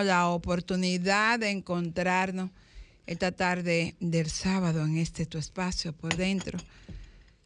La 0.00 0.28
oportunidad 0.28 1.38
de 1.38 1.50
encontrarnos 1.50 2.50
esta 3.06 3.32
tarde 3.32 3.94
del 4.00 4.30
sábado 4.30 4.84
en 4.84 4.96
este 4.96 5.26
tu 5.26 5.38
espacio 5.38 5.92
por 5.92 6.16
dentro. 6.16 6.58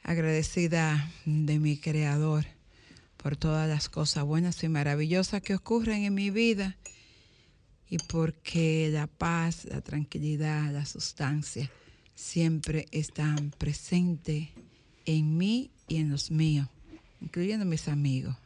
Agradecida 0.03 1.11
de 1.25 1.59
mi 1.59 1.77
creador 1.77 2.47
por 3.17 3.37
todas 3.37 3.69
las 3.69 3.89
cosas 3.89 4.25
buenas 4.25 4.63
y 4.63 4.69
maravillosas 4.69 5.43
que 5.43 5.55
ocurren 5.55 6.05
en 6.05 6.15
mi 6.15 6.31
vida 6.31 6.77
y 7.89 7.99
porque 7.99 8.91
la 8.93 9.07
paz, 9.09 9.65
la 9.65 9.81
tranquilidad, 9.81 10.73
la 10.73 10.87
sustancia 10.87 11.71
siempre 12.15 12.87
están 12.93 13.51
presentes 13.51 14.49
en 15.05 15.37
mí 15.37 15.71
y 15.89 15.97
en 15.97 16.11
los 16.11 16.31
míos, 16.31 16.69
incluyendo 17.21 17.65
mis 17.65 17.89
amigos. 17.89 18.37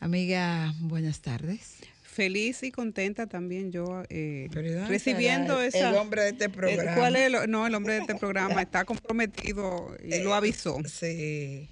Amiga, 0.00 0.74
buenas 0.80 1.20
tardes. 1.20 1.78
Feliz 2.14 2.62
y 2.62 2.70
contenta 2.70 3.26
también 3.26 3.72
yo 3.72 4.04
eh, 4.08 4.48
Pero 4.52 4.68
¿y 4.68 4.70
dónde 4.70 4.88
recibiendo 4.88 5.60
estará 5.60 5.88
esa... 5.88 5.90
el 5.90 5.96
hombre 5.96 6.22
de 6.22 6.28
este 6.28 6.44
Eh, 6.44 6.48
programa? 6.48 6.94
¿Cuál 6.94 7.16
es 7.16 7.22
el, 7.26 7.50
no, 7.50 7.66
el 7.66 7.74
hombre 7.74 7.94
de 7.94 8.00
este 8.02 8.14
programa 8.14 8.62
está 8.62 8.84
comprometido 8.84 9.96
y 10.00 10.20
lo 10.20 10.32
avisó. 10.32 10.78
Sí. 10.86 11.68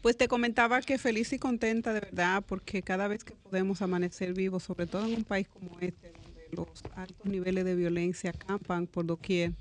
Pues 0.00 0.16
te 0.16 0.28
comentaba 0.28 0.80
que 0.82 0.98
feliz 0.98 1.32
y 1.32 1.38
contenta 1.40 1.92
de 1.92 1.98
verdad 1.98 2.44
porque 2.46 2.82
cada 2.82 3.08
vez 3.08 3.24
que 3.24 3.34
podemos 3.34 3.82
amanecer 3.82 4.34
vivos, 4.34 4.62
sobre 4.62 4.86
todo 4.86 5.04
en 5.04 5.14
un 5.14 5.24
país 5.24 5.48
como 5.48 5.76
este, 5.80 6.12
donde 6.12 6.46
los 6.52 6.68
altos 6.94 7.26
niveles 7.26 7.64
de 7.64 7.74
violencia 7.74 8.30
acampan 8.30 8.86
por 8.86 9.04
doquier, 9.04 9.52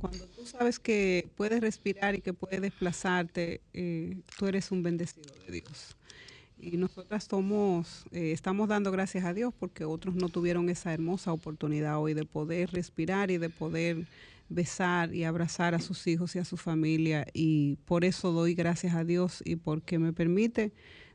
cuando 0.00 0.24
tú 0.28 0.46
sabes 0.46 0.78
que 0.78 1.28
puedes 1.36 1.60
respirar 1.60 2.14
y 2.14 2.22
que 2.22 2.32
puedes 2.32 2.62
desplazarte, 2.62 3.60
eh, 3.74 4.16
tú 4.38 4.46
eres 4.46 4.70
un 4.72 4.82
bendecido 4.82 5.34
de 5.46 5.52
Dios. 5.60 5.94
Y 6.62 6.76
nosotras 6.76 7.26
somos, 7.28 8.04
eh, 8.12 8.30
estamos 8.30 8.68
dando 8.68 8.92
gracias 8.92 9.24
a 9.24 9.34
Dios 9.34 9.52
porque 9.58 9.84
otros 9.84 10.14
no 10.14 10.28
tuvieron 10.28 10.70
esa 10.70 10.94
hermosa 10.94 11.32
oportunidad 11.32 11.98
hoy 11.98 12.14
de 12.14 12.24
poder 12.24 12.70
respirar 12.70 13.32
y 13.32 13.38
de 13.38 13.50
poder 13.50 14.06
besar 14.48 15.12
y 15.12 15.24
abrazar 15.24 15.74
a 15.74 15.80
sus 15.80 16.06
hijos 16.06 16.36
y 16.36 16.38
a 16.38 16.44
su 16.44 16.56
familia. 16.56 17.26
Y 17.34 17.78
por 17.84 18.04
eso 18.04 18.30
doy 18.30 18.54
gracias 18.54 18.94
a 18.94 19.02
Dios 19.02 19.42
y 19.44 19.56
porque 19.56 19.98
me 19.98 20.12
permite 20.12 20.70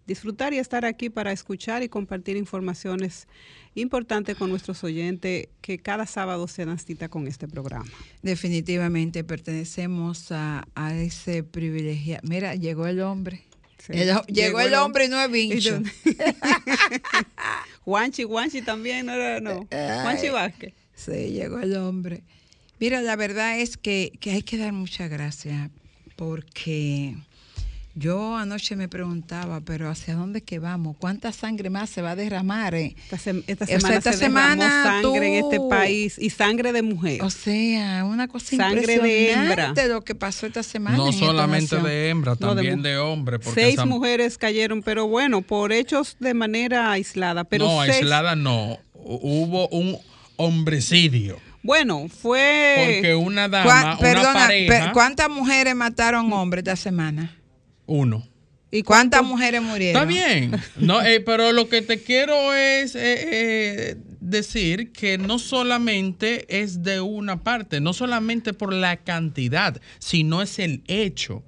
disfrutar 0.06 0.54
y 0.54 0.58
estar 0.58 0.84
aquí 0.84 1.10
para 1.10 1.32
escuchar 1.32 1.82
y 1.82 1.88
compartir 1.88 2.36
informaciones 2.36 3.30
importantes 3.74 4.36
con 4.36 4.50
nuestros 4.50 4.84
oyentes 4.84 5.48
que 5.62 5.80
cada 5.80 6.06
sábado 6.08 6.50
se 6.50 6.66
dan 6.66 6.78
cita 6.78 7.08
con 7.08 7.26
este 7.26 7.48
programa. 7.48 7.90
Definitivamente 8.22 9.24
pertenecemos 9.24 10.30
a, 10.34 10.68
a 10.76 10.94
ese 10.94 11.44
privilegio. 11.44 12.18
Mira, 12.24 12.56
llegó 12.56 12.86
el 12.88 13.00
hombre. 13.00 13.47
Sí. 13.78 13.94
El 13.94 14.16
llegó, 14.28 14.60
el 14.60 14.74
hombre 14.74 15.06
y 15.06 15.08
no 15.10 15.22
es 15.22 15.32
vincho. 15.32 15.82
Juanchi, 17.86 18.24
Juanchi 18.24 18.62
también, 18.62 19.06
no 19.06 19.14
era, 19.14 19.40
no. 19.40 19.68
Juanchi 19.70 20.30
Vázquez. 20.30 20.74
Sí, 20.96 21.32
llegó 21.32 21.60
el 21.60 21.76
hombre. 21.78 22.24
Mira, 22.80 23.02
la 23.02 23.16
verdad 23.16 23.60
es 23.60 23.78
que, 23.78 24.12
que 24.20 24.32
hay 24.32 24.44
que 24.44 24.58
dar 24.58 24.74
muchas 24.74 25.10
gracias 25.10 25.70
porque 26.16 27.16
yo 27.98 28.36
anoche 28.38 28.76
me 28.76 28.88
preguntaba, 28.88 29.62
pero 29.62 29.90
¿hacia 29.90 30.14
dónde 30.16 30.42
que 30.44 30.60
vamos? 30.60 30.96
¿Cuánta 31.00 31.32
sangre 31.32 31.70
más 31.70 31.90
se 31.90 32.02
va 32.02 32.12
a 32.12 32.16
derramar? 32.16 32.76
eh? 32.76 32.96
Esta, 33.10 33.18
sem- 33.18 33.44
esta 33.48 33.66
O 33.66 33.68
sea, 33.68 33.80
semana 33.80 33.98
esta 33.98 34.12
se 34.14 34.18
semana 34.20 34.84
sangre 34.84 35.28
en 35.40 35.44
este 35.46 35.60
país 35.70 36.18
y 36.20 36.30
sangre 36.30 36.72
de 36.74 36.82
mujer. 36.84 37.22
O 37.24 37.30
sea, 37.30 38.06
una 38.06 38.28
cosa 38.28 38.56
Sangre 38.56 39.00
de 39.00 39.32
hembra. 39.32 39.42
impresionante 39.44 39.88
lo 39.88 40.02
que 40.04 40.16
pasó 40.16 40.46
esta 40.46 40.62
semana. 40.64 40.98
No 40.98 41.08
en 41.08 41.14
solamente 41.14 41.76
nación. 41.76 41.84
de 41.84 42.10
hembra, 42.10 42.36
No, 42.40 42.50
de 42.50 42.56
también 42.56 42.82
de, 42.84 42.98
hombre. 42.98 43.40
Porque 43.40 43.62
seis 43.62 43.74
esa- 43.76 43.86
mujeres 43.86 44.38
cayeron, 44.38 44.82
pero 44.84 45.08
bueno, 45.08 45.42
por 45.42 45.72
hechos 45.72 46.18
de 46.20 46.34
manera 46.34 46.92
aislada. 46.92 47.44
Pero 47.46 47.66
no, 47.66 47.82
seis- 47.84 47.96
aislada 47.98 48.36
no. 48.36 48.78
Hu- 48.94 49.20
Hubo 49.22 49.68
un 49.70 49.98
homicidio. 50.38 51.40
Bueno, 51.64 52.08
fue... 52.08 52.76
Porque 53.02 53.16
una 53.16 53.50
dama, 53.50 53.66
¿Cuá- 53.66 53.84
una 53.84 53.98
perdona, 53.98 54.34
pareja, 54.34 54.92
¿cuántas 54.94 55.30
mujeres 55.30 55.76
mataron 55.76 56.32
hombres 56.32 56.62
esta 56.62 56.76
semana? 56.76 57.36
Uno. 57.88 58.24
¿Y 58.70 58.84
cuántas 58.84 59.24
mujeres 59.24 59.62
murieron? 59.62 60.02
Está 60.02 60.06
bien. 60.06 60.62
No, 60.78 61.02
eh, 61.02 61.22
pero 61.22 61.54
lo 61.54 61.70
que 61.70 61.82
te 61.82 62.04
quiero 62.04 62.54
es 62.54 62.96
eh, 62.96 63.00
eh, 63.02 63.98
decir 64.20 64.92
que 64.92 65.18
no 65.18 65.40
solamente 65.40 66.62
es 66.62 66.84
de 66.84 67.00
una 67.00 67.44
parte, 67.44 67.80
no 67.80 67.94
solamente 67.94 68.54
por 68.54 68.74
la 68.74 68.98
cantidad, 68.98 69.82
sino 70.00 70.42
es 70.42 70.60
el 70.60 70.84
hecho 70.88 71.44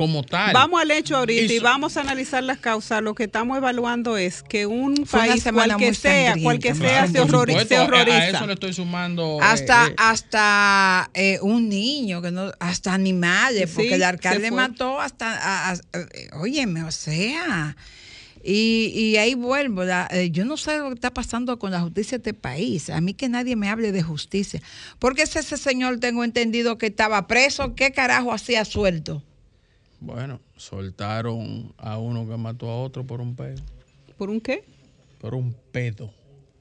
como 0.00 0.22
tal. 0.22 0.54
Vamos 0.54 0.80
al 0.80 0.90
hecho 0.92 1.16
ahorita 1.18 1.52
y, 1.52 1.58
vamos 1.58 1.98
a 1.98 2.00
analizar 2.00 2.42
las 2.42 2.58
causas. 2.58 3.02
Lo 3.02 3.14
que 3.14 3.24
estamos 3.24 3.58
evaluando 3.58 4.16
es 4.16 4.42
que 4.42 4.64
un 4.64 5.04
Fue 5.04 5.20
país, 5.28 5.42
semana 5.42 5.74
cual 5.74 5.86
que 5.88 5.94
sea, 5.94 6.34
cual 6.42 6.58
que 6.58 6.74
sea, 6.74 7.06
se, 7.06 7.18
Por 7.20 7.28
horrori- 7.28 7.48
supuesto, 7.50 7.68
se 7.68 7.76
a- 7.76 7.82
horroriza. 7.84 8.16
A 8.16 8.28
eso 8.28 8.46
le 8.46 8.52
estoy 8.54 8.72
sumando. 8.72 9.36
eh, 9.40 9.44
hasta 9.44 9.88
eh, 9.88 9.94
hasta 9.98 11.10
eh, 11.12 11.38
un 11.42 11.68
niño 11.68 12.22
que 12.22 12.30
no 12.30 12.50
hasta 12.60 12.94
animales 12.94 13.68
Sí, 13.70 13.76
porque 13.76 13.94
el 13.96 14.02
alcalde 14.02 14.50
mató 14.50 15.00
hasta 15.00 15.36
a- 15.36 15.72
a- 15.72 15.98
eh, 15.98 16.30
óyeme 16.32 16.82
o 16.84 16.90
sea 16.90 17.76
y, 18.42 18.90
y 18.94 19.16
ahí 19.18 19.34
vuelvo 19.34 19.84
la- 19.84 20.08
eh, 20.10 20.30
yo 20.30 20.46
no 20.46 20.56
sé 20.56 20.78
lo 20.78 20.88
que 20.88 20.94
está 20.94 21.12
pasando 21.12 21.58
con 21.58 21.72
la 21.72 21.80
justicia 21.80 22.16
de 22.16 22.30
este 22.30 22.32
país 22.34 22.88
a 22.88 23.00
mí 23.02 23.12
que 23.12 23.28
nadie 23.28 23.54
me 23.54 23.68
hable 23.68 23.92
de 23.92 24.02
justicia 24.02 24.62
porque 24.98 25.22
ese, 25.24 25.40
ese 25.40 25.58
señor 25.58 26.00
tengo 26.00 26.24
entendido 26.24 26.78
que 26.78 26.86
estaba 26.86 27.26
preso 27.26 27.74
qué 27.74 27.92
carajo 27.92 28.32
hacía 28.32 28.64
suelto 28.64 29.22
Bueno, 30.00 30.40
soltaron 30.56 31.72
a 31.78 31.98
uno 31.98 32.26
que 32.28 32.36
mató 32.36 32.68
a 32.70 32.80
otro 32.82 33.06
por 33.06 33.20
un 33.20 33.36
pedo. 33.36 33.60
¿Por 34.16 34.30
un 34.30 34.40
qué? 34.40 34.64
Por 35.20 35.34
un 35.34 35.54
pedo. 35.72 36.12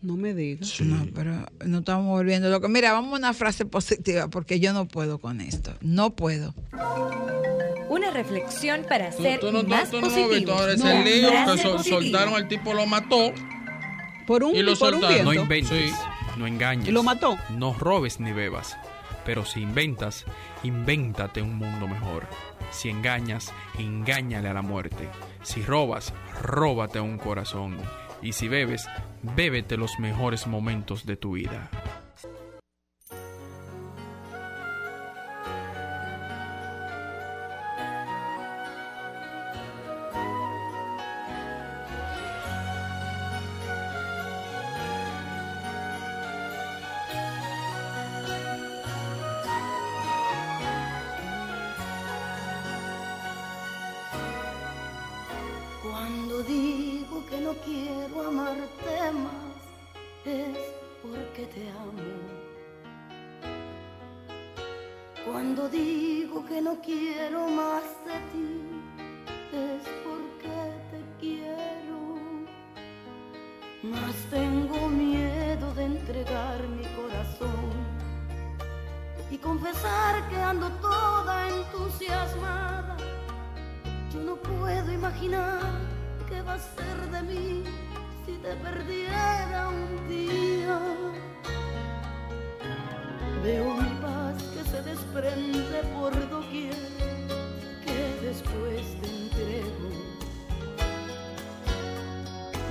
No 0.02 0.16
me 0.16 0.34
digas. 0.34 0.80
no 0.82 1.06
pero 1.14 1.46
no 1.66 1.80
estamos 1.80 2.06
volviendo 2.08 2.50
loco 2.50 2.70
mira 2.70 2.94
vamos 2.94 3.12
a 3.14 3.18
una 3.18 3.34
frase 3.34 3.66
positiva 3.66 4.30
porque 4.30 4.62
yo 4.62 4.72
no 4.72 4.88
puedo 4.88 5.18
con 5.20 5.42
esto 5.42 5.74
no 5.82 6.16
puedo 6.16 6.54
Una 7.90 8.10
reflexión 8.12 8.86
para 8.88 9.10
Tú, 9.12 9.24
ser 9.24 9.42
tú 9.42 9.52
no, 9.52 9.62
tú- 9.64 9.68
más 9.68 9.90
tú 9.92 10.00
no 10.00 10.08
visto 10.08 10.22
positivos. 10.30 10.58
ahora 10.62 10.74
ese 10.74 10.84
No, 10.86 11.04
lío 11.04 11.30
que 11.56 11.62
sol- 11.62 11.84
soltaron 11.84 12.34
al 12.36 12.48
tipo, 12.48 12.74
lo 12.74 12.86
mató. 12.86 13.34
Por 14.26 14.44
un, 14.44 14.56
Y 14.56 14.62
lo 14.62 14.76
por 14.78 14.94
un 14.94 15.02
soltaron. 15.02 15.26
No 15.26 15.34
inventes, 15.34 15.90
Sí. 15.92 15.96
no 16.38 16.46
engañes. 16.48 16.88
¿Y 16.88 16.92
lo 16.92 17.04
mató? 17.04 17.36
No 17.50 17.74
robes 17.74 18.20
ni 18.22 18.32
bebas. 18.32 18.78
Pero 19.26 19.44
si 19.44 19.60
inventas, 19.62 20.24
invéntate 20.64 21.42
un 21.42 21.56
mundo 21.58 21.88
mejor. 21.88 22.28
Si 22.72 22.90
engañas, 22.90 23.54
engáñale 23.78 24.50
a 24.50 24.54
la 24.54 24.62
muerte. 24.62 25.10
Si 25.44 25.62
robas, 25.62 26.14
róbate 26.42 27.00
un 27.00 27.18
corazón. 27.18 27.78
Y 28.22 28.34
si 28.34 28.48
bebes, 28.48 28.88
bébete 29.36 29.78
los 29.78 30.00
mejores 30.00 30.48
momentos 30.48 31.06
de 31.06 31.16
tu 31.16 31.34
vida. 31.34 31.70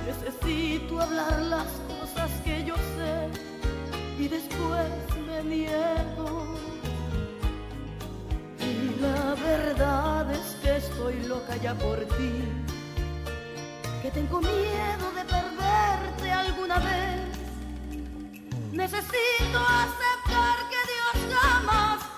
Necesito 0.09 0.99
hablar 0.99 1.39
las 1.39 1.67
cosas 1.87 2.31
que 2.43 2.63
yo 2.65 2.75
sé 2.97 3.29
y 4.17 4.27
después 4.27 4.89
me 5.27 5.43
niego. 5.43 6.55
Y 8.59 8.99
la 8.99 9.35
verdad 9.35 10.31
es 10.31 10.55
que 10.63 10.77
estoy 10.77 11.13
loca 11.27 11.55
ya 11.57 11.75
por 11.75 11.99
ti, 12.17 12.33
que 14.01 14.09
tengo 14.09 14.41
miedo 14.41 15.05
de 15.15 15.23
perderte 15.35 16.31
alguna 16.31 16.79
vez. 16.79 17.29
Necesito 18.71 19.59
aceptar 19.59 20.57
que 20.71 20.81
Dios 20.91 21.39
jamás 21.39 22.08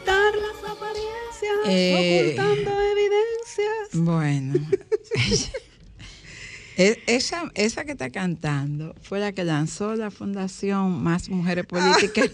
Evitar 0.00 0.34
las 0.34 0.70
apariencias, 0.70 1.52
Eh, 1.66 2.34
ocultando 2.36 2.80
evidencias. 2.80 3.88
Bueno. 3.92 4.54
E- 6.76 7.02
esa, 7.08 7.50
esa 7.56 7.84
que 7.84 7.92
está 7.92 8.08
cantando 8.08 8.94
fue 9.02 9.18
la 9.20 9.32
que 9.32 9.44
lanzó 9.44 9.96
la 9.96 10.10
Fundación 10.10 11.02
Más 11.02 11.28
Mujeres 11.28 11.66
Políticas. 11.66 12.30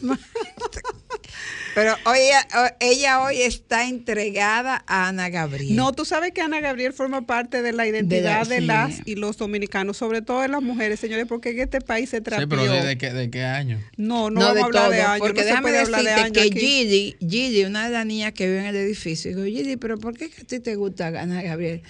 Pero 1.77 1.95
hoy, 2.07 2.19
ella, 2.21 2.47
o- 2.57 2.75
ella 2.81 3.23
hoy 3.23 3.43
está 3.43 3.87
entregada 3.87 4.83
a 4.87 5.09
Ana 5.09 5.29
Gabriel. 5.29 5.77
No, 5.77 5.93
tú 5.93 6.07
sabes 6.07 6.33
que 6.33 6.41
Ana 6.41 6.61
Gabriel 6.61 6.95
forma 6.95 7.27
parte 7.27 7.61
de 7.61 7.73
la 7.73 7.87
identidad 7.87 8.47
de, 8.47 8.61
sí. 8.61 8.65
las 8.65 9.01
y 9.05 9.15
los 9.15 9.37
dominicanos, 9.37 9.99
sobre 9.99 10.23
todo 10.23 10.41
de 10.41 10.49
las 10.49 10.63
mujeres, 10.63 10.99
señores, 10.99 11.27
porque 11.29 11.51
en 11.51 11.61
este 11.61 11.83
país 11.83 12.09
se 12.09 12.17
Sí, 12.17 12.23
trapió. 12.23 12.49
pero 12.49 12.65
¿de, 12.65 12.83
de 12.83 12.97
qué, 12.97 13.13
de 13.13 13.29
qué 13.31 13.45
año? 13.45 13.79
No, 13.99 14.31
no, 14.31 14.41
No, 14.41 14.47
vamos 14.47 14.55
de 14.55 14.61
a 14.61 14.65
hablar 14.65 14.83
todo, 14.85 14.91
de 14.93 15.03
años. 15.03 15.19
porque 15.21 15.41
no 15.43 15.47
déjame 15.47 15.71
de 15.73 15.79
decirte 15.81 16.11
años 16.13 16.33
que 16.33 16.41
aquí. 16.41 16.59
Gigi, 16.59 17.17
Gigi, 17.21 17.65
una 17.65 17.85
de 17.87 17.93
las 17.93 18.07
niñas 18.07 18.33
que 18.33 18.47
vive 18.47 18.61
en 18.61 18.67
el 18.67 18.77
edificio, 18.77 19.31
digo, 19.37 19.45
Gigi, 19.45 19.77
pero 19.77 19.99
¿por 19.99 20.17
qué 20.17 20.31
que 20.31 20.41
a 20.41 20.45
ti 20.45 20.61
te 20.61 20.77
gusta 20.77 21.09
Ana 21.09 21.43
Gabriel? 21.43 21.83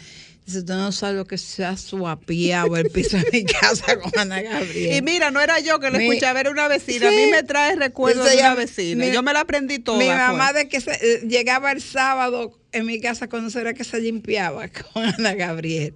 Dice, 0.47 0.63
tú 0.63 0.75
no 0.75 0.93
sabes 0.93 1.17
lo 1.17 1.25
que 1.25 1.39
se 1.39 1.65
ha 1.65 1.77
suapiado 1.77 2.77
el 2.77 2.89
piso 2.91 3.17
de 3.17 3.27
mi 3.33 3.45
casa 3.45 3.99
con 3.99 4.13
Ana 4.17 4.41
Gabriel. 4.43 4.97
Y 4.97 5.03
mira, 5.03 5.33
no 5.33 5.41
era 5.41 5.59
yo 5.59 5.81
que 5.81 5.91
lo 5.91 5.99
Mi- 5.99 6.07
escuchaba, 6.07 6.39
era 6.39 6.51
una 6.51 6.69
vecina. 6.69 7.09
A 7.09 7.11
mí 7.11 7.27
me 7.33 7.43
trae 7.43 7.75
recuerdos 7.75 8.31
de 8.31 8.37
una 8.39 8.55
vecina. 8.55 9.05
mi- 9.07 9.13
yo 9.13 9.23
me 9.25 9.33
la 9.33 9.41
aprendí 9.41 9.81
toda. 9.81 9.99
Mi 9.99 10.05
fue. 10.07 10.15
mamá 10.15 10.53
de 10.53 10.69
que 10.69 10.81
se- 10.81 10.93
eh, 10.93 11.21
llegaba 11.27 11.73
el 11.73 11.81
sábado 11.83 12.57
en 12.71 12.87
mi 12.87 13.01
casa 13.01 13.29
cuando 13.29 13.59
era 13.59 13.75
que 13.75 13.83
se 13.83 14.01
limpiaba 14.01 14.69
con 14.69 15.05
Ana 15.05 15.35
Gabriel. 15.35 15.95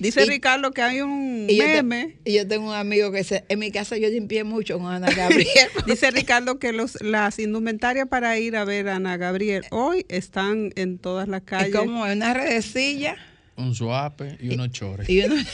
Dice 0.00 0.24
y- 0.24 0.28
Ricardo 0.28 0.72
que 0.72 0.82
hay 0.82 1.00
un 1.00 1.46
Y 1.48 1.56
yo, 1.56 1.64
te- 1.64 1.82
meme. 1.84 2.16
y 2.24 2.34
yo 2.34 2.46
tengo 2.48 2.68
un 2.70 2.74
amigo 2.74 3.12
que 3.12 3.18
dice, 3.18 3.44
en 3.48 3.58
mi 3.60 3.70
casa 3.70 3.96
yo 3.96 4.08
limpié 4.08 4.42
mucho 4.42 4.78
con 4.78 4.88
Ana 4.92 5.06
Gabriel. 5.16 5.68
Dice 5.86 6.10
Ricardo 6.10 6.58
que 6.58 6.72
los, 6.72 7.00
las 7.02 7.38
indumentarias 7.38 8.08
para 8.08 8.36
ir 8.38 8.56
a 8.56 8.64
ver 8.64 8.88
a 8.88 8.96
Ana 8.96 9.16
Gabriel 9.16 9.64
hoy 9.70 10.04
están 10.08 10.72
en 10.74 10.98
todas 10.98 11.28
las 11.28 11.42
calles. 11.42 11.72
como 11.74 12.02
una 12.02 12.34
redecilla 12.34 13.16
Un 13.56 13.74
suape 13.74 14.36
y 14.40 14.54
unos 14.54 14.70
chores. 14.70 15.08
y 15.08 15.22
uno... 15.22 15.36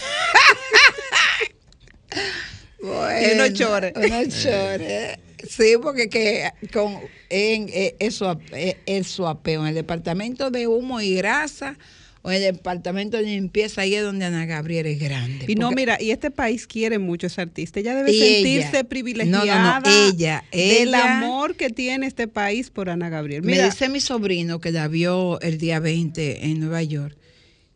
Y 2.82 3.34
unos 3.34 3.52
chores. 3.52 3.92
Unos 3.94 4.42
chores. 4.42 5.18
Sí, 5.48 5.74
porque 5.80 6.08
que 6.08 6.50
con 6.72 6.98
en, 7.30 7.68
eh, 7.68 7.96
eso, 7.98 8.38
eh, 8.52 8.76
el 8.86 9.04
suapeo 9.04 9.62
en 9.62 9.68
el 9.68 9.74
departamento 9.74 10.50
de 10.50 10.66
humo 10.66 11.00
y 11.00 11.14
grasa 11.14 11.78
o 12.22 12.30
en 12.30 12.36
el 12.36 12.54
departamento 12.54 13.16
de 13.16 13.24
limpieza, 13.24 13.80
ahí 13.80 13.96
es 13.96 14.02
donde 14.04 14.24
Ana 14.24 14.46
Gabriel 14.46 14.86
es 14.86 15.00
grande. 15.00 15.44
Y 15.48 15.56
no, 15.56 15.72
mira, 15.72 16.00
y 16.00 16.12
este 16.12 16.30
país 16.30 16.68
quiere 16.68 17.00
mucho 17.00 17.26
a 17.26 17.28
esa 17.28 17.42
artista. 17.42 17.80
Ella 17.80 17.96
debe 17.96 18.12
sentirse 18.12 18.70
ella. 18.78 18.84
privilegiada 18.84 19.80
No, 19.80 19.80
no, 19.80 19.90
no, 19.90 20.08
ella, 20.08 20.44
del 20.52 20.94
amor 20.94 21.56
que 21.56 21.70
tiene 21.70 22.06
este 22.06 22.28
país 22.28 22.70
por 22.70 22.90
Ana 22.90 23.08
Gabriel. 23.08 23.42
Me 23.42 23.60
dice 23.60 23.88
mi 23.88 24.00
sobrino 24.00 24.60
que 24.60 24.70
la 24.70 24.86
vio 24.86 25.40
el 25.40 25.58
día 25.58 25.80
20 25.80 26.46
en 26.46 26.60
Nueva 26.60 26.82
York, 26.84 27.16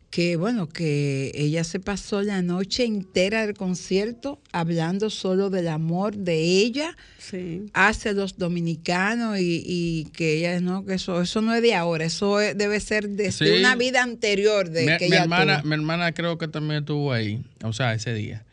que 0.09 0.37
bueno, 0.37 0.69
que 0.69 1.31
ella 1.35 1.63
se 1.65 1.79
pasó 1.81 2.21
la 2.23 2.41
noche 2.41 2.85
entera 2.85 3.45
del 3.45 3.55
concierto 3.55 4.39
hablando 4.53 5.09
solo 5.09 5.49
del 5.49 5.67
amor 5.67 6.15
de 6.15 6.35
ella 6.39 6.95
sí. 7.17 7.65
hacia 7.73 8.13
los 8.13 8.37
dominicanos 8.37 9.37
y, 9.39 9.61
y 9.65 10.05
que 10.11 10.37
ella 10.37 10.61
no, 10.61 10.85
que 10.85 10.93
eso, 10.93 11.21
eso 11.21 11.41
no 11.41 11.53
es 11.53 11.61
de 11.61 11.73
ahora, 11.75 12.05
eso 12.05 12.39
es- 12.39 12.57
debe 12.57 12.79
ser 12.79 13.09
desde 13.09 13.47
Sí. 13.53 13.59
una 13.59 13.75
vida 13.75 14.01
anterior 14.01 14.69
de 14.69 14.85
mi, 14.85 14.97
que 14.97 15.05
mi 15.09 15.15
ella 15.15 15.23
hermana, 15.23 15.57
tuvo. 15.61 15.67
mi 15.69 15.75
hermana 15.75 16.11
creo 16.13 16.37
que 16.37 16.47
también 16.47 16.79
estuvo 16.79 17.11
ahí, 17.11 17.41
o 17.63 17.73
sea, 17.73 17.93
ese 17.93 18.13
día. 18.13 18.45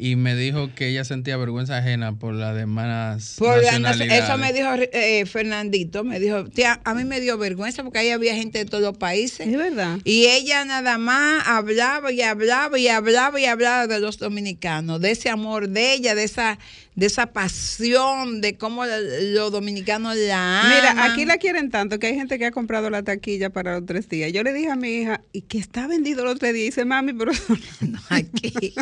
Y 0.00 0.14
me 0.14 0.36
dijo 0.36 0.72
que 0.76 0.86
ella 0.86 1.04
sentía 1.04 1.36
vergüenza 1.36 1.76
ajena 1.78 2.12
por 2.12 2.32
las 2.32 2.54
demás 2.54 3.34
Por 3.36 3.60
nacionalidades. 3.60 4.24
eso 4.24 4.38
me 4.38 4.52
dijo 4.52 4.68
eh, 4.92 5.26
Fernandito, 5.26 6.04
me 6.04 6.20
dijo, 6.20 6.44
tía, 6.44 6.80
a 6.84 6.94
mí 6.94 7.04
me 7.04 7.20
dio 7.20 7.36
vergüenza 7.36 7.82
porque 7.82 7.98
ahí 7.98 8.10
había 8.10 8.36
gente 8.36 8.58
de 8.58 8.64
todos 8.64 8.84
los 8.84 8.96
países. 8.96 9.48
Es 9.48 9.56
verdad. 9.56 9.98
Y 10.04 10.26
ella 10.26 10.64
nada 10.64 10.98
más 10.98 11.42
hablaba 11.48 12.12
y 12.12 12.22
hablaba 12.22 12.78
y 12.78 12.86
hablaba 12.86 13.40
y 13.40 13.46
hablaba 13.46 13.88
de 13.88 13.98
los 13.98 14.18
dominicanos, 14.18 15.00
de 15.00 15.10
ese 15.10 15.30
amor 15.30 15.68
de 15.68 15.94
ella, 15.94 16.14
de 16.14 16.22
esa, 16.22 16.60
de 16.98 17.06
esa 17.06 17.26
pasión, 17.32 18.40
de 18.40 18.56
cómo 18.56 18.84
los 18.86 19.52
dominicanos 19.52 20.16
la 20.16 20.60
aman. 20.62 20.72
Mira, 20.74 21.04
aquí 21.04 21.24
la 21.24 21.36
quieren 21.36 21.70
tanto 21.70 21.98
que 22.00 22.08
hay 22.08 22.14
gente 22.16 22.38
que 22.38 22.46
ha 22.46 22.50
comprado 22.50 22.90
la 22.90 23.02
taquilla 23.04 23.50
para 23.50 23.74
los 23.78 23.86
tres 23.86 24.08
días. 24.08 24.32
Yo 24.32 24.42
le 24.42 24.52
dije 24.52 24.70
a 24.70 24.76
mi 24.76 24.88
hija, 25.02 25.20
y 25.32 25.42
que 25.42 25.58
está 25.58 25.86
vendido 25.86 26.24
los 26.24 26.38
tres 26.40 26.54
días. 26.54 26.62
Y 26.62 26.66
dice, 26.70 26.84
mami, 26.84 27.12
pero 27.12 27.30
No, 27.80 28.00
aquí, 28.10 28.74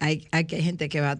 hay, 0.00 0.26
aquí 0.32 0.56
hay 0.56 0.62
gente 0.62 0.88
que 0.88 1.00
va 1.00 1.18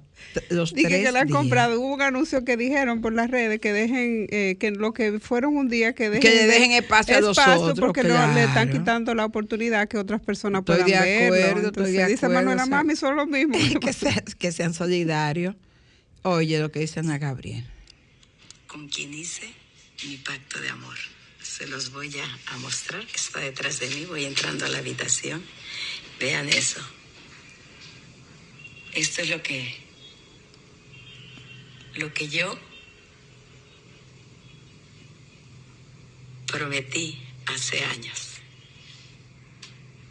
los 0.51 0.75
dije 0.75 0.89
tres 0.89 1.07
que 1.07 1.13
la 1.13 1.21
han 1.21 1.29
días. 1.29 1.37
comprado. 1.39 1.81
Hubo 1.81 1.95
un 1.95 2.03
anuncio 2.03 2.45
que 2.45 2.57
dijeron 2.57 3.01
por 3.03 3.13
las 3.13 3.31
redes 3.31 3.61
que 3.61 3.73
dejen, 3.73 4.27
eh, 4.31 4.57
que 4.59 4.73
lo 4.73 4.93
que 4.93 5.21
fueron 5.21 5.57
un 5.57 5.69
día, 5.69 5.93
que 5.95 6.11
dejen, 6.11 6.23
Que 6.23 6.31
le 6.31 6.43
de- 6.43 6.53
dejen 6.53 6.73
espacio 6.73 7.17
a 7.17 7.21
los 7.21 7.39
otros, 7.39 7.79
porque 7.79 8.03
no, 8.03 8.09
le 8.35 8.41
están 8.45 8.67
claro. 8.69 8.73
quitando 8.73 9.15
la 9.15 9.25
oportunidad 9.25 9.87
que 9.87 9.97
otras 9.97 10.21
personas 10.21 10.63
Estoy 10.63 10.83
puedan 10.83 11.05
de 11.05 11.09
verlo. 11.09 11.27
acuerdo, 11.37 11.47
estoy 11.47 11.67
Entonces, 11.69 11.97
de 11.97 12.07
dice 12.09 12.27
acuerdo, 12.27 12.35
Manuela, 12.35 12.63
o 12.65 12.67
sea, 12.67 12.77
mami, 12.77 12.97
son 12.97 13.15
lo 13.15 13.27
mismo. 13.27 13.55
que, 13.81 14.35
que 14.39 14.51
sean 14.53 14.75
solidarios. 14.75 15.55
Oye 16.29 16.59
lo 16.59 16.73
que 16.73 16.81
dice 16.81 16.99
Ana 16.99 17.19
Gabriel. 17.19 17.65
con 18.67 18.89
quien 18.89 19.15
hice 19.15 19.49
mi 20.05 20.17
pacto 20.17 20.59
de 20.61 20.69
amor. 20.71 20.97
Se 21.41 21.69
los 21.69 21.93
voy 21.93 22.13
a, 22.19 22.39
a 22.53 22.59
mostrar. 22.59 23.07
Está 23.15 23.39
detrás 23.39 23.79
de 23.79 23.89
mí. 23.91 24.05
Voy 24.07 24.25
entrando 24.25 24.67
a 24.67 24.69
la 24.69 24.79
habitación. 24.79 25.41
Vean 26.19 26.49
eso. 26.49 26.81
Esto 28.93 29.23
es 29.23 29.29
lo 29.31 29.41
que 29.41 29.77
lo 31.95 32.13
que 32.13 32.27
yo 32.29 32.59
prometí 36.49 37.23
hace 37.47 37.85
años. 37.85 38.21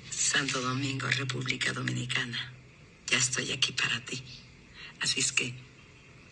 Santo 0.10 0.62
Domingo, 0.62 1.07
República 1.07 1.74
Dominicana. 1.74 2.53
Ya 3.07 3.17
estoy 3.17 3.51
aquí 3.51 3.74
para 3.74 4.00
ti. 4.05 4.24
Así 5.01 5.19
es 5.19 5.34
que 5.34 5.53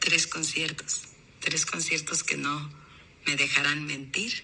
tres 0.03 0.27
conciertos, 0.27 1.03
tres 1.39 1.65
conciertos 1.65 2.25
que 2.25 2.35
no 2.35 2.69
me 3.25 3.37
dejarán 3.37 3.85
mentir 3.85 4.43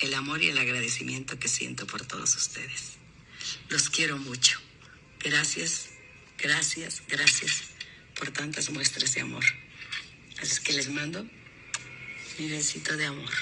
el 0.00 0.12
amor 0.12 0.42
y 0.42 0.50
el 0.50 0.58
agradecimiento 0.58 1.38
que 1.38 1.48
siento 1.48 1.86
por 1.86 2.04
todos 2.04 2.36
ustedes. 2.36 2.98
Los 3.70 3.88
quiero 3.88 4.18
mucho. 4.18 4.60
Gracias, 5.20 5.88
gracias, 6.36 7.02
gracias 7.08 7.62
por 8.14 8.30
tantas 8.30 8.68
muestras 8.68 9.14
de 9.14 9.22
amor. 9.22 9.44
Así 10.42 10.62
que 10.62 10.74
les 10.74 10.90
mando 10.90 11.26
mi 12.38 12.48
besito 12.48 12.94
de 12.98 13.06
amor, 13.06 13.32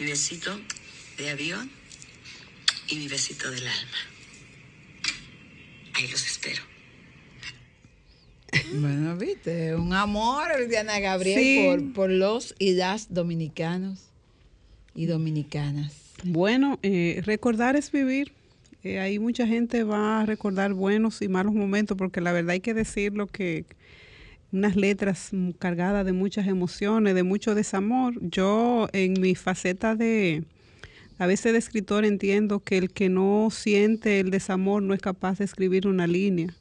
mi 0.00 0.06
besito 0.06 0.60
de 1.16 1.30
avión 1.30 1.70
y 2.88 2.96
mi 2.96 3.06
besito 3.06 3.48
del 3.52 3.68
alma. 3.68 3.98
Ahí 5.94 6.08
los 6.08 6.26
espero. 6.26 6.75
Bueno, 8.80 9.16
viste, 9.16 9.74
un 9.74 9.92
amor, 9.92 10.48
Diana 10.68 10.98
Gabriel, 11.00 11.40
Sí. 11.40 11.64
por, 11.66 11.92
por 11.92 12.10
los 12.10 12.54
y 12.58 12.74
las 12.74 13.12
dominicanos 13.12 14.00
y 14.94 15.06
dominicanas. 15.06 15.92
Bueno, 16.24 16.78
eh, 16.82 17.22
recordar 17.24 17.76
es 17.76 17.92
vivir. 17.92 18.32
Eh, 18.82 19.00
ahí 19.00 19.18
mucha 19.18 19.46
gente 19.46 19.82
va 19.84 20.20
a 20.20 20.26
recordar 20.26 20.72
buenos 20.72 21.20
y 21.22 21.28
malos 21.28 21.54
momentos, 21.54 21.96
porque 21.96 22.20
la 22.20 22.32
verdad 22.32 22.50
hay 22.50 22.60
que 22.60 22.72
decirlo 22.74 23.26
que 23.26 23.64
unas 24.52 24.76
letras 24.76 25.30
cargadas 25.58 26.06
de 26.06 26.12
muchas 26.12 26.46
emociones, 26.46 27.14
de 27.14 27.22
mucho 27.22 27.54
desamor. 27.54 28.14
Yo 28.20 28.88
en 28.92 29.20
mi 29.20 29.34
faceta 29.34 29.96
de, 29.96 30.44
a 31.18 31.26
veces 31.26 31.52
de 31.52 31.58
escritor 31.58 32.04
entiendo 32.04 32.60
que 32.60 32.78
el 32.78 32.90
que 32.92 33.08
no 33.08 33.48
siente 33.50 34.20
el 34.20 34.30
desamor 34.30 34.82
no 34.82 34.94
es 34.94 35.00
capaz 35.00 35.38
de 35.38 35.44
escribir 35.44 35.86
una 35.86 36.06
línea. 36.06 36.54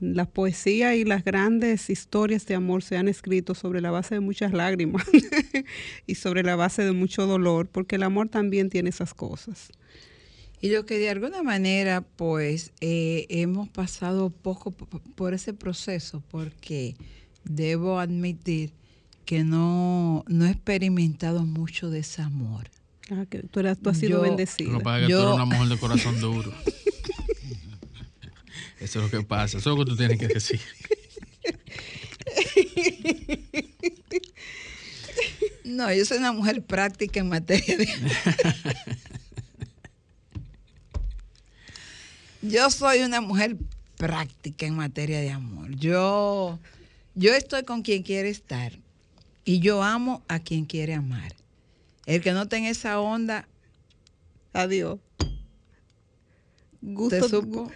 La 0.00 0.26
poesía 0.26 0.94
y 0.94 1.04
las 1.04 1.24
grandes 1.24 1.88
historias 1.88 2.44
de 2.46 2.54
amor 2.54 2.82
se 2.82 2.96
han 2.98 3.08
escrito 3.08 3.54
sobre 3.54 3.80
la 3.80 3.90
base 3.90 4.14
de 4.16 4.20
muchas 4.20 4.52
lágrimas 4.52 5.06
y 6.06 6.16
sobre 6.16 6.42
la 6.42 6.54
base 6.56 6.82
de 6.84 6.92
mucho 6.92 7.26
dolor, 7.26 7.68
porque 7.68 7.96
el 7.96 8.02
amor 8.02 8.28
también 8.28 8.68
tiene 8.68 8.90
esas 8.90 9.14
cosas. 9.14 9.70
Y 10.60 10.70
lo 10.70 10.84
que 10.86 10.98
de 10.98 11.10
alguna 11.10 11.42
manera, 11.42 12.02
pues, 12.02 12.72
eh, 12.80 13.26
hemos 13.30 13.68
pasado 13.68 14.30
poco 14.30 14.70
por 14.70 15.34
ese 15.34 15.52
proceso, 15.54 16.22
porque 16.30 16.94
debo 17.44 17.98
admitir 17.98 18.72
que 19.24 19.44
no, 19.44 20.24
no 20.28 20.46
he 20.46 20.50
experimentado 20.50 21.44
mucho 21.44 21.90
desamor. 21.90 22.68
Ah, 23.10 23.24
que 23.28 23.40
tú, 23.44 23.60
eras, 23.60 23.78
tú 23.78 23.90
has 23.90 23.98
sido 23.98 24.18
Yo- 24.18 24.22
bendecida. 24.22 24.70
Lo 24.72 24.78
que 24.78 24.84
pasa 24.84 25.00
es 25.00 25.06
que 25.06 25.12
tú 25.12 25.20
eres 25.20 25.34
una 25.34 25.44
mujer 25.44 25.68
de 25.68 25.78
corazón 25.78 26.20
duro. 26.20 26.52
Eso 28.80 28.98
es 28.98 29.04
lo 29.04 29.10
que 29.10 29.24
pasa. 29.26 29.58
Eso 29.58 29.72
es 29.72 29.78
lo 29.78 29.84
que 29.84 29.90
tú 29.90 29.96
tienes 29.96 30.18
que 30.18 30.28
decir. 30.28 30.60
No, 35.64 35.92
yo 35.92 36.04
soy 36.04 36.18
una 36.18 36.32
mujer 36.32 36.62
práctica 36.62 37.20
en 37.20 37.28
materia 37.28 37.76
de... 37.76 37.88
Yo 42.42 42.70
soy 42.70 43.00
una 43.00 43.20
mujer 43.20 43.56
práctica 43.96 44.66
en 44.66 44.76
materia 44.76 45.20
de 45.20 45.30
amor. 45.30 45.74
Yo, 45.74 46.60
yo 47.14 47.34
estoy 47.34 47.64
con 47.64 47.82
quien 47.82 48.04
quiere 48.04 48.28
estar 48.28 48.72
y 49.44 49.58
yo 49.58 49.82
amo 49.82 50.22
a 50.28 50.38
quien 50.38 50.64
quiere 50.64 50.94
amar. 50.94 51.34
El 52.04 52.22
que 52.22 52.32
no 52.32 52.46
tenga 52.46 52.68
esa 52.68 53.00
onda, 53.00 53.48
Adiós. 54.56 54.98
¿te 55.18 55.26
Gusto. 56.80 57.28
supo? 57.28 57.70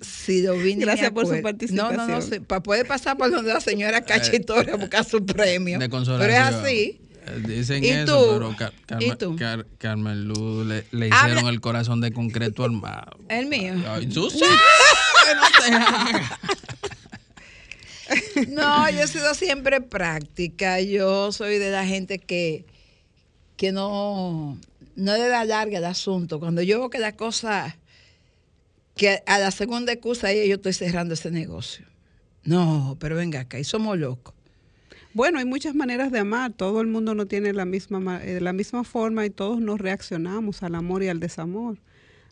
Si 0.00 0.42
lo 0.42 0.54
vine 0.54 0.82
y 0.82 0.84
Gracias 0.84 1.10
por 1.12 1.26
su 1.26 1.34
acuerdo. 1.34 1.58
No, 1.70 1.84
no, 1.84 1.90
no, 1.92 1.96
participación. 2.06 2.44
para 2.46 2.62
poder 2.62 2.86
pasar 2.86 3.16
por 3.16 3.30
donde 3.30 3.52
la 3.52 3.60
señora 3.60 4.02
Cachitora 4.02 4.74
a 4.74 4.76
buscar 4.76 5.04
su 5.04 5.24
premio. 5.24 5.78
De 5.78 5.88
Pero 5.88 6.24
es 6.24 6.38
así. 6.38 7.00
Eh, 7.26 7.42
Dicen 7.46 7.82
¿Y 7.82 7.88
eso, 7.88 8.18
tú? 8.18 8.32
pero 8.34 8.56
Car- 8.56 8.72
¿Y 8.76 8.84
Carmen, 8.86 9.18
tú? 9.18 9.36
Car- 9.36 9.66
Carmen 9.78 10.24
Luz 10.28 10.66
le, 10.66 10.84
le 10.90 11.06
Habla- 11.10 11.30
hicieron 11.30 11.48
el 11.48 11.60
corazón 11.60 12.00
de 12.02 12.12
concreto 12.12 12.64
armado. 12.64 13.18
El 13.28 13.46
mío. 13.46 13.74
Ay, 13.88 14.06
tú 14.08 14.28
sabes 14.30 14.48
que 15.26 15.34
no 15.34 15.42
te 15.58 15.74
hagas. 15.74 16.32
No, 18.48 18.90
yo 18.90 19.00
he 19.00 19.06
sido 19.06 19.34
siempre 19.34 19.80
práctica. 19.80 20.80
Yo 20.80 21.32
soy 21.32 21.58
de 21.58 21.70
la 21.70 21.86
gente 21.86 22.18
que, 22.18 22.66
que 23.56 23.72
no, 23.72 24.58
no 24.96 25.12
le 25.16 25.26
da 25.28 25.44
larga 25.46 25.78
el 25.78 25.84
asunto. 25.86 26.38
Cuando 26.38 26.60
yo 26.62 26.78
veo 26.80 26.90
que 26.90 26.98
la 26.98 27.12
cosa, 27.16 27.76
que 28.94 29.22
a 29.26 29.38
la 29.38 29.50
segunda 29.50 29.92
excusa 29.92 30.28
ahí 30.28 30.48
yo 30.48 30.56
estoy 30.56 30.72
cerrando 30.72 31.14
ese 31.14 31.30
negocio. 31.30 31.86
No, 32.44 32.96
pero 33.00 33.16
venga 33.16 33.40
acá, 33.40 33.58
y 33.58 33.64
somos 33.64 33.98
locos. 33.98 34.34
Bueno, 35.14 35.38
hay 35.38 35.44
muchas 35.44 35.74
maneras 35.74 36.10
de 36.10 36.18
amar. 36.18 36.52
Todo 36.52 36.80
el 36.80 36.88
mundo 36.88 37.14
no 37.14 37.26
tiene 37.26 37.52
la 37.52 37.64
misma, 37.64 38.00
ma- 38.00 38.22
eh, 38.24 38.40
la 38.40 38.52
misma 38.52 38.82
forma 38.84 39.24
y 39.24 39.30
todos 39.30 39.60
nos 39.60 39.80
reaccionamos 39.80 40.62
al 40.62 40.74
amor 40.74 41.02
y 41.02 41.08
al 41.08 41.20
desamor. 41.20 41.78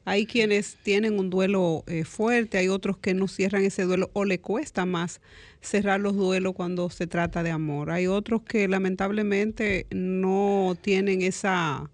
Hay 0.05 0.27
quienes 0.27 0.77
tienen 0.83 1.17
un 1.21 1.31
duelo 1.31 1.85
eh, 1.87 2.03
fuerte, 2.03 2.59
hay 2.59 2.67
otros 2.67 2.99
que 2.99 3.15
no 3.15 3.29
cierran 3.29 3.63
ese 3.65 3.85
duelo 3.85 4.11
o 4.15 4.25
le 4.25 4.41
cuesta 4.41 4.85
más 4.85 5.21
cerrar 5.61 6.01
los 6.01 6.17
duelos 6.17 6.55
cuando 6.55 6.91
se 6.91 7.07
trata 7.07 7.45
de 7.45 7.53
amor. 7.53 7.91
Hay 7.93 8.09
otros 8.09 8.43
que 8.43 8.67
lamentablemente 8.67 9.87
no 9.93 10.77
tienen 10.81 11.23
esa 11.23 11.89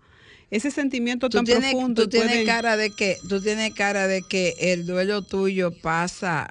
ese 0.50 0.70
sentimiento 0.70 1.28
Tú 1.28 1.38
tan 1.38 1.44
tienes, 1.44 1.70
profundo. 1.72 2.02
tú 2.04 2.08
tienes 2.08 2.30
pueden- 2.30 2.46
cara 2.46 2.76
de 2.76 2.90
que, 2.90 3.18
tú 3.28 3.40
tienes 3.40 3.74
cara 3.74 4.06
de 4.08 4.22
que 4.22 4.54
el 4.58 4.86
duelo 4.86 5.22
tuyo 5.22 5.70
pasa 5.72 6.50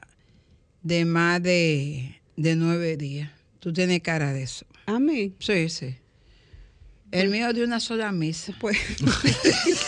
de 0.83 1.05
más 1.05 1.41
de, 1.41 2.19
de 2.35 2.55
nueve 2.55 2.97
días. 2.97 3.31
Tú 3.59 3.73
tienes 3.73 4.01
cara 4.01 4.33
de 4.33 4.43
eso. 4.43 4.65
A 4.85 4.99
mí. 4.99 5.33
Sí, 5.39 5.69
sí. 5.69 5.95
El 7.11 7.29
mío 7.29 7.51
de 7.53 7.63
una 7.63 7.79
sola 7.79 8.11
misa. 8.11 8.53
Pues. 8.59 8.77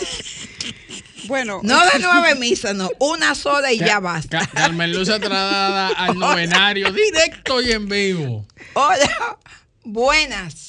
bueno. 1.26 1.60
No 1.62 1.78
de 1.84 1.98
nueve 2.00 2.34
misas, 2.34 2.74
no. 2.74 2.90
Una 2.98 3.34
sola 3.34 3.72
y 3.72 3.78
ya 3.78 4.00
basta. 4.00 4.40
Ca- 4.40 4.46
Carmen 4.48 4.92
Luz 4.92 5.08
se 5.08 5.18
trasladada 5.18 5.88
al 5.88 6.14
novenario, 6.18 6.92
directo 6.92 7.60
y 7.62 7.72
en 7.72 7.88
vivo. 7.88 8.46
Hola, 8.74 9.38
buenas. 9.84 10.66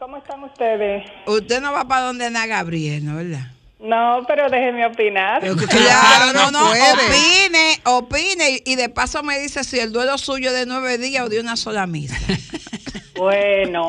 ¿Cómo 0.00 0.16
están 0.16 0.42
ustedes? 0.42 1.04
Usted 1.26 1.60
no 1.60 1.72
va 1.72 1.86
para 1.86 2.06
donde 2.06 2.24
Ana 2.24 2.46
Gabriel, 2.46 3.04
¿no? 3.04 3.16
¿Verdad? 3.16 3.48
No, 3.78 4.24
pero 4.26 4.48
déjeme 4.48 4.86
opinar. 4.86 5.42
Claro, 5.68 6.32
no, 6.32 6.50
no, 6.50 6.68
puede. 6.68 6.92
opine, 6.92 7.80
opine 7.84 8.50
y- 8.50 8.62
y 8.72 8.76
de 8.76 8.88
paso 8.88 9.22
me 9.22 9.38
dice 9.38 9.62
si 9.62 9.78
el 9.78 9.92
duelo 9.92 10.16
suyo 10.18 10.48
es 10.50 10.54
de 10.56 10.64
nueve 10.66 10.96
días 10.98 11.24
o 11.24 11.28
de 11.28 11.38
una 11.40 11.54
sola 11.56 11.86
misa. 11.86 12.16
Bueno, 13.14 13.88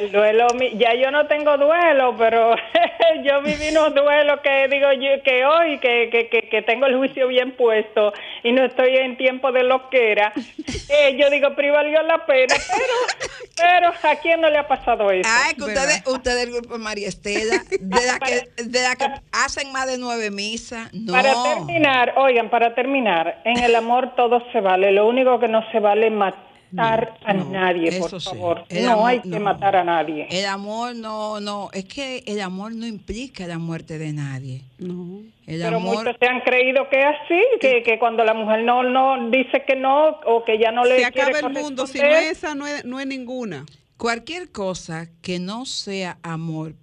el 0.00 0.10
duelo, 0.12 0.46
mi- 0.58 0.76
ya 0.78 0.94
yo 0.94 1.10
no 1.10 1.26
tengo 1.26 1.56
duelo, 1.56 2.14
pero 2.16 2.54
yo 3.24 3.42
viví 3.42 3.68
unos 3.70 3.94
duelos 3.94 4.40
que 4.40 4.68
digo 4.68 4.92
yo 4.92 5.22
que 5.22 5.44
hoy, 5.44 5.78
que, 5.78 6.08
que, 6.10 6.28
que, 6.28 6.48
que 6.48 6.62
tengo 6.62 6.86
el 6.86 6.96
juicio 6.96 7.28
bien 7.28 7.52
puesto 7.56 8.12
y 8.42 8.52
no 8.52 8.64
estoy 8.64 8.96
en 8.96 9.16
tiempo 9.16 9.52
de 9.52 9.62
loquera, 9.64 10.32
eh, 10.88 11.16
yo 11.18 11.30
digo, 11.30 11.48
pero 11.56 11.72
valió 11.74 12.02
la 12.02 12.24
pena, 12.26 12.54
pero, 12.68 13.28
pero 13.56 13.88
¿a 14.10 14.16
quién 14.16 14.40
no 14.40 14.50
le 14.50 14.58
ha 14.58 14.66
pasado 14.68 15.10
eso? 15.10 15.28
Ay, 15.30 15.54
que 15.54 15.64
ustedes, 15.64 16.02
ustedes 16.06 16.46
del 16.46 16.52
grupo 16.60 16.78
María 16.78 17.08
Estela, 17.08 17.62
de 17.80 18.06
la 18.06 18.18
que, 18.18 18.62
de 18.62 18.82
la 18.82 18.96
que 18.96 19.06
hacen 19.32 19.72
más 19.72 19.86
de 19.86 19.98
nueve 19.98 20.30
misas, 20.30 20.92
no. 20.92 21.12
Para 21.12 21.32
terminar, 21.42 22.14
oigan, 22.16 22.48
para 22.50 22.74
terminar, 22.74 23.40
en 23.44 23.58
el 23.62 23.74
amor 23.74 24.14
todo 24.16 24.42
se 24.52 24.60
vale, 24.60 24.90
lo 24.92 25.06
único 25.06 25.38
que 25.38 25.48
no 25.48 25.62
se 25.70 25.78
vale 25.80 26.06
es 26.06 26.12
matar 26.12 26.51
a 26.76 27.34
nadie, 27.34 27.98
por 27.98 28.20
sí. 28.20 28.28
favor. 28.28 28.64
El 28.68 28.84
no 28.84 28.92
amor- 28.92 29.10
hay 29.10 29.20
que 29.20 29.28
no. 29.28 29.40
matar 29.40 29.76
a 29.76 29.84
nadie. 29.84 30.26
El 30.30 30.46
amor 30.46 30.96
no, 30.96 31.40
no, 31.40 31.70
es 31.72 31.84
que 31.84 32.22
el 32.26 32.40
amor 32.40 32.74
no 32.74 32.86
implica 32.86 33.46
la 33.46 33.58
muerte 33.58 33.98
de 33.98 34.12
nadie. 34.12 34.62
No. 34.78 35.20
El 35.46 35.60
Pero 35.60 35.76
amor, 35.76 35.96
muchos 35.98 36.16
se 36.18 36.26
han 36.26 36.40
creído 36.40 36.88
que 36.88 37.00
es 37.00 37.06
así, 37.24 37.40
que, 37.60 37.82
que 37.82 37.98
cuando 37.98 38.24
la 38.24 38.34
mujer 38.34 38.62
no 38.64 38.82
no 38.82 39.30
dice 39.30 39.64
que 39.66 39.76
no 39.76 40.10
o 40.26 40.44
que 40.44 40.58
ya 40.58 40.70
no 40.72 40.84
le 40.84 41.02
se 41.04 41.10
quiere 41.12 41.30
acaba 41.36 41.48
el 41.48 41.54
mundo. 41.62 41.86
Si 41.86 41.98
no 41.98 42.04
es 42.06 42.30
esa, 42.38 42.54
no 42.54 42.66
es, 42.66 42.84
no 42.84 43.00
es 43.00 43.06
ninguna. 43.06 43.66
cualquier 43.96 44.50
cosa 44.50 45.08
que 45.20 45.38
no 45.38 45.64
sea 45.66 46.18
amor 46.22 46.74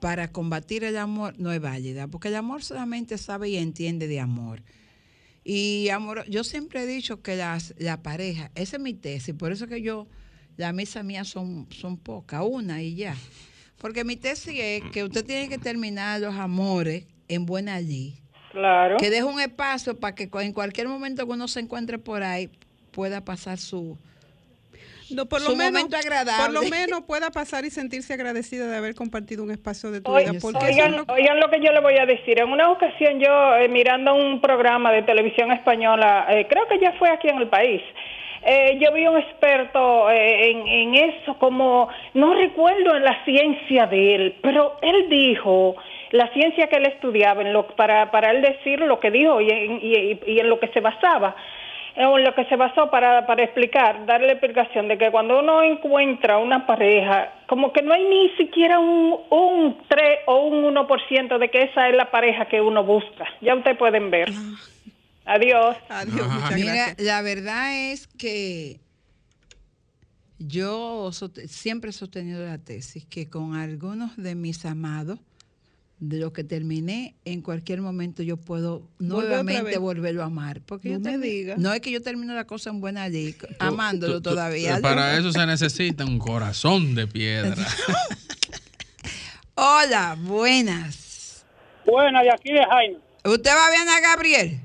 para 0.00 0.32
combatir 0.32 0.84
el 0.84 0.96
amor 0.98 1.34
no 1.38 1.52
es 1.52 1.60
válida, 1.60 2.08
porque 2.08 2.28
el 2.28 2.34
amor 2.36 2.62
solamente 2.62 3.18
sabe 3.18 3.50
y 3.50 3.56
entiende 3.56 4.08
de 4.08 4.20
amor. 4.20 4.62
Y 5.44 5.88
amor, 5.88 6.24
yo 6.28 6.44
siempre 6.44 6.82
he 6.82 6.86
dicho 6.86 7.22
que 7.22 7.36
las, 7.36 7.74
la 7.78 8.02
pareja, 8.02 8.50
esa 8.54 8.76
es 8.76 8.82
mi 8.82 8.94
tesis, 8.94 9.34
por 9.34 9.52
eso 9.52 9.66
que 9.66 9.82
yo, 9.82 10.06
las 10.56 10.72
misas 10.72 11.04
mías 11.04 11.28
son, 11.28 11.66
son 11.70 11.96
pocas, 11.96 12.42
una 12.44 12.82
y 12.82 12.94
ya. 12.94 13.16
Porque 13.78 14.04
mi 14.04 14.16
tesis 14.16 14.54
es 14.56 14.82
que 14.92 15.02
usted 15.02 15.24
tiene 15.24 15.48
que 15.48 15.58
terminar 15.58 16.20
los 16.20 16.34
amores 16.34 17.06
en 17.26 17.46
buena 17.46 17.74
allí. 17.74 18.20
Claro. 18.52 18.98
Que 18.98 19.10
deje 19.10 19.24
un 19.24 19.40
espacio 19.40 19.98
para 19.98 20.14
que 20.14 20.28
en 20.32 20.52
cualquier 20.52 20.86
momento 20.86 21.26
que 21.26 21.32
uno 21.32 21.48
se 21.48 21.60
encuentre 21.60 21.98
por 21.98 22.22
ahí 22.22 22.50
pueda 22.92 23.24
pasar 23.24 23.58
su, 23.58 23.98
No, 25.14 25.26
por 25.26 25.40
lo 25.40 25.46
su 25.50 25.56
menos, 25.56 25.72
momento 25.72 25.96
agradable. 25.96 26.44
Por 26.44 26.64
lo 26.64 26.70
menos 26.70 27.02
pueda 27.02 27.30
pasar 27.30 27.64
y 27.64 27.70
sentirse 27.70 28.14
agradecida 28.14 28.66
de 28.66 28.76
haber 28.76 28.94
compartido 28.94 29.42
un 29.42 29.50
espacio 29.50 29.90
de 29.90 30.00
tu 30.00 30.10
Oigan, 30.10 30.32
vida. 30.32 30.40
Porque 30.42 30.64
oigan, 30.66 30.92
lo- 30.96 31.04
oigan 31.12 31.40
lo 31.40 31.50
que 31.50 31.60
yo 31.60 31.72
le 31.72 31.80
voy 31.80 31.96
a 31.98 32.06
decir. 32.06 32.38
En 32.40 32.48
una 32.50 32.70
ocasión 32.70 33.20
yo, 33.20 33.56
eh, 33.56 33.68
mirando 33.68 34.14
un 34.14 34.40
programa 34.40 34.90
de 34.92 35.02
televisión 35.02 35.50
española, 35.52 36.26
eh, 36.30 36.46
creo 36.48 36.66
que 36.68 36.78
ya 36.78 36.92
fue 36.98 37.10
aquí 37.10 37.28
en 37.28 37.38
el 37.38 37.48
país, 37.48 37.82
eh, 38.44 38.78
yo 38.80 38.92
vi 38.92 39.06
un 39.06 39.16
experto 39.18 40.10
eh, 40.10 40.50
en, 40.50 40.66
en 40.66 40.94
eso, 40.96 41.38
como, 41.38 41.88
no 42.14 42.34
recuerdo 42.34 42.96
en 42.96 43.04
la 43.04 43.24
ciencia 43.24 43.86
de 43.86 44.14
él, 44.16 44.34
pero 44.42 44.78
él 44.82 45.08
dijo, 45.08 45.76
la 46.10 46.28
ciencia 46.32 46.66
que 46.66 46.76
él 46.76 46.86
estudiaba, 46.86 47.42
en 47.42 47.52
lo, 47.52 47.68
para, 47.76 48.10
para 48.10 48.30
él 48.32 48.42
decir 48.42 48.80
lo 48.80 48.98
que 48.98 49.10
dijo 49.10 49.40
y 49.40 49.48
en, 49.50 49.78
y- 49.80 50.20
y 50.26 50.40
en 50.40 50.48
lo 50.48 50.58
que 50.58 50.68
se 50.68 50.80
basaba 50.80 51.36
en 51.94 52.24
lo 52.24 52.34
que 52.34 52.44
se 52.46 52.56
basó 52.56 52.90
para, 52.90 53.26
para 53.26 53.44
explicar, 53.44 54.06
darle 54.06 54.28
la 54.28 54.32
explicación 54.34 54.88
de 54.88 54.96
que 54.98 55.10
cuando 55.10 55.40
uno 55.40 55.62
encuentra 55.62 56.38
una 56.38 56.66
pareja, 56.66 57.32
como 57.46 57.72
que 57.72 57.82
no 57.82 57.92
hay 57.92 58.04
ni 58.04 58.30
siquiera 58.36 58.78
un, 58.78 59.16
un 59.30 59.78
3 59.88 60.20
o 60.26 60.46
un 60.46 60.74
1% 60.74 61.38
de 61.38 61.50
que 61.50 61.62
esa 61.62 61.88
es 61.88 61.96
la 61.96 62.10
pareja 62.10 62.46
que 62.46 62.60
uno 62.60 62.84
busca. 62.84 63.26
Ya 63.40 63.54
ustedes 63.54 63.76
pueden 63.76 64.10
ver. 64.10 64.32
Adiós. 65.24 65.76
Adiós, 65.88 66.28
muchas 66.28 66.54
Mira, 66.54 66.94
la 66.98 67.22
verdad 67.22 67.92
es 67.92 68.06
que 68.06 68.80
yo 70.38 71.10
siempre 71.46 71.90
he 71.90 71.92
sostenido 71.92 72.44
la 72.44 72.58
tesis 72.58 73.06
que 73.06 73.28
con 73.28 73.54
algunos 73.54 74.16
de 74.16 74.34
mis 74.34 74.64
amados, 74.64 75.20
de 76.04 76.18
lo 76.18 76.32
que 76.32 76.42
terminé, 76.42 77.14
en 77.24 77.42
cualquier 77.42 77.80
momento 77.80 78.24
yo 78.24 78.36
puedo 78.36 78.82
nuevamente 78.98 79.78
volverlo 79.78 80.22
a 80.22 80.26
amar. 80.26 80.60
Porque 80.66 80.88
No 80.88 80.94
yo 80.96 81.00
me 81.00 81.10
termi- 81.12 81.20
digas. 81.30 81.58
No 81.58 81.72
es 81.72 81.80
que 81.80 81.92
yo 81.92 82.02
termino 82.02 82.34
la 82.34 82.44
cosa 82.44 82.70
en 82.70 82.80
buena 82.80 83.08
ley, 83.08 83.34
Tú- 83.34 83.46
amándolo 83.60 84.14
tú- 84.14 84.22
tú- 84.22 84.30
todavía. 84.30 84.80
Para 84.82 85.16
eso 85.16 85.30
se 85.30 85.46
necesita 85.46 86.04
un 86.04 86.18
corazón 86.18 86.96
de 86.96 87.06
piedra. 87.06 87.54
Hola, 89.54 90.16
buenas. 90.18 91.44
Buena, 91.86 92.22
de 92.22 92.30
aquí 92.32 92.52
de 92.52 92.64
Jaime. 92.64 92.96
¿Usted 93.24 93.50
va 93.50 93.70
bien 93.70 93.88
a 93.88 94.00
Gabriel? 94.00 94.58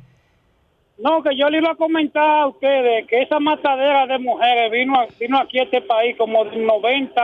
No, 0.97 1.21
que 1.21 1.37
yo 1.37 1.49
le 1.49 1.59
iba 1.59 1.71
a 1.71 1.75
comentar 1.75 2.23
a 2.41 2.47
ustedes 2.47 3.05
que 3.07 3.21
esa 3.21 3.39
matadera 3.39 4.07
de 4.07 4.17
mujeres 4.17 4.71
vino, 4.71 4.95
vino 5.19 5.39
aquí 5.39 5.59
a 5.59 5.63
este 5.63 5.81
país 5.81 6.15
como 6.17 6.45
del 6.45 6.65
90 6.65 7.21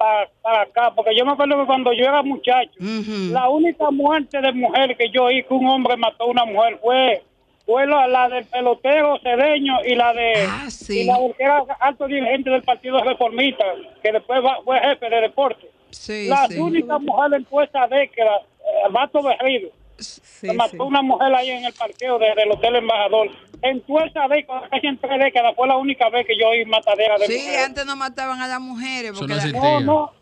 para, 0.00 0.30
para 0.40 0.62
acá, 0.62 0.92
porque 0.96 1.14
yo 1.14 1.26
me 1.26 1.32
acuerdo 1.32 1.60
que 1.60 1.66
cuando 1.66 1.92
yo 1.92 2.04
era 2.06 2.22
muchacho, 2.22 2.72
la 2.78 3.50
única 3.50 3.90
muerte 3.90 4.40
de 4.40 4.50
mujer 4.52 4.96
que 4.96 5.10
yo 5.10 5.24
oí 5.24 5.42
que 5.44 5.52
un 5.52 5.68
hombre 5.68 5.94
mató 5.98 6.24
a 6.24 6.28
una 6.28 6.46
mujer 6.46 6.78
fue 6.80 7.22
fue 7.66 7.86
la, 7.86 8.08
la 8.08 8.28
del 8.30 8.46
pelotero 8.46 9.18
cedeño 9.22 9.74
y 9.84 9.94
la 9.94 10.14
de 10.14 10.32
y 10.88 11.04
la 11.04 11.18
que 11.36 11.42
era 11.44 11.62
alto 11.80 12.06
dirigente 12.06 12.48
del 12.48 12.62
Partido 12.62 12.98
Reformista, 13.04 13.64
que 14.02 14.10
después 14.10 14.42
va- 14.42 14.58
fue 14.64 14.80
jefe 14.80 15.10
de 15.10 15.20
deporte. 15.20 15.68
Sí, 15.90 16.26
Las 16.28 16.48
sí. 16.48 16.58
únicas 16.58 16.98
mujeres 17.02 17.40
en 17.40 17.44
toda 17.44 17.64
esa 17.64 17.86
década, 17.86 18.36
eh, 18.38 18.88
Vato 18.90 19.22
Berrido, 19.22 19.68
se 19.98 20.52
mató 20.54 20.86
una 20.86 21.02
mujer 21.02 21.32
ahí 21.34 21.50
en 21.50 21.64
el 21.66 21.74
parqueo 21.74 22.18
de- 22.18 22.34
del 22.34 22.50
Hotel 22.52 22.76
Embajador. 22.76 23.28
En 23.62 23.80
toda 23.82 24.06
esa 24.06 24.26
década, 24.28 24.68
casi 24.70 24.86
en 24.86 24.98
tres 24.98 25.18
décadas, 25.22 25.52
fue 25.54 25.68
la 25.68 25.76
única 25.76 26.08
vez 26.08 26.26
que 26.26 26.38
yo 26.38 26.48
oí 26.48 26.64
matadera 26.64 27.18
de 27.18 27.26
Sí, 27.26 27.34
mujeres. 27.38 27.66
antes 27.66 27.86
no 27.86 27.96
mataban 27.96 28.40
a 28.40 28.48
las 28.48 28.60
mujeres. 28.60 29.12
Porque 29.18 29.34
no 29.34 29.36
la-. 29.36 29.52
No, 29.52 29.80
no, 29.80 30.12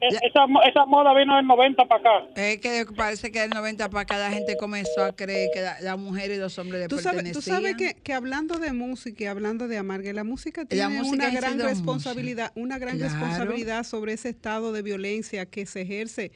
es- 0.00 0.14
esa, 0.22 0.44
esa 0.68 0.84
moda 0.86 1.12
vino 1.14 1.34
del 1.36 1.46
90 1.46 1.86
para 1.86 2.00
acá. 2.00 2.26
Es 2.36 2.58
que 2.60 2.86
parece 2.96 3.32
que 3.32 3.40
del 3.40 3.50
90 3.50 3.88
para 3.90 4.02
acá 4.02 4.18
la 4.18 4.30
gente 4.30 4.56
comenzó 4.56 5.02
a 5.04 5.12
creer 5.16 5.48
que 5.52 5.60
la- 5.62 5.80
las 5.80 5.98
mujeres 5.98 6.36
y 6.36 6.40
los 6.40 6.56
hombres 6.58 6.82
le 6.82 6.88
Tú 6.88 6.98
sabes, 6.98 7.18
tú 7.32 7.40
pertenecían. 7.40 7.56
sabes 7.56 7.76
que, 7.76 8.00
que 8.00 8.12
hablando 8.12 8.58
de 8.58 8.72
música 8.72 9.24
y 9.24 9.26
hablando 9.26 9.66
de 9.66 9.76
amar, 9.78 10.02
que 10.02 10.12
la 10.12 10.22
música 10.24 10.64
tiene 10.64 10.88
música 10.90 11.14
una 11.28 11.30
gran 11.30 11.58
responsabilidad, 11.58 12.52
una 12.54 12.78
gran 12.78 12.96
Claro. 12.98 13.12
responsabilidad 13.12 13.82
sobre 13.84 14.12
ese 14.12 14.28
estado 14.28 14.72
de 14.72 14.82
violencia 14.82 15.46
que 15.46 15.66
se 15.66 15.80
ejerce 15.82 16.30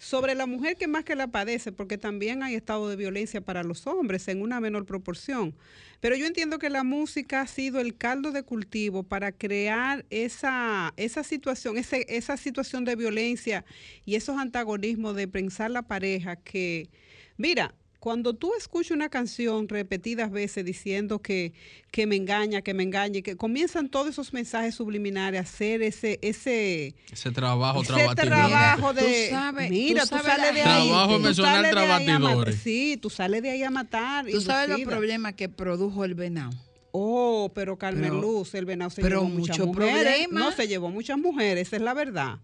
sobre 0.00 0.34
la 0.34 0.46
mujer 0.46 0.76
que 0.78 0.88
más 0.88 1.04
que 1.04 1.14
la 1.14 1.26
padece, 1.26 1.72
porque 1.72 1.98
también 1.98 2.42
hay 2.42 2.54
estado 2.54 2.88
de 2.88 2.96
violencia 2.96 3.42
para 3.42 3.62
los 3.62 3.86
hombres 3.86 4.26
en 4.28 4.40
una 4.40 4.58
menor 4.58 4.86
proporción. 4.86 5.54
Pero 6.00 6.16
yo 6.16 6.24
entiendo 6.24 6.58
que 6.58 6.70
la 6.70 6.84
música 6.84 7.42
ha 7.42 7.46
sido 7.46 7.80
el 7.80 7.94
caldo 7.94 8.32
de 8.32 8.42
cultivo 8.42 9.02
para 9.02 9.30
crear 9.30 10.06
esa, 10.08 10.94
esa 10.96 11.22
situación, 11.22 11.76
ese, 11.76 12.06
esa 12.08 12.38
situación 12.38 12.86
de 12.86 12.96
violencia 12.96 13.66
y 14.06 14.14
esos 14.14 14.38
antagonismos 14.38 15.14
de 15.16 15.28
pensar 15.28 15.70
la 15.70 15.82
pareja 15.82 16.36
que, 16.36 16.88
mira, 17.36 17.74
cuando 18.00 18.32
tú 18.34 18.52
escuchas 18.58 18.92
una 18.92 19.10
canción 19.10 19.68
repetidas 19.68 20.30
veces 20.30 20.64
diciendo 20.64 21.20
que, 21.20 21.52
que 21.90 22.06
me 22.06 22.16
engaña, 22.16 22.62
que 22.62 22.72
me 22.74 22.82
engaña, 22.82 23.20
que 23.20 23.36
comienzan 23.36 23.90
todos 23.90 24.08
esos 24.08 24.32
mensajes 24.32 24.74
subliminares 24.74 25.38
a 25.38 25.42
hacer 25.42 25.82
ese, 25.82 26.18
ese, 26.22 26.94
Ese 27.12 27.30
trabajo 27.30 27.82
ese 27.82 28.14
trabajo 28.16 28.94
de 28.94 29.02
Tú 29.28 29.34
sabes- 29.34 29.70
mira, 29.70 30.06
tú 30.06 30.16
sales 30.18 30.54
de 30.54 30.62
ahí. 30.62 30.88
Trabajo 30.88 31.16
emocional 31.16 31.54
sales 31.56 31.70
de 31.74 31.78
ahí 31.78 31.84
a 31.84 31.98
matar. 31.98 32.06
trabatidores. 32.20 32.56
Sí, 32.62 32.98
tú 33.00 33.10
sales 33.10 33.42
de 33.42 33.50
ahí 33.50 33.62
a 33.62 33.70
matar. 33.70 34.26
Tú 34.26 34.40
sabes 34.40 34.70
los 34.70 34.80
problemas 34.80 35.34
que 35.34 35.48
produjo 35.50 36.04
el 36.06 36.14
venado. 36.14 36.50
Oh, 36.92 37.52
pero 37.54 37.76
Carmen 37.78 38.02
Pero- 38.10 38.20
Luz, 38.20 38.54
el 38.54 38.64
venado 38.64 38.90
se 38.90 39.02
pero 39.02 39.20
llevó 39.20 39.28
muchas 39.30 39.58
mucho 39.58 39.66
mujeres. 39.72 39.92
problema. 40.26 40.40
No, 40.40 40.52
se 40.52 40.66
llevó 40.66 40.90
muchas 40.90 41.18
mujeres, 41.18 41.68
esa 41.68 41.76
es 41.76 41.82
la 41.82 41.94
verdad. 41.94 42.38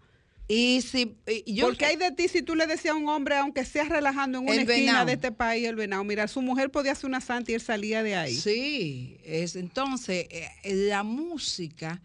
Y 0.49 0.81
si 0.83 1.17
y 1.27 1.55
yo 1.55 1.67
Porque 1.67 1.87
hay 1.87 1.97
de 1.97 2.13
ti 2.13 2.29
si 2.29 2.41
tú 2.41 2.55
le 2.55 2.67
decías 2.69 2.95
a 2.95 2.97
un 2.97 3.09
hombre, 3.09 3.35
aunque 3.37 3.65
sea 3.65 3.85
relajando 3.85 4.39
en 4.39 4.45
una 4.45 4.55
esquina 4.55 4.75
venado. 4.77 5.07
de 5.07 5.13
este 5.15 5.33
país, 5.33 5.67
el 5.67 5.75
venado, 5.75 6.05
mira, 6.05 6.29
su 6.29 6.41
mujer 6.41 6.71
podía 6.71 6.93
hacer 6.93 7.07
una 7.07 7.21
santa 7.21 7.51
y 7.51 7.55
él 7.55 7.61
salía 7.61 8.03
de 8.05 8.15
ahí. 8.15 8.35
Sí, 8.35 9.19
es 9.25 9.57
entonces 9.57 10.27
eh, 10.31 10.49
la 10.89 11.03
música 11.03 12.01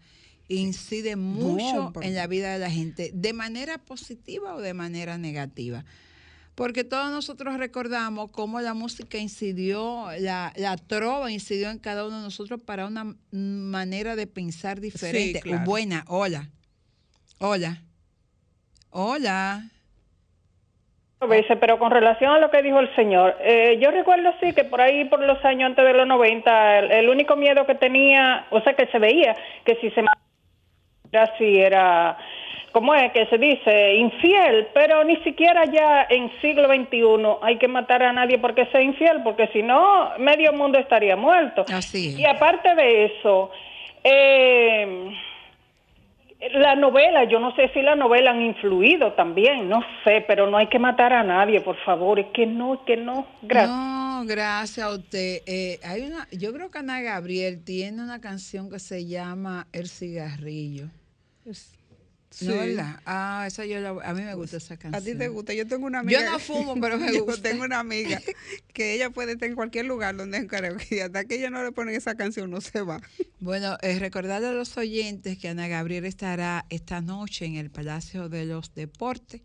incide 0.48 1.14
mucho 1.14 1.92
pero- 1.94 2.04
en 2.04 2.14
la 2.16 2.26
vida 2.26 2.52
de 2.52 2.58
la 2.58 2.70
gente, 2.70 3.12
de 3.14 3.32
manera 3.32 3.78
positiva 3.78 4.54
o 4.56 4.60
de 4.60 4.74
manera 4.74 5.18
negativa. 5.18 5.84
Porque 6.56 6.84
todos 6.84 7.10
nosotros 7.10 7.56
recordamos 7.58 8.30
cómo 8.30 8.60
la 8.60 8.74
música 8.74 9.16
incidió, 9.18 10.08
la, 10.18 10.52
la 10.56 10.76
trova 10.76 11.30
incidió 11.30 11.70
en 11.70 11.78
cada 11.78 12.04
uno 12.06 12.16
de 12.18 12.22
nosotros 12.24 12.60
para 12.60 12.86
una 12.86 13.16
manera 13.30 14.16
de 14.16 14.26
pensar 14.26 14.80
diferente. 14.80 15.40
claro. 15.40 15.64
Buena, 15.64 16.04
hola. 16.08 16.50
Hola. 17.38 17.82
Hola. 18.92 19.62
pero 21.60 21.78
con 21.78 21.90
relación 21.90 22.32
a 22.32 22.38
lo 22.38 22.50
que 22.50 22.62
dijo 22.62 22.78
el 22.78 22.94
señor, 22.94 23.36
eh, 23.40 23.78
yo 23.80 23.90
recuerdo 23.90 24.34
sí 24.40 24.52
que 24.52 24.64
por 24.64 24.80
ahí, 24.80 25.06
por 25.06 25.20
los 25.20 25.42
años 25.44 25.70
antes 25.70 25.84
de 25.84 25.94
los 25.94 26.06
90, 26.06 26.78
el, 26.78 26.92
el 26.92 27.08
único 27.08 27.36
miedo 27.36 27.64
que 27.64 27.74
tenía, 27.74 28.46
o 28.50 28.60
sea, 28.60 28.74
que 28.74 28.86
se 28.88 28.98
veía, 28.98 29.34
que 29.64 29.76
si 29.76 29.90
se 29.90 30.02
era 31.12 31.36
si 31.38 31.58
era, 31.58 32.18
¿cómo 32.72 32.94
es 32.94 33.12
que 33.12 33.26
se 33.26 33.38
dice? 33.38 33.94
Infiel, 33.96 34.68
pero 34.74 35.04
ni 35.04 35.16
siquiera 35.18 35.64
ya 35.64 36.06
en 36.08 36.30
siglo 36.40 36.66
XXI 36.68 37.38
hay 37.42 37.58
que 37.58 37.68
matar 37.68 38.02
a 38.02 38.12
nadie 38.12 38.38
porque 38.38 38.66
sea 38.66 38.82
infiel, 38.82 39.22
porque 39.22 39.48
si 39.48 39.62
no, 39.62 40.10
medio 40.18 40.52
mundo 40.52 40.78
estaría 40.78 41.16
muerto. 41.16 41.64
Así 41.72 42.08
es. 42.08 42.18
Y 42.18 42.26
aparte 42.26 42.74
de 42.74 43.04
eso, 43.04 43.50
eh, 44.04 45.12
la 46.50 46.74
novela, 46.74 47.24
yo 47.24 47.38
no 47.38 47.54
sé 47.54 47.70
si 47.72 47.82
la 47.82 47.94
novela 47.94 48.32
han 48.32 48.42
influido 48.42 49.12
también, 49.12 49.68
no 49.68 49.80
sé, 50.04 50.24
pero 50.26 50.50
no 50.50 50.56
hay 50.56 50.68
que 50.68 50.78
matar 50.78 51.12
a 51.12 51.22
nadie, 51.22 51.60
por 51.60 51.76
favor, 51.84 52.18
es 52.18 52.26
que 52.34 52.46
no, 52.46 52.74
es 52.74 52.80
que 52.86 52.96
no. 52.96 53.26
Gracias. 53.42 53.70
No, 53.70 54.24
gracias 54.26 54.86
a 54.86 54.90
usted. 54.90 55.42
Eh, 55.46 55.78
hay 55.84 56.02
una, 56.02 56.26
yo 56.32 56.52
creo 56.52 56.70
que 56.70 56.78
Ana 56.78 57.00
Gabriel 57.00 57.62
tiene 57.64 58.02
una 58.02 58.20
canción 58.20 58.70
que 58.70 58.78
se 58.78 59.06
llama 59.06 59.68
El 59.72 59.88
cigarrillo. 59.88 60.88
Sí. 62.32 62.48
Ah, 63.04 63.44
esa 63.46 63.66
yo 63.66 63.78
la, 63.80 63.90
a 63.90 64.14
mí 64.14 64.22
me 64.22 64.34
gusta 64.34 64.56
esa 64.56 64.76
canción. 64.76 65.00
A 65.00 65.04
ti 65.04 65.16
te 65.16 65.28
gusta. 65.28 65.52
Yo 65.52 65.66
tengo 65.66 65.86
una 65.86 66.00
amiga. 66.00 66.24
Yo 66.24 66.30
no 66.32 66.38
fumo, 66.38 66.80
pero 66.80 66.98
me 66.98 67.12
yo 67.14 67.24
gusta. 67.24 67.42
tengo 67.42 67.64
una 67.64 67.78
amiga 67.80 68.20
que 68.72 68.94
ella 68.94 69.10
puede 69.10 69.32
estar 69.32 69.48
en 69.48 69.54
cualquier 69.54 69.84
lugar 69.84 70.16
donde 70.16 70.38
es 70.38 70.46
karaoke 70.46 70.96
y 70.96 71.00
hasta 71.00 71.24
que 71.24 71.36
ella 71.36 71.50
no 71.50 71.62
le 71.62 71.72
ponen 71.72 71.94
esa 71.94 72.14
canción 72.14 72.50
no 72.50 72.60
se 72.60 72.80
va. 72.80 73.00
Bueno, 73.40 73.76
eh, 73.82 73.98
recordarle 73.98 74.48
a 74.48 74.52
los 74.52 74.76
oyentes 74.76 75.36
que 75.38 75.48
Ana 75.48 75.68
Gabriel 75.68 76.04
estará 76.04 76.64
esta 76.70 77.00
noche 77.00 77.44
en 77.44 77.56
el 77.56 77.70
Palacio 77.70 78.28
de 78.28 78.46
los 78.46 78.74
Deportes, 78.74 79.42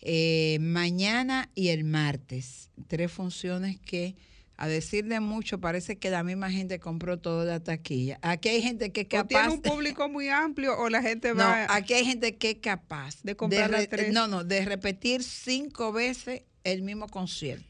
eh, 0.00 0.58
mañana 0.60 1.50
y 1.54 1.68
el 1.68 1.84
martes. 1.84 2.70
Tres 2.88 3.12
funciones 3.12 3.78
que, 3.80 4.16
a 4.58 4.68
decir 4.68 5.04
de 5.06 5.20
mucho, 5.20 5.60
parece 5.60 5.96
que 5.98 6.10
la 6.10 6.22
misma 6.24 6.50
gente 6.50 6.78
compró 6.80 7.18
toda 7.18 7.44
la 7.44 7.60
taquilla. 7.60 8.18
Aquí 8.22 8.48
hay 8.48 8.60
gente 8.60 8.92
que 8.92 9.02
es 9.02 9.06
O 9.06 9.24
tiene 9.24 9.44
capaz... 9.44 9.54
un 9.54 9.62
público 9.62 10.08
muy 10.08 10.28
amplio 10.28 10.76
o 10.78 10.88
la 10.90 11.00
gente 11.00 11.30
No, 11.30 11.36
va 11.44 11.66
aquí 11.74 11.94
hay 11.94 12.04
gente 12.04 12.36
que 12.36 12.50
es 12.50 12.56
capaz 12.58 13.22
De 13.22 13.36
comprar 13.36 13.70
re- 13.70 13.86
tres. 13.86 14.12
No, 14.12 14.26
no, 14.26 14.42
de 14.44 14.64
repetir 14.64 15.22
cinco 15.22 15.92
veces 15.92 16.42
el 16.64 16.82
mismo 16.82 17.06
concierto. 17.08 17.64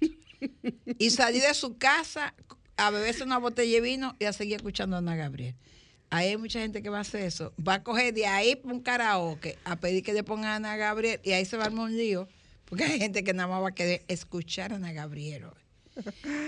y 0.98 1.10
salir 1.10 1.42
de 1.42 1.54
su 1.54 1.76
casa 1.78 2.34
a 2.76 2.90
beberse 2.90 3.22
una 3.22 3.38
botella 3.38 3.74
de 3.74 3.80
vino 3.80 4.16
y 4.18 4.24
a 4.24 4.32
seguir 4.32 4.56
escuchando 4.56 4.96
a 4.96 5.00
Ana 5.00 5.14
Gabriel. 5.14 5.54
Ahí 6.10 6.28
hay 6.28 6.36
mucha 6.38 6.60
gente 6.60 6.80
que 6.82 6.88
va 6.88 6.98
a 6.98 7.02
hacer 7.02 7.22
eso. 7.22 7.52
Va 7.66 7.74
a 7.74 7.82
coger 7.82 8.14
de 8.14 8.26
ahí 8.26 8.58
un 8.64 8.80
karaoke 8.80 9.58
a 9.64 9.76
pedir 9.76 10.02
que 10.02 10.14
le 10.14 10.22
pongan 10.24 10.46
a 10.52 10.56
Ana 10.56 10.76
Gabriel 10.78 11.20
y 11.22 11.32
ahí 11.32 11.44
se 11.44 11.56
va 11.58 11.64
a 11.64 11.66
armar 11.66 11.84
un 11.84 11.96
lío. 11.96 12.26
Porque 12.64 12.84
hay 12.84 12.98
gente 12.98 13.24
que 13.24 13.34
nada 13.34 13.46
más 13.48 13.62
va 13.62 13.68
a 13.68 13.74
querer 13.74 14.04
escuchar 14.08 14.72
a 14.72 14.76
Ana 14.76 14.92
Gabriel. 14.92 15.44
hoy. 15.44 15.50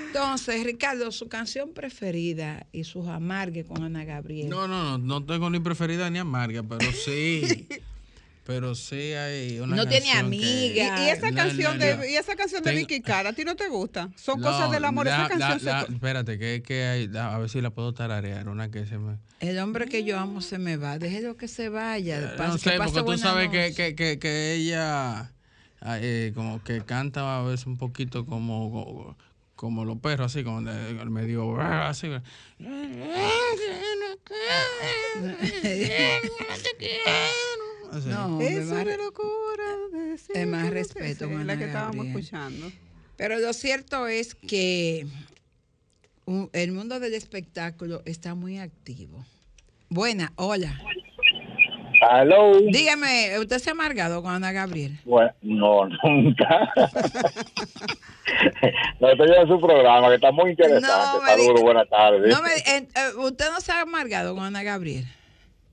Entonces, 0.06 0.64
Ricardo, 0.64 1.10
su 1.12 1.28
canción 1.28 1.72
preferida 1.72 2.66
y 2.72 2.84
sus 2.84 3.06
amargues 3.08 3.66
con 3.66 3.82
Ana 3.82 4.04
Gabriel. 4.04 4.48
No, 4.48 4.66
no, 4.68 4.82
no, 4.82 4.98
no 4.98 5.24
tengo 5.24 5.50
ni 5.50 5.60
preferida 5.60 6.10
ni 6.10 6.18
amarga, 6.18 6.62
pero 6.62 6.90
sí. 6.92 7.68
pero 8.44 8.74
sí 8.74 9.12
hay 9.12 9.60
una 9.60 9.76
No 9.76 9.86
tiene 9.86 10.06
canción 10.06 10.30
que- 10.30 10.36
amiga. 10.36 11.00
Y, 11.02 11.06
y 11.06 11.10
esa 11.10 11.30
No, 11.30 11.36
canción 11.36 11.78
no, 11.78 11.84
de 11.84 11.96
no. 11.98 12.04
y 12.04 12.16
esa 12.16 12.34
canción 12.34 12.62
de 12.64 12.74
Vicky 12.74 13.00
Cara, 13.00 13.30
¿a 13.30 13.32
ti 13.32 13.44
no 13.44 13.54
te 13.54 13.68
gusta? 13.68 14.10
Son 14.16 14.40
No, 14.40 14.48
cosas 14.48 14.70
del 14.72 14.84
amor. 14.84 15.06
la- 15.06 15.12
esa 15.12 15.22
la- 15.22 15.28
canción 15.48 15.64
la- 15.74 15.86
se- 15.86 15.92
espérate, 15.92 16.38
que, 16.38 16.62
que 16.62 16.84
hay, 16.84 17.10
a 17.16 17.38
ver 17.38 17.48
si 17.48 17.60
la 17.60 17.70
puedo 17.70 17.92
tararear, 17.94 18.48
una 18.48 18.70
que 18.70 18.86
se 18.86 18.98
me... 18.98 19.18
El 19.38 19.58
hombre 19.60 19.86
que 19.86 20.04
yo 20.04 20.18
amo 20.18 20.40
se 20.42 20.58
me 20.58 20.76
va. 20.76 20.98
Déjelo 20.98 21.36
que 21.36 21.48
se 21.48 21.68
vaya. 21.68 22.34
no 22.36 22.58
sé, 22.58 22.72
porque 22.76 23.02
tú 23.02 23.16
sabes 23.18 23.48
que, 23.50 23.72
que, 23.74 23.94
que, 23.94 24.18
que 24.18 24.54
ella 24.54 25.32
eh, 25.86 26.32
como 26.34 26.62
que 26.62 26.82
canta 26.82 27.38
a 27.38 27.42
veces 27.42 27.66
un 27.66 27.78
poquito 27.78 28.26
como, 28.26 29.16
como, 29.60 29.84
los 29.84 29.98
perros, 29.98 30.32
así, 30.34 30.42
como 30.42 30.62
de- 30.62 31.04
medio 31.10 31.60
así. 31.60 32.08
Así. 37.92 38.08
No, 38.08 38.40
Eso 38.40 38.74
de 38.76 38.96
locura. 38.96 39.64
de 39.92 40.14
es 40.42 40.46
más 40.46 40.70
respeto. 40.70 41.28
con 41.28 41.46
la 41.46 41.58
que 41.58 41.64
estábamos 41.66 42.06
escuchando. 42.06 42.72
Pero 43.18 43.38
lo 43.38 43.52
cierto 43.52 44.06
es 44.08 44.34
que 44.34 45.06
un- 46.24 46.48
el 46.54 46.72
mundo 46.72 46.98
del 46.98 47.12
espectáculo 47.12 48.00
está 48.06 48.34
muy 48.34 48.58
activo. 48.58 49.26
Buena, 49.90 50.32
hola. 50.36 50.80
Hello. 52.00 52.58
Dígame, 52.72 53.38
¿usted 53.40 53.58
se 53.58 53.68
ha 53.68 53.72
amargado 53.72 54.22
con 54.22 54.32
Ana 54.32 54.52
Gabriel? 54.52 54.98
Bueno, 55.04 55.34
no, 55.42 55.86
nunca. 56.04 56.72
no, 59.00 59.08
estoy 59.10 59.28
en 59.36 59.48
su 59.48 59.60
programa, 59.60 60.08
que 60.08 60.14
está 60.16 60.30
muy 60.32 60.50
interesante. 60.50 60.86
No, 60.88 61.26
Saludos, 61.26 61.60
buenas 61.62 61.88
tardes. 61.88 62.34
No 62.34 62.42
me, 62.42 62.50
eh, 62.56 62.88
eh, 62.94 63.10
¿Usted 63.18 63.50
no 63.50 63.60
se 63.60 63.72
ha 63.72 63.80
amargado 63.82 64.34
con 64.34 64.44
Ana 64.44 64.62
Gabriel? 64.62 65.04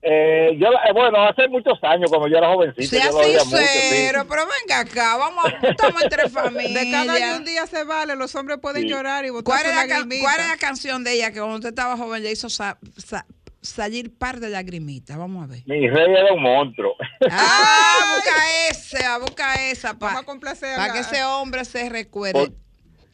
Eh, 0.01 0.55
yo, 0.59 0.67
eh, 0.67 0.93
bueno, 0.93 1.21
hace 1.27 1.47
muchos 1.49 1.77
años, 1.83 2.09
cuando 2.09 2.27
yo 2.29 2.37
era 2.37 2.47
jovencito, 2.53 2.87
Sea 2.87 3.05
yo 3.05 3.11
lo 3.11 3.17
mucho. 3.17 3.39
sí. 3.45 3.57
sincero, 3.57 4.25
pero 4.29 4.43
venga 4.61 4.79
acá, 4.81 5.17
vamos, 5.17 5.43
a- 5.45 5.67
estamos 5.67 6.01
entre 6.03 6.29
familias. 6.29 6.73
De 6.85 6.91
cada 6.91 7.13
año 7.13 7.37
un 7.37 7.45
día 7.45 7.65
se 7.67 7.83
vale, 7.83 8.15
los 8.15 8.33
hombres 8.35 8.59
pueden 8.61 8.83
Sí. 8.83 8.89
llorar 8.89 9.25
y 9.25 9.31
botar 9.31 9.43
¿Cuál 9.43 9.65
es, 9.65 9.75
la, 9.75 9.97
cuál 10.21 10.39
es 10.39 10.47
la 10.47 10.57
canción 10.59 11.03
de 11.03 11.13
ella 11.13 11.31
que 11.31 11.39
cuando 11.39 11.55
usted 11.55 11.69
estaba 11.69 11.97
joven 11.97 12.23
le 12.23 12.31
hizo 12.31 12.47
sa- 12.49 12.77
sa- 12.95 13.25
salir 13.67 14.17
par 14.17 14.39
de 14.39 14.49
lagrimitas? 14.49 15.17
Vamos 15.17 15.43
a 15.43 15.47
ver. 15.47 15.63
Mi 15.65 15.89
rey 15.89 16.13
era 16.13 16.33
un 16.33 16.41
monstruo. 16.41 16.95
Ah, 17.29 18.15
busca 18.15 18.69
esa, 18.69 19.17
busca 19.19 19.69
esa 19.69 19.99
para 19.99 20.93
que 20.93 20.99
ese 20.99 21.23
hombre 21.23 21.65
se 21.65 21.89
recuerde. 21.89 22.51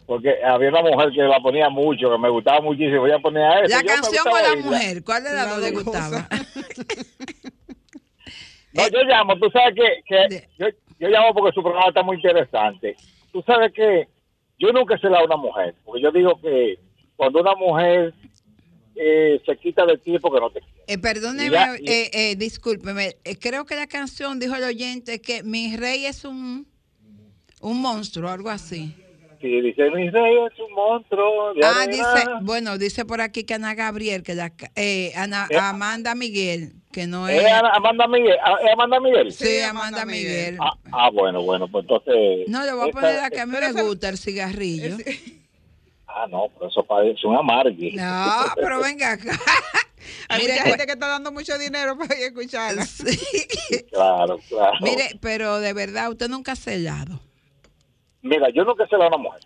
Porque 0.06 0.36
había 0.44 0.70
una 0.70 0.82
mujer 0.82 1.12
que 1.12 1.22
la 1.22 1.40
ponía 1.40 1.70
mucho, 1.70 2.12
que 2.12 2.18
me 2.18 2.30
gustaba 2.30 2.62
muchísimo. 2.62 3.02
Voy 3.02 3.12
a 3.12 3.20
poner 3.20 3.44
a 3.44 3.60
esa. 3.62 3.78
¿La 3.78 3.84
canción 3.84 4.28
o 4.28 4.32
gustaba 4.32 4.56
la 4.56 4.62
mujer? 4.62 5.04
¿Cuál 5.04 5.24
de 5.24 5.34
las 5.34 5.50
dos 5.50 5.60
le 5.60 5.72
gustaba? 5.72 6.28
No, 8.74 8.88
yo 8.90 9.04
llamo, 9.04 9.38
tú 9.38 9.52
sabes 9.52 9.76
que, 9.76 10.02
que 10.04 10.48
yo, 10.58 10.66
yo 10.98 11.08
llamo 11.08 11.32
porque 11.36 11.54
su 11.54 11.62
programa 11.62 11.90
está 11.90 12.02
muy 12.02 12.16
interesante. 12.16 12.96
Tú 13.32 13.44
sabes 13.46 13.72
que 13.72 14.08
yo 14.58 14.72
nunca 14.72 14.98
se 14.98 15.10
la 15.10 15.20
a 15.20 15.26
una 15.26 15.38
mujer, 15.38 15.76
porque 15.86 16.02
yo 16.02 16.12
digo 16.12 16.40
que 16.42 16.80
cuando 17.16 17.42
una 17.42 17.54
mujer 17.56 18.14
eh, 18.96 19.42
se 19.46 19.58
quita 19.58 19.86
de 19.86 19.98
ti 19.98 20.18
porque 20.20 20.40
no 20.40 20.50
te 20.50 20.60
quiere. 20.60 20.76
Eh, 20.88 20.98
perdóneme, 20.98 21.50
Ya, 21.52 21.76
y- 21.80 21.90
eh, 21.90 22.10
eh, 22.14 22.36
discúlpeme. 22.36 23.16
eh, 23.24 23.38
creo 23.40 23.66
que 23.66 23.76
la 23.76 23.88
canción 23.88 24.40
dijo 24.40 24.56
el 24.56 24.64
oyente 24.64 25.22
que 25.22 25.44
mi 25.44 25.76
rey 25.78 26.06
es 26.06 26.26
un, 26.26 26.68
un 27.62 27.82
monstruo, 27.82 28.30
algo 28.30 28.50
así. 28.50 28.96
Si 29.42 29.60
dice 29.62 29.90
mi 29.92 30.10
rey 30.10 30.36
es 30.52 30.60
un 30.60 30.72
monstruo. 30.74 31.54
de 31.54 31.66
Ah, 31.66 31.82
arena". 31.82 32.14
dice, 32.16 32.28
bueno, 32.44 32.78
dice 32.78 33.04
por 33.04 33.20
aquí 33.20 33.44
que 33.44 33.56
Ana 33.56 33.76
Gabriel, 33.76 34.24
que 34.24 34.36
la, 34.36 34.54
eh, 34.76 35.12
Ana, 35.18 35.48
Eh. 35.50 35.58
Amanda 35.60 36.16
Miguel, 36.16 36.74
que 36.94 37.08
no 37.08 37.28
es. 37.28 37.44
¿Es 37.44 37.52
Ana- 37.52 37.72
Amanda 37.74 38.08
Miguel? 38.08 38.38
¿Ah, 38.42 38.56
¿Es 38.64 38.72
Amanda 38.72 39.00
Miguel? 39.02 39.32
Sí, 39.34 39.60
Amanda 39.60 40.06
Miguel. 40.06 40.58
Ah, 40.62 40.78
ah, 40.94 41.10
bueno, 41.12 41.42
bueno, 41.42 41.68
pues 41.68 41.84
entonces... 41.84 42.48
No, 42.48 42.64
le 42.64 42.72
voy 42.74 42.88
a 42.88 42.92
poner 42.94 43.16
la 43.16 43.30
que 43.32 43.42
a 43.42 43.46
mí 43.46 43.58
me 43.60 43.82
gusta, 43.84 44.08
el 44.10 44.18
cigarrillo. 44.18 44.96
Ah, 46.16 46.28
no, 46.30 46.48
pero 46.54 46.70
eso 46.70 46.84
parece 46.84 47.26
un 47.26 47.36
amargue. 47.36 47.94
No, 47.94 48.44
pero 48.56 48.82
venga 48.82 49.14
acá. 49.14 49.32
Hay 50.30 50.42
Mire, 50.42 50.54
mucha 50.54 50.64
pues- 50.64 50.72
gente 50.74 50.86
que 50.86 50.92
está 50.94 51.08
dando 51.08 51.32
mucho 51.32 51.58
dinero 51.58 51.98
para 51.98 52.16
ir 52.18 52.24
a 52.24 52.28
escucharla. 52.28 52.86
Claro, 53.92 54.40
claro. 54.48 54.78
Mire, 54.82 55.12
pero 55.22 55.60
de 55.60 55.74
verdad, 55.74 56.10
usted 56.10 56.30
nunca 56.30 56.54
ha 56.54 56.56
sellado. 56.56 57.20
Mira, 58.22 58.50
yo 58.50 58.64
nunca 58.64 58.88
se 58.88 58.98
la 58.98 59.06
a 59.06 59.08
una 59.08 59.18
mujer. 59.18 59.42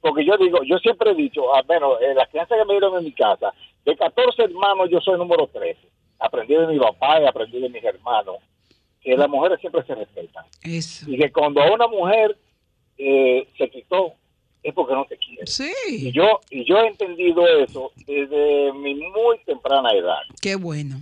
Porque 0.00 0.24
yo 0.26 0.36
digo, 0.36 0.58
yo 0.64 0.76
siempre 0.78 1.12
he 1.12 1.14
dicho, 1.14 1.54
al 1.54 1.64
menos 1.66 1.94
en 2.02 2.14
las 2.16 2.28
crianzas 2.28 2.58
que 2.58 2.64
me 2.66 2.74
dieron 2.74 2.98
en 2.98 3.04
mi 3.04 3.12
casa, 3.12 3.52
de 3.84 3.96
14 3.96 4.42
hermanos 4.42 4.88
yo 4.90 5.00
soy 5.00 5.16
número 5.18 5.46
13. 5.46 5.78
Aprendí 6.18 6.54
de 6.54 6.66
mi 6.66 6.78
papá 6.78 7.20
y 7.20 7.26
aprendí 7.26 7.60
de 7.60 7.68
mis 7.70 7.82
hermanos 7.84 8.36
que 9.00 9.16
las 9.16 9.28
mujeres 9.28 9.60
siempre 9.60 9.82
se 9.86 9.94
respetan. 9.94 10.44
Eso. 10.62 11.04
Y 11.08 11.18
que 11.18 11.30
cuando 11.32 11.62
a 11.62 11.72
una 11.72 11.86
mujer 11.86 12.36
eh, 12.98 13.46
se 13.58 13.68
quitó, 13.70 14.14
es 14.64 14.74
porque 14.74 14.94
no 14.94 15.04
te 15.04 15.16
quiere. 15.18 15.42
Y 15.44 15.46
Sí, 15.46 16.12
yo, 16.12 16.40
y 16.50 16.64
yo 16.64 16.78
he 16.78 16.88
entendido 16.88 17.46
eso 17.46 17.92
desde 18.06 18.72
mi 18.72 18.94
muy 18.94 19.38
temprana 19.46 19.90
edad. 19.92 20.18
qué 20.40 20.56
bueno. 20.56 20.96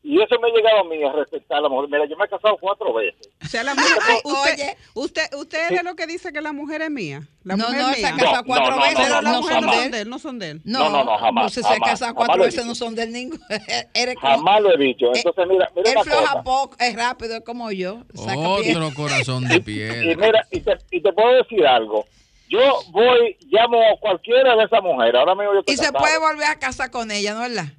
Y 0.00 0.22
eso 0.22 0.36
me 0.40 0.48
ha 0.48 0.52
llegado 0.54 0.78
a 0.80 0.84
mí 0.84 1.02
a 1.02 1.12
respetar 1.12 1.58
a 1.58 1.60
la 1.62 1.68
mujer. 1.68 1.90
Mira, 1.90 2.06
yo 2.06 2.16
me 2.16 2.24
he 2.24 2.28
casado 2.28 2.56
cuatro 2.58 2.94
veces. 2.94 3.28
O 3.44 3.46
sea, 3.46 3.62
la 3.62 3.74
mujer, 3.74 3.92
ay, 4.08 4.16
usted, 4.24 4.52
Oye. 4.54 4.76
usted, 4.94 5.22
usted 5.36 5.58
es 5.70 5.76
de 5.76 5.82
lo 5.82 5.96
que 5.96 6.06
dice 6.06 6.32
que 6.32 6.40
la 6.40 6.52
mujer 6.52 6.80
es 6.80 6.90
mía. 6.90 7.28
La 7.42 7.56
No, 7.56 7.66
mujer 7.66 7.80
no, 7.82 7.86
mía. 7.88 7.96
se 7.96 8.06
ha 8.06 8.16
casado 8.16 8.44
cuatro 8.46 8.76
no, 8.76 8.82
veces, 8.82 9.08
no, 9.22 9.42
son 9.42 9.90
de 9.90 10.00
él, 10.00 10.08
no 10.08 10.18
son 10.18 10.38
de 10.38 10.50
él. 10.50 10.60
No, 10.64 10.78
No, 10.78 10.90
no, 10.90 11.04
no, 11.04 11.18
jamás, 11.18 11.52
Si 11.52 11.62
se 11.62 11.68
ha 11.68 11.78
casado 11.78 12.14
cuatro 12.14 12.42
veces, 12.42 12.64
no 12.64 12.74
son 12.74 12.94
del 12.94 13.12
ninguno. 13.12 13.44
Eres 13.92 14.14
como- 14.14 14.28
Jamás 14.36 14.62
lo 14.62 14.72
he 14.74 14.78
dicho. 14.78 15.06
Entonces, 15.14 15.44
mira, 15.46 15.68
mira 15.76 15.90
Él 15.90 15.98
floja 16.04 16.20
cosa. 16.32 16.42
poco, 16.42 16.76
es 16.78 16.94
rápido, 16.96 17.36
es 17.36 17.44
como 17.44 17.70
yo. 17.72 18.02
Saca 18.14 18.32
pie. 18.62 18.76
Otro 18.76 18.94
corazón 18.94 19.46
de 19.48 19.56
Y 19.56 19.60
piedra. 19.60 20.16
mira, 20.26 20.46
y 20.52 20.60
te, 20.60 20.78
y 20.92 21.02
te 21.02 21.12
puedo 21.12 21.34
decir 21.36 21.66
algo. 21.66 22.06
Yo 22.48 22.60
voy, 22.90 23.36
llamo 23.50 23.78
a 23.80 23.98
cualquiera 24.00 24.56
de 24.56 24.64
esas 24.64 24.82
mujeres. 24.82 25.14
Ahora 25.14 25.34
mismo 25.34 25.52
yo 25.54 25.60
estoy 25.60 25.74
Y 25.74 25.76
se 25.78 25.92
puede 25.92 26.18
volver 26.18 26.46
a 26.46 26.58
casar 26.58 26.90
con 26.90 27.10
ella, 27.10 27.34
¿no 27.34 27.44
es 27.44 27.54
verdad? 27.54 27.72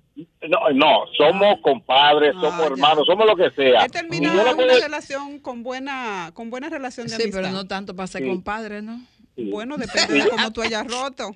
No, 0.50 0.70
no, 0.74 1.06
somos 1.18 1.60
compadres, 1.62 2.34
Ah, 2.38 2.42
somos 2.42 2.60
ya. 2.60 2.66
hermanos, 2.68 3.06
somos 3.08 3.26
lo 3.26 3.36
que 3.38 3.50
sea. 3.52 3.86
He 3.86 3.90
terminado 3.90 4.42
una 4.42 4.54
puedo- 4.56 4.80
relación 4.82 5.40
con 5.40 5.64
buena, 5.64 6.32
con 6.34 6.50
buena 6.50 6.68
relación 6.70 7.08
de 7.08 7.16
Sí, 7.16 7.22
amistad. 7.24 7.42
pero 7.42 7.54
no 7.54 7.68
tanto 7.68 7.96
para 7.96 8.08
ser 8.08 8.24
Sí. 8.24 8.28
compadre, 8.28 8.82
¿no? 8.82 9.00
Bueno, 9.38 9.78
depende 9.78 10.16
de 10.24 10.30
cómo 10.30 10.52
tú 10.52 10.62
hayas 10.62 10.86
roto. 10.88 11.30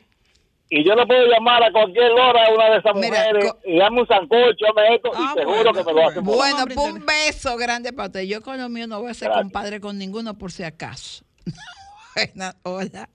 y 0.70 0.84
yo 0.84 0.96
le 0.96 1.06
puedo 1.06 1.24
llamar 1.28 1.62
a 1.64 1.72
cualquier 1.72 2.12
hora 2.14 2.46
a 2.48 2.52
una 2.52 2.72
de 2.72 2.78
esas 2.80 2.96
Mira, 2.96 3.08
mujeres 3.10 3.52
y 3.64 3.78
dame 3.78 4.02
un 4.02 4.08
sancocho, 4.08 4.66
dame 4.76 4.96
esto, 4.96 5.12
Ah, 5.14 5.32
y 5.36 5.40
seguro 5.40 5.56
bueno, 5.56 5.74
que 5.74 5.84
me 5.84 5.94
lo 5.94 6.08
hace. 6.10 6.20
bueno. 6.22 6.66
Pues 6.66 6.78
un 6.78 7.06
beso 7.06 7.58
grande 7.58 7.94
para 7.94 8.08
usted. 8.08 8.22
Yo 8.22 8.42
con 8.42 8.58
lo 8.60 8.68
mío 8.70 8.88
no 8.88 9.00
voy 9.00 9.12
a 9.12 9.14
ser 9.14 9.28
Gracias. 9.28 9.44
compadre 9.44 9.80
con 9.80 10.00
ninguno 10.00 10.36
por 10.36 10.52
si 10.52 10.64
acaso. 10.64 11.24
Buena- 12.16 12.56
hola. 12.64 13.08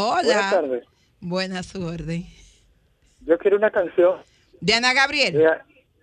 Buenas 0.00 0.24
Hola. 0.24 0.50
tardes. 0.50 0.84
Buena 1.20 1.62
suerte. 1.62 2.24
Yo 3.26 3.38
quiero 3.38 3.56
una 3.58 3.70
canción 3.70 4.16
Gabriel, 4.94 5.34
de, 5.34 5.48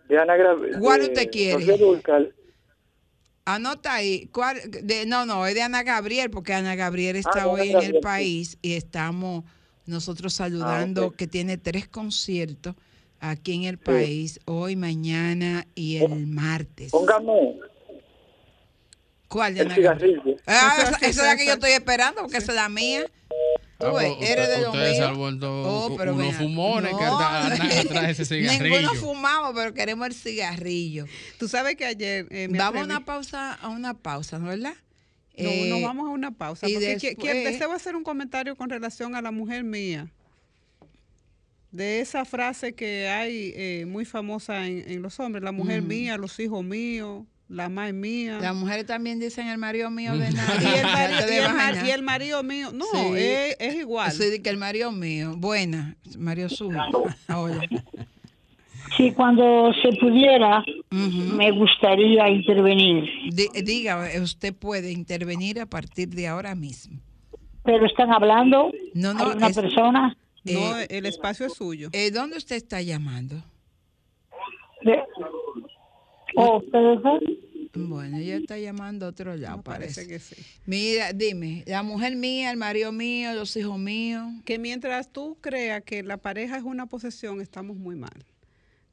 de 0.08 0.20
Ana 0.20 0.36
Gra- 0.38 0.80
¿Cuál 0.80 1.02
usted 1.02 1.30
quiere? 1.32 1.66
Anota 3.46 3.94
ahí. 3.96 4.28
¿Cuál? 4.32 4.60
De, 4.84 5.06
no, 5.08 5.26
no, 5.26 5.48
es 5.48 5.56
de 5.56 5.64
Ana 5.64 5.82
Gabriel, 5.84 6.30
porque 6.30 6.54
Ana 6.54 6.76
Gabriel 6.76 7.16
está 7.16 7.36
de 7.36 7.42
Ana 7.42 7.50
hoy 7.50 7.62
en 7.62 7.68
el 7.70 7.74
Gabriel, 7.74 7.94
sí. 7.96 8.02
país 8.02 8.58
y 8.62 8.74
estamos 8.74 9.46
nosotros 9.88 10.34
saludando 10.34 11.04
Ah, 11.04 11.08
ok. 11.08 11.16
que 11.16 11.28
tiene 11.28 11.58
tres 11.58 11.88
conciertos 11.88 12.76
aquí 13.20 13.56
en 13.56 13.64
el 13.64 13.78
país, 13.80 14.40
hoy, 14.46 14.76
mañana 14.76 15.66
y 15.74 15.98
el 15.98 16.28
martes. 16.28 16.92
Póngame 16.92 17.58
¿Cuál 19.28 19.56
de 19.56 19.62
el 19.62 19.72
Ana 19.72 19.82
Gabriel? 19.82 20.42
Ah, 20.46 20.94
Esa 21.02 21.08
es 21.08 21.18
la 21.18 21.36
que 21.36 21.46
yo 21.48 21.54
estoy 21.54 21.72
esperando, 21.72 22.22
porque 22.22 22.38
esa 22.38 22.52
es 22.52 22.56
la 22.56 22.70
mía. 22.70 23.06
Ah, 23.80 23.92
pues, 23.92 24.08
eres 24.22 24.48
de 24.48 24.54
usted- 24.56 24.62
lo 24.64 24.68
ustedes 24.72 24.94
se 24.96 25.00
mío. 25.02 25.08
han 25.10 25.16
vuelto 25.18 25.52
Oh, 25.52 25.88
unos 25.94 26.30
acá. 26.30 26.38
fumones 26.40 26.96
que 26.96 27.04
No, 27.06 27.20
andan 27.20 27.62
atrás 27.80 28.04
de 28.08 28.12
ese 28.12 28.26
cigarrillo. 28.26 28.76
Ninguno 28.80 28.94
fumamos, 29.00 29.52
pero 29.54 29.74
queremos 29.74 30.08
el 30.08 30.14
cigarrillo. 30.16 31.06
Tú 31.38 31.48
sabes 31.48 31.76
que 31.76 31.86
ayer 31.86 32.26
eh, 32.32 32.48
me 32.48 32.58
Vamos 32.58 32.82
a 32.82 32.86
una 32.86 33.06
pausa, 33.06 33.54
a 33.54 33.68
una 33.70 33.94
pausa, 33.94 34.40
¿no 34.40 34.48
verdad? 34.48 34.74
No, 35.38 35.50
Eh, 35.50 35.70
nos 35.70 35.82
vamos 35.84 36.08
a 36.08 36.10
una 36.10 36.32
pausa. 36.32 36.68
y 36.68 36.74
Porque 36.74 36.88
después- 36.96 37.16
qui- 37.18 37.44
deseo 37.44 37.72
hacer 37.72 37.96
un 37.96 38.04
comentario 38.04 38.56
con 38.56 38.70
relación 38.72 39.16
a 39.16 39.22
la 39.22 39.30
mujer 39.32 39.64
mía. 39.64 40.08
De 41.72 42.00
esa 42.00 42.26
frase 42.26 42.74
que 42.74 43.08
hay 43.10 43.54
eh, 43.56 43.86
muy 43.88 44.06
famosa 44.06 44.66
en, 44.66 44.90
en 44.90 45.02
los 45.02 45.20
hombres, 45.20 45.44
la 45.44 45.52
mujer 45.52 45.82
mía, 45.84 46.18
los 46.18 46.40
hijos 46.40 46.64
míos, 46.64 47.26
la 47.50 47.70
madre 47.70 47.94
mía. 47.94 48.40
Las 48.42 48.56
mujeres 48.56 48.86
también 48.86 49.20
dicen 49.20 49.48
el 49.48 49.58
marido 49.58 49.90
mío 49.90 50.18
de 50.18 50.32
nada. 50.32 50.54
y, 50.62 50.66
el 50.78 50.84
marido, 50.84 51.26
te 51.28 51.34
y 51.34 51.38
el 51.38 51.42
vas 51.44 51.50
a 51.52 51.54
mar- 51.56 51.72
bañar. 51.74 51.86
y 51.86 51.92
el 51.92 52.02
marido 52.04 52.44
mío. 52.44 52.72
No, 52.74 52.86
Sí. 52.92 53.00
es, 53.16 53.58
es 53.60 53.76
igual. 53.76 54.12
Sí, 54.12 54.42
que 54.42 54.50
el 54.50 54.58
marido 54.58 54.92
mío. 54.92 55.34
Buena, 55.38 55.96
Mario 56.18 56.50
suyo. 56.50 56.78
Hola. 57.34 57.62
Si 58.96 59.12
cuando 59.12 59.72
se 59.82 59.90
pudiera, 60.00 60.64
me 60.92 61.52
gustaría 61.52 62.30
intervenir. 62.30 63.04
Di- 63.32 63.62
diga, 63.64 64.10
usted 64.22 64.56
puede 64.56 64.92
intervenir 64.92 65.60
a 65.60 65.66
partir 65.66 66.10
de 66.10 66.28
ahora 66.28 66.56
mismo. 66.56 67.00
pero 67.64 67.86
están 67.86 68.12
hablando. 68.14 68.72
No, 68.94 69.14
no, 69.14 69.26
Hay 69.30 69.36
una 69.38 69.48
es- 69.48 69.56
persona. 69.56 70.18
No, 70.46 70.78
el 70.78 71.06
espacio 71.06 71.48
es 71.48 71.54
suyo. 71.56 71.90
Eh, 71.92 72.12
¿Dónde 72.12 72.38
usted 72.38 72.56
está 72.56 72.82
llamando? 72.82 73.36
de- 74.84 75.04
Oh, 76.40 76.62
Bueno, 77.74 78.18
ella 78.18 78.36
está 78.36 78.60
llamando 78.60 79.08
a 79.08 79.10
otro 79.10 79.36
lado, 79.36 79.64
parece. 79.64 80.06
Parece 80.06 80.08
que 80.08 80.20
sí. 80.20 80.36
Mira, 80.68 81.12
dime, 81.12 81.64
la 81.66 81.82
mujer 81.82 82.16
mía, 82.16 82.52
el 82.52 82.58
marido 82.58 82.92
mío, 82.92 83.34
los 83.34 83.58
hijos 83.58 83.80
míos. 83.80 84.28
Que 84.46 84.60
mientras 84.60 85.12
tú 85.12 85.38
creas 85.42 85.82
que 85.82 86.04
la 86.04 86.18
pareja 86.18 86.58
es 86.58 86.64
una 86.64 86.86
posesión, 86.86 87.42
estamos 87.42 87.76
muy 87.76 87.96
mal. 87.96 88.24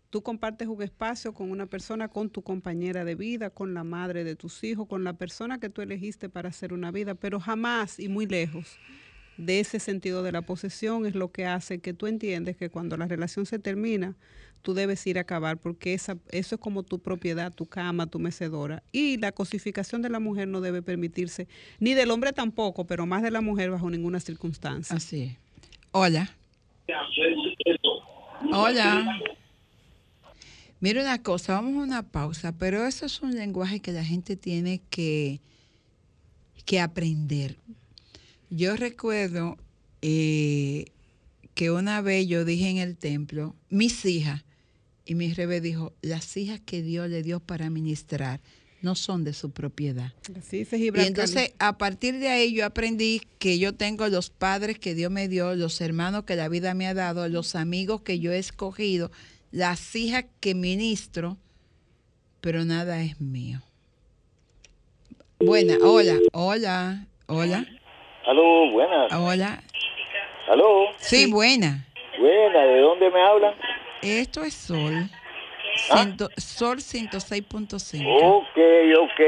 Tú 0.08 0.22
compartes 0.22 0.68
un 0.68 0.82
espacio 0.82 1.34
con 1.34 1.50
una 1.50 1.66
persona, 1.66 2.08
con 2.08 2.30
tu 2.30 2.40
compañera 2.40 3.04
de 3.04 3.14
vida, 3.14 3.50
con 3.50 3.74
la 3.74 3.84
madre 3.84 4.24
de 4.24 4.36
tus 4.36 4.64
hijos, 4.64 4.88
con 4.88 5.04
la 5.04 5.12
persona 5.12 5.60
que 5.60 5.68
tú 5.68 5.82
elegiste 5.82 6.30
para 6.30 6.48
hacer 6.48 6.72
una 6.72 6.90
vida, 6.92 7.14
pero 7.14 7.40
jamás 7.40 8.00
y 8.00 8.08
muy 8.08 8.24
lejos 8.26 8.78
de 9.36 9.60
ese 9.60 9.80
sentido 9.80 10.22
de 10.22 10.32
la 10.32 10.42
posesión 10.42 11.06
es 11.06 11.14
lo 11.14 11.32
que 11.32 11.44
hace 11.46 11.80
que 11.80 11.92
tú 11.92 12.06
entiendes 12.06 12.56
que 12.56 12.70
cuando 12.70 12.96
la 12.96 13.06
relación 13.06 13.46
se 13.46 13.58
termina, 13.58 14.16
tú 14.64 14.72
debes 14.72 15.06
ir 15.06 15.18
a 15.18 15.20
acabar 15.20 15.58
porque 15.58 15.92
esa, 15.92 16.16
eso 16.30 16.54
es 16.54 16.60
como 16.60 16.82
tu 16.82 16.98
propiedad, 16.98 17.52
tu 17.52 17.66
cama, 17.66 18.06
tu 18.06 18.18
mecedora. 18.18 18.82
Y 18.92 19.18
la 19.18 19.30
cosificación 19.30 20.00
de 20.00 20.08
la 20.08 20.20
mujer 20.20 20.48
no 20.48 20.62
debe 20.62 20.80
permitirse, 20.80 21.46
ni 21.80 21.92
del 21.92 22.10
hombre 22.10 22.32
tampoco, 22.32 22.86
pero 22.86 23.04
más 23.04 23.22
de 23.22 23.30
la 23.30 23.42
mujer 23.42 23.70
bajo 23.70 23.90
ninguna 23.90 24.20
circunstancia. 24.20 24.96
Así 24.96 25.22
es. 25.22 25.36
Hola. 25.92 26.30
Hola. 28.52 29.20
Mira 30.80 31.02
una 31.02 31.22
cosa, 31.22 31.52
vamos 31.54 31.74
a 31.74 31.84
una 31.84 32.02
pausa, 32.02 32.52
pero 32.58 32.86
eso 32.86 33.04
es 33.04 33.20
un 33.20 33.34
lenguaje 33.34 33.80
que 33.80 33.92
la 33.92 34.02
gente 34.02 34.34
tiene 34.34 34.80
que, 34.88 35.40
que 36.64 36.80
aprender. 36.80 37.56
Yo 38.48 38.76
recuerdo 38.76 39.58
eh, 40.00 40.86
que 41.54 41.70
una 41.70 42.00
vez 42.00 42.26
yo 42.26 42.46
dije 42.46 42.70
en 42.70 42.78
el 42.78 42.96
templo, 42.96 43.54
mis 43.68 44.06
hijas, 44.06 44.42
y 45.04 45.14
mi 45.14 45.32
rebe 45.32 45.60
dijo, 45.60 45.92
las 46.02 46.36
hijas 46.36 46.60
que 46.60 46.82
Dios 46.82 47.08
le 47.08 47.22
dio 47.22 47.40
para 47.40 47.70
ministrar 47.70 48.40
no 48.80 48.94
son 48.94 49.24
de 49.24 49.32
su 49.32 49.50
propiedad. 49.50 50.12
Así 50.36 50.58
dice 50.58 50.76
Y 50.76 50.88
entonces, 50.88 51.54
a 51.58 51.78
partir 51.78 52.18
de 52.18 52.28
ahí, 52.28 52.54
yo 52.54 52.66
aprendí 52.66 53.22
que 53.38 53.58
yo 53.58 53.74
tengo 53.74 54.06
los 54.08 54.28
padres 54.28 54.78
que 54.78 54.94
Dios 54.94 55.10
me 55.10 55.26
dio, 55.26 55.54
los 55.54 55.80
hermanos 55.80 56.24
que 56.24 56.36
la 56.36 56.48
vida 56.48 56.74
me 56.74 56.86
ha 56.86 56.94
dado, 56.94 57.26
los 57.28 57.54
amigos 57.54 58.02
que 58.02 58.18
yo 58.18 58.30
he 58.32 58.38
escogido, 58.38 59.10
las 59.50 59.96
hijas 59.96 60.26
que 60.40 60.54
ministro, 60.54 61.38
pero 62.42 62.64
nada 62.64 63.02
es 63.02 63.20
mío. 63.20 63.62
Buena, 65.40 65.76
hola, 65.82 66.18
hola, 66.32 67.06
hola, 67.26 67.66
Aló, 68.26 68.70
buenas. 68.70 69.12
hola. 69.12 69.62
Aló. 70.48 70.86
Sí, 70.98 71.30
buena. 71.30 71.86
Buena, 72.18 72.64
¿de 72.64 72.80
dónde 72.80 73.10
me 73.10 73.20
hablan? 73.20 73.54
Esto 74.04 74.42
es 74.44 74.54
Sol. 74.54 75.08
¿Ah? 75.90 75.96
Ciento- 75.96 76.28
Sol 76.36 76.78
106.5. 76.80 78.06
Ok, 78.22 78.58
ok. 79.00 79.20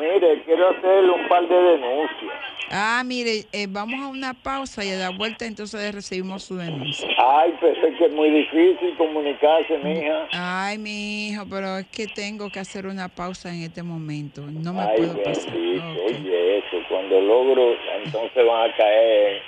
Mire, 0.00 0.42
quiero 0.44 0.70
hacerle 0.70 1.10
un 1.12 1.28
par 1.28 1.46
de 1.46 1.54
denuncias. 1.54 2.32
Ah, 2.70 3.02
mire, 3.04 3.44
eh, 3.52 3.66
vamos 3.68 4.00
a 4.00 4.08
una 4.08 4.34
pausa 4.34 4.84
y 4.84 4.90
a 4.90 4.96
la 4.96 5.10
vuelta 5.10 5.44
entonces 5.44 5.94
recibimos 5.94 6.42
su 6.44 6.56
denuncia. 6.56 7.06
Ay, 7.18 7.54
pero 7.60 7.86
es 7.86 7.96
que 7.96 8.06
es 8.06 8.12
muy 8.12 8.30
difícil 8.30 8.96
comunicarse, 8.96 9.78
mija. 9.78 10.26
Ay, 10.32 10.78
mi 10.78 11.28
hijo, 11.28 11.44
pero 11.48 11.78
es 11.78 11.86
que 11.88 12.06
tengo 12.08 12.50
que 12.50 12.58
hacer 12.58 12.86
una 12.86 13.08
pausa 13.08 13.54
en 13.54 13.62
este 13.62 13.82
momento. 13.84 14.42
No 14.50 14.72
me 14.72 14.80
Ay, 14.80 14.96
puedo 14.96 15.22
pasar. 15.22 15.54
oye 15.54 16.58
eso. 16.58 16.76
Cuando 16.88 17.20
logro, 17.20 17.74
entonces 18.04 18.44
van 18.46 18.70
a 18.70 18.76
caer. 18.76 19.42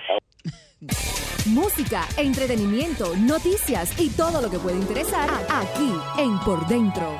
Música, 1.48 2.06
entretenimiento, 2.18 3.16
noticias 3.16 3.98
y 3.98 4.10
todo 4.10 4.42
lo 4.42 4.50
que 4.50 4.58
puede 4.58 4.76
interesar 4.76 5.30
aquí 5.48 5.90
en 6.18 6.38
Por 6.40 6.68
Dentro. 6.68 7.18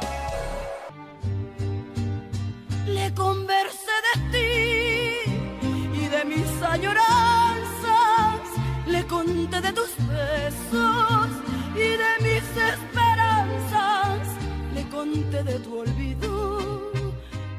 Le 2.86 3.14
conversé 3.14 3.90
de 4.06 4.12
ti 4.32 4.50
y 5.94 6.08
de 6.08 6.26
mis 6.26 6.62
añoranzas. 6.62 8.42
Le 8.86 9.06
conté 9.06 9.62
de 9.62 9.72
tus 9.72 9.96
besos 9.96 11.28
y 11.74 11.78
de 11.78 12.18
mis 12.20 12.44
esperanzas. 12.74 14.28
Le 14.74 14.86
conté 14.90 15.42
de 15.42 15.58
tu 15.60 15.78
olvido. 15.78 16.92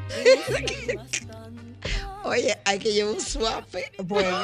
Oye, 2.26 2.56
hay 2.64 2.78
que 2.78 2.94
llevar 2.94 3.16
un 3.16 3.22
suape. 3.22 3.92
Bueno. 4.04 4.38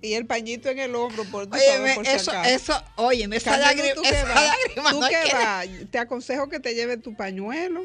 Y 0.00 0.14
el 0.14 0.26
pañito 0.26 0.68
en 0.68 0.78
el 0.78 0.94
hombro, 0.94 1.24
por, 1.24 1.46
tú 1.48 1.54
Oye, 1.56 1.64
sabes, 1.66 1.80
me- 1.82 1.94
por 1.96 2.06
eso, 2.06 2.32
eso, 2.44 2.84
oye, 2.96 3.28
esa 3.32 3.56
lágrima, 3.58 3.94
¿tú 3.94 4.02
esa 4.04 4.34
lágrima 4.34 4.90
¿Tú 4.90 5.00
no 5.00 5.08
qué? 5.08 5.86
Te 5.90 5.98
aconsejo 5.98 6.48
que 6.48 6.60
te 6.60 6.74
lleves 6.74 7.02
tu 7.02 7.16
pañuelo. 7.16 7.82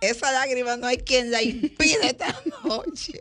Esa 0.00 0.30
lágrima 0.32 0.76
no 0.76 0.86
hay 0.86 0.98
quien 0.98 1.30
la 1.30 1.42
impide 1.42 2.06
esta 2.06 2.26
noche. 2.64 3.20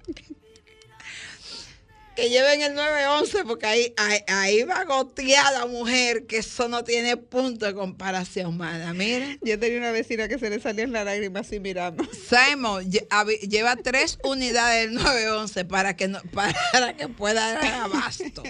Que 2.16 2.30
lleven 2.30 2.62
el 2.62 2.74
911 2.76 3.46
porque 3.46 3.66
ahí, 3.66 3.94
ahí, 3.96 4.20
ahí 4.28 4.64
va 4.64 4.82
a 4.82 4.84
gotear 4.84 5.54
la 5.54 5.66
mujer, 5.66 6.26
que 6.28 6.38
eso 6.40 6.68
no 6.68 6.84
tiene 6.84 7.16
punto 7.16 7.66
de 7.66 7.74
comparación, 7.74 8.58
mana. 8.58 8.94
Mira. 8.94 9.38
Yo 9.42 9.58
tenía 9.58 9.78
una 9.78 9.92
vecina 9.92 10.28
que 10.28 10.38
se 10.38 10.50
le 10.50 10.60
salían 10.60 10.92
las 10.92 11.06
lágrimas 11.06 11.48
así 11.48 11.62
mirando. 11.62 12.04
Simon 12.14 12.84
lle- 12.92 13.08
lleva 13.48 13.78
tres 13.78 14.20
unidades 14.26 14.88
del 14.92 14.96
911 14.96 15.64
para 15.66 15.96
que, 15.96 16.10
no, 16.10 16.20
para 16.34 16.98
que 16.98 17.08
pueda 17.08 17.54
dar 17.54 17.74
abasto. 17.76 18.44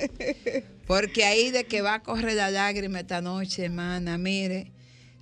Porque 0.88 1.24
ahí 1.24 1.52
de 1.52 1.66
que 1.66 1.82
va 1.82 1.94
a 1.96 2.04
correr 2.04 2.34
la 2.34 2.50
lágrima 2.50 3.02
esta 3.02 3.22
noche, 3.22 3.66
hermana, 3.66 4.18
mire. 4.18 4.72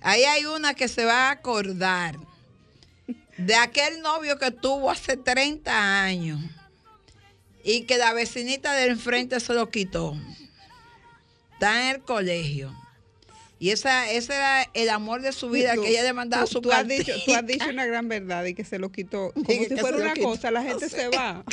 Ahí 0.00 0.24
hay 0.24 0.46
una 0.46 0.72
que 0.72 0.88
se 0.88 1.04
va 1.04 1.28
a 1.28 1.32
acordar 1.32 2.16
de 3.36 3.54
aquel 3.54 4.00
novio 4.00 4.38
que 4.38 4.50
tuvo 4.50 4.90
hace 4.90 5.18
30 5.18 6.02
años 6.02 6.40
y 7.64 7.82
que 7.82 7.98
la 7.98 8.12
vecinita 8.12 8.72
del 8.74 8.90
enfrente 8.92 9.38
se 9.40 9.54
lo 9.54 9.70
quitó. 9.70 10.16
Está 11.54 11.90
en 11.90 11.96
el 11.96 12.02
colegio. 12.02 12.74
Y 13.58 13.70
esa, 13.70 14.10
ese 14.10 14.34
era 14.34 14.62
el 14.72 14.88
amor 14.88 15.20
de 15.20 15.32
su 15.32 15.50
vida, 15.50 15.74
Tú- 15.74 15.82
que 15.82 15.90
ella 15.90 16.02
le 16.02 16.14
mandaba 16.14 16.44
tú- 16.46 16.52
su 16.52 16.60
tú 16.62 16.72
has, 16.72 16.88
dicho, 16.88 17.12
tú 17.26 17.34
has 17.34 17.46
dicho 17.46 17.68
una 17.68 17.84
gran 17.84 18.08
verdad 18.08 18.44
y 18.46 18.54
que 18.54 18.64
se 18.64 18.78
lo 18.78 18.90
quitó. 18.90 19.32
Como 19.34 19.46
si 19.46 19.76
fuera 19.76 19.98
una 19.98 20.14
cosa, 20.16 20.50
la 20.50 20.62
gente 20.62 20.88
se 20.88 21.08
va. 21.08 21.44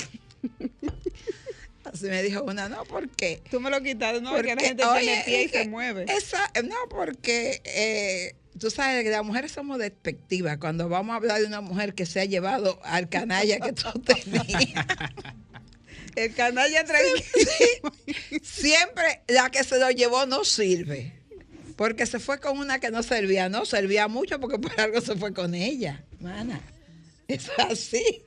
Así 1.84 2.06
me 2.06 2.22
dijo 2.22 2.44
una, 2.44 2.68
no, 2.70 2.84
¿por 2.86 3.08
qué? 3.10 3.42
Tú 3.50 3.60
me 3.62 3.70
lo 3.70 3.82
quitaste, 3.82 4.22
no, 4.22 4.32
Porque, 4.32 4.50
porque 4.50 4.62
la 4.64 4.68
gente 4.68 4.86
oye, 4.86 5.02
tiene 5.06 5.24
pie 5.26 5.42
y 5.44 5.50
que 5.50 5.64
se 5.64 5.70
mueve. 5.70 6.06
Esa, 6.10 6.52
no, 6.64 6.76
porque 6.90 7.62
eh, 7.64 8.36
tú 8.60 8.70
sabes 8.70 9.04
que 9.04 9.10
las 9.10 9.24
mujeres 9.24 9.52
somos 9.54 9.78
despectivas 9.78 10.58
cuando 10.58 10.90
vamos 10.90 11.14
a 11.14 11.18
hablar 11.18 11.40
de 11.40 11.48
una 11.48 11.62
mujer 11.62 11.94
que 11.94 12.06
se 12.06 12.20
ha 12.20 12.26
llevado 12.26 12.80
al 12.84 13.08
canalla 13.10 13.60
que 13.60 13.72
tú 13.74 13.88
tenías. 14.06 14.86
El 16.18 16.34
canalla 16.34 16.84
tranquilo. 16.84 17.94
Siempre 18.42 19.22
la 19.28 19.50
que 19.52 19.64
se 19.64 19.78
lo 19.80 19.90
llevó 19.92 20.26
no 20.26 20.44
sirve. 20.44 21.14
Porque 21.76 22.08
se 22.08 22.20
fue 22.20 22.40
con 22.40 22.58
una 22.58 22.80
que 22.80 22.90
no 22.90 23.04
servía, 23.04 23.50
no 23.50 23.64
servía 23.66 24.08
mucho 24.08 24.40
porque 24.40 24.58
por 24.58 24.80
algo 24.82 25.00
se 25.00 25.16
fue 25.16 25.32
con 25.34 25.54
ella, 25.54 26.04
mana. 26.20 26.60
Es 27.28 27.50
así. 27.60 28.24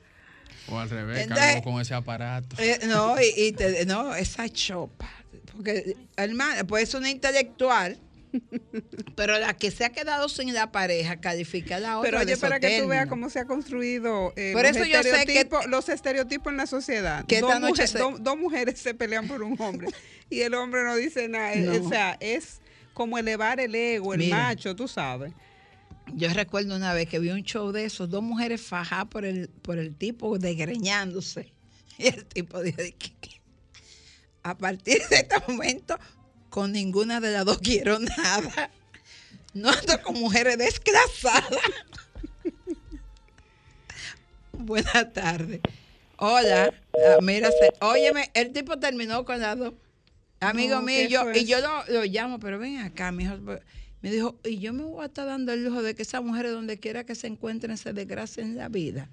O 0.69 0.77
al 0.79 0.89
revés, 0.89 1.23
Entonces- 1.23 1.61
con 1.63 1.81
ese 1.81 1.93
aparato. 1.93 2.55
Eh, 2.59 2.79
no, 2.85 3.19
y, 3.19 3.47
y 3.47 3.51
te- 3.51 3.85
no, 3.85 4.15
esa 4.15 4.47
chopa. 4.47 5.09
Porque, 5.51 5.97
hermano, 6.15 6.65
pues 6.65 6.87
es 6.89 6.93
una 6.95 7.09
intelectual, 7.09 7.97
pero 9.15 9.37
la 9.39 9.55
que 9.55 9.71
se 9.71 9.83
ha 9.85 9.89
quedado 9.91 10.29
sin 10.29 10.53
la 10.53 10.71
pareja 10.71 11.19
califica 11.19 11.77
a 11.77 11.79
la 11.79 11.97
otra. 11.99 12.09
Pero 12.09 12.21
oye, 12.21 12.35
de 12.35 12.37
para 12.37 12.59
que 12.59 12.81
tú 12.81 12.87
veas 12.87 13.07
cómo 13.07 13.29
se 13.29 13.39
ha 13.39 13.45
construido 13.45 14.33
eh, 14.35 14.51
Por 14.53 14.63
los, 14.63 14.75
eso 14.75 14.85
yo 14.85 15.03
sé 15.03 15.09
que- 15.11 15.17
estereotipos, 15.19 15.65
los 15.67 15.89
estereotipos 15.89 16.51
en 16.51 16.57
la 16.57 16.67
sociedad. 16.67 17.25
Que 17.25 17.41
dos, 17.41 17.59
mujer- 17.59 17.87
se- 17.87 17.97
do- 17.97 18.17
dos 18.19 18.37
mujeres 18.37 18.79
se 18.79 18.93
pelean 18.93 19.27
por 19.27 19.43
un 19.43 19.59
hombre 19.61 19.87
y 20.29 20.41
el 20.41 20.53
hombre 20.53 20.83
no 20.83 20.95
dice 20.95 21.27
nada. 21.27 21.55
No. 21.55 21.85
O 21.85 21.89
sea, 21.89 22.17
es 22.19 22.59
como 22.93 23.17
elevar 23.17 23.59
el 23.59 23.73
ego, 23.75 24.13
el 24.13 24.19
Mira. 24.19 24.37
macho, 24.37 24.75
tú 24.75 24.87
sabes. 24.87 25.33
Yo 26.13 26.27
recuerdo 26.33 26.75
una 26.75 26.93
vez 26.93 27.07
que 27.07 27.19
vi 27.19 27.29
un 27.29 27.43
show 27.43 27.71
de 27.71 27.85
esos, 27.85 28.09
dos 28.09 28.21
mujeres 28.23 28.59
fajadas 28.61 29.05
por 29.07 29.23
el, 29.23 29.47
por 29.49 29.77
el 29.77 29.95
tipo 29.95 30.37
desgreñándose. 30.37 31.51
Y 31.97 32.07
el 32.07 32.25
tipo 32.25 32.61
dijo 32.61 32.77
a 34.43 34.57
partir 34.57 34.99
de 35.09 35.17
este 35.17 35.35
momento, 35.47 35.99
con 36.51 36.73
ninguna 36.73 37.19
de 37.19 37.31
las 37.31 37.45
dos 37.45 37.57
quiero 37.57 37.97
nada. 37.97 38.69
No 39.53 39.69
ando 39.69 40.01
con 40.03 40.19
mujeres 40.19 40.57
desclasadas. 40.57 41.59
Buenas 44.51 45.11
tardes. 45.13 45.61
Hola. 46.17 46.73
Ah, 46.93 47.17
mira, 47.21 47.49
óyeme, 47.79 48.29
el 48.35 48.51
tipo 48.51 48.77
terminó 48.77 49.25
con 49.25 49.39
las 49.39 49.57
dos. 49.57 49.73
Amigo 50.39 50.75
No, 50.75 50.81
mío, 50.83 50.97
¿qué 50.97 51.05
y 51.05 51.09
yo, 51.09 51.31
y 51.33 51.45
yo 51.45 51.59
lo, 51.59 51.85
lo 51.87 52.03
llamo, 52.05 52.39
pero 52.39 52.59
ven 52.59 52.79
acá, 52.79 53.11
mijo. 53.11 53.35
Me 54.01 54.11
dijo, 54.11 54.35
y 54.43 54.59
yo 54.59 54.73
me 54.73 54.83
voy 54.83 55.03
a 55.03 55.07
estar 55.07 55.25
dando 55.25 55.53
el 55.53 55.63
lujo 55.63 55.81
de 55.81 55.95
que 55.95 56.01
esas 56.01 56.23
mujeres 56.23 56.51
donde 56.51 56.79
quiera 56.79 57.05
que 57.05 57.15
se 57.15 57.27
encuentren 57.27 57.77
se 57.77 57.93
desgracien 57.93 58.57
la 58.57 58.67
vida. 58.67 59.09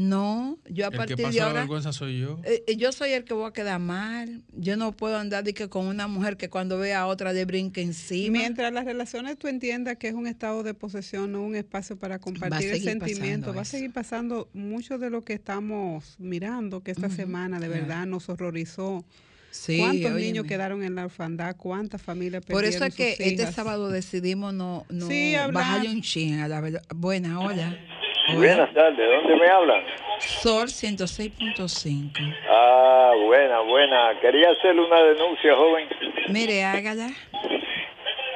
No, 0.00 0.56
yo 0.70 0.84
a 0.84 0.86
El 0.86 0.92
que 0.92 0.96
partir 0.96 1.16
pasa 1.16 1.28
de 1.30 1.36
la 1.40 1.46
ahora. 1.46 1.60
vergüenza 1.62 1.92
soy 1.92 2.20
yo. 2.20 2.38
eh, 2.44 2.62
eh, 2.68 2.76
yo 2.76 2.92
soy 2.92 3.10
el 3.10 3.24
que 3.24 3.34
voy 3.34 3.48
a 3.48 3.52
quedar 3.52 3.80
mal. 3.80 4.44
Yo 4.56 4.76
no 4.76 4.92
puedo 4.92 5.16
andar 5.18 5.42
de 5.42 5.54
que 5.54 5.68
con 5.68 5.86
una 5.86 6.06
mujer 6.06 6.36
que 6.36 6.48
cuando 6.48 6.78
vea 6.78 7.00
a 7.00 7.06
otra 7.08 7.32
le 7.32 7.44
brinque 7.44 7.82
encima. 7.82 8.38
Mientras 8.38 8.72
las 8.72 8.84
relaciones 8.84 9.36
tú 9.36 9.48
entiendas 9.48 9.96
que 9.96 10.06
es 10.06 10.14
un 10.14 10.28
estado 10.28 10.62
de 10.62 10.72
posesión, 10.72 11.32
no 11.32 11.42
un 11.42 11.56
espacio 11.56 11.96
para 11.96 12.20
compartir 12.20 12.68
el 12.70 12.74
seguir 12.76 12.90
sentimiento, 12.90 13.46
pasando 13.46 13.54
va 13.56 13.62
a 13.62 13.64
seguir 13.64 13.92
pasando 13.92 14.48
mucho 14.52 14.98
de 14.98 15.10
lo 15.10 15.24
que 15.24 15.32
estamos 15.32 16.14
mirando, 16.20 16.80
que 16.84 16.92
esta 16.92 17.10
semana 17.10 17.58
de 17.58 17.66
claro. 17.66 17.82
verdad 17.82 18.06
nos 18.06 18.28
horrorizó. 18.28 19.04
Sí, 19.50 19.78
¿Cuántos 19.78 20.12
óyeme. 20.12 20.20
niños 20.20 20.44
quedaron 20.46 20.84
en 20.84 20.94
la 20.94 21.06
orfandad? 21.06 21.56
¿Cuántas 21.56 22.00
familias 22.00 22.44
Por 22.44 22.64
eso 22.64 22.78
perdieron 22.80 22.88
es 23.10 23.18
que 23.18 23.30
este 23.30 23.50
sábado 23.50 23.88
decidimos 23.88 24.54
no, 24.54 24.86
no 24.90 25.08
Sí, 25.08 25.34
hablar. 25.34 25.54
bajarle 25.54 25.90
un 25.90 26.02
chin 26.02 26.38
a 26.38 26.46
la 26.46 26.60
verdad. 26.60 26.82
Buena, 26.94 27.40
hola. 27.40 27.76
Buenas 28.34 28.72
tardes, 28.74 29.08
¿dónde 29.10 29.36
me 29.36 29.48
hablan? 29.48 29.82
Sol 30.20 30.68
106.5. 30.68 32.12
Ah, 32.50 33.12
buena, 33.24 33.60
buena. 33.60 34.20
Quería 34.20 34.50
hacerle 34.50 34.82
una 34.86 35.00
denuncia, 35.02 35.54
joven. 35.56 35.88
Mire, 36.28 36.64
hágala. 36.64 37.10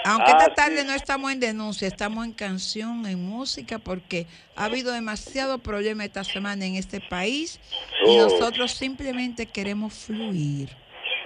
Aunque 0.05 0.33
Ah, 0.33 0.38
esta 0.40 0.55
tarde 0.55 0.85
no 0.85 0.94
estamos 0.94 1.31
en 1.31 1.38
denuncia, 1.40 1.87
estamos 1.87 2.24
en 2.24 2.33
canción, 2.33 3.07
en 3.07 3.22
música, 3.24 3.78
porque 3.78 4.26
ha 4.57 4.64
habido 4.64 4.92
demasiado 4.92 5.59
problema 5.59 6.05
esta 6.05 6.24
semana 6.24 6.64
en 6.66 6.74
este 6.74 7.00
país 7.00 7.61
y 8.07 8.18
Oh. 8.18 8.24
nosotros 8.28 8.72
simplemente 8.72 9.46
queremos 9.46 9.94
fluir. 9.94 10.70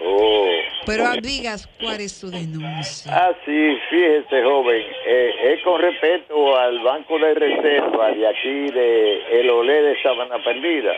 Oh. 0.04 0.48
Pero 0.85 1.04
digas 1.22 1.68
cuál 1.80 2.00
es 2.00 2.12
su 2.12 2.30
denuncia. 2.30 3.12
Ah, 3.12 3.32
sí, 3.44 3.76
fíjese, 3.90 4.42
joven. 4.42 4.82
Eh, 5.06 5.35
es 5.52 5.62
con 5.62 5.80
respecto 5.80 6.56
al 6.56 6.78
Banco 6.80 7.18
de 7.18 7.35
Reserva 7.35 8.12
de 8.12 8.26
aquí, 8.26 8.70
de 8.70 9.40
el 9.40 9.50
Olé 9.50 9.82
de 9.82 10.02
Sabana 10.02 10.42
Perdida. 10.44 10.92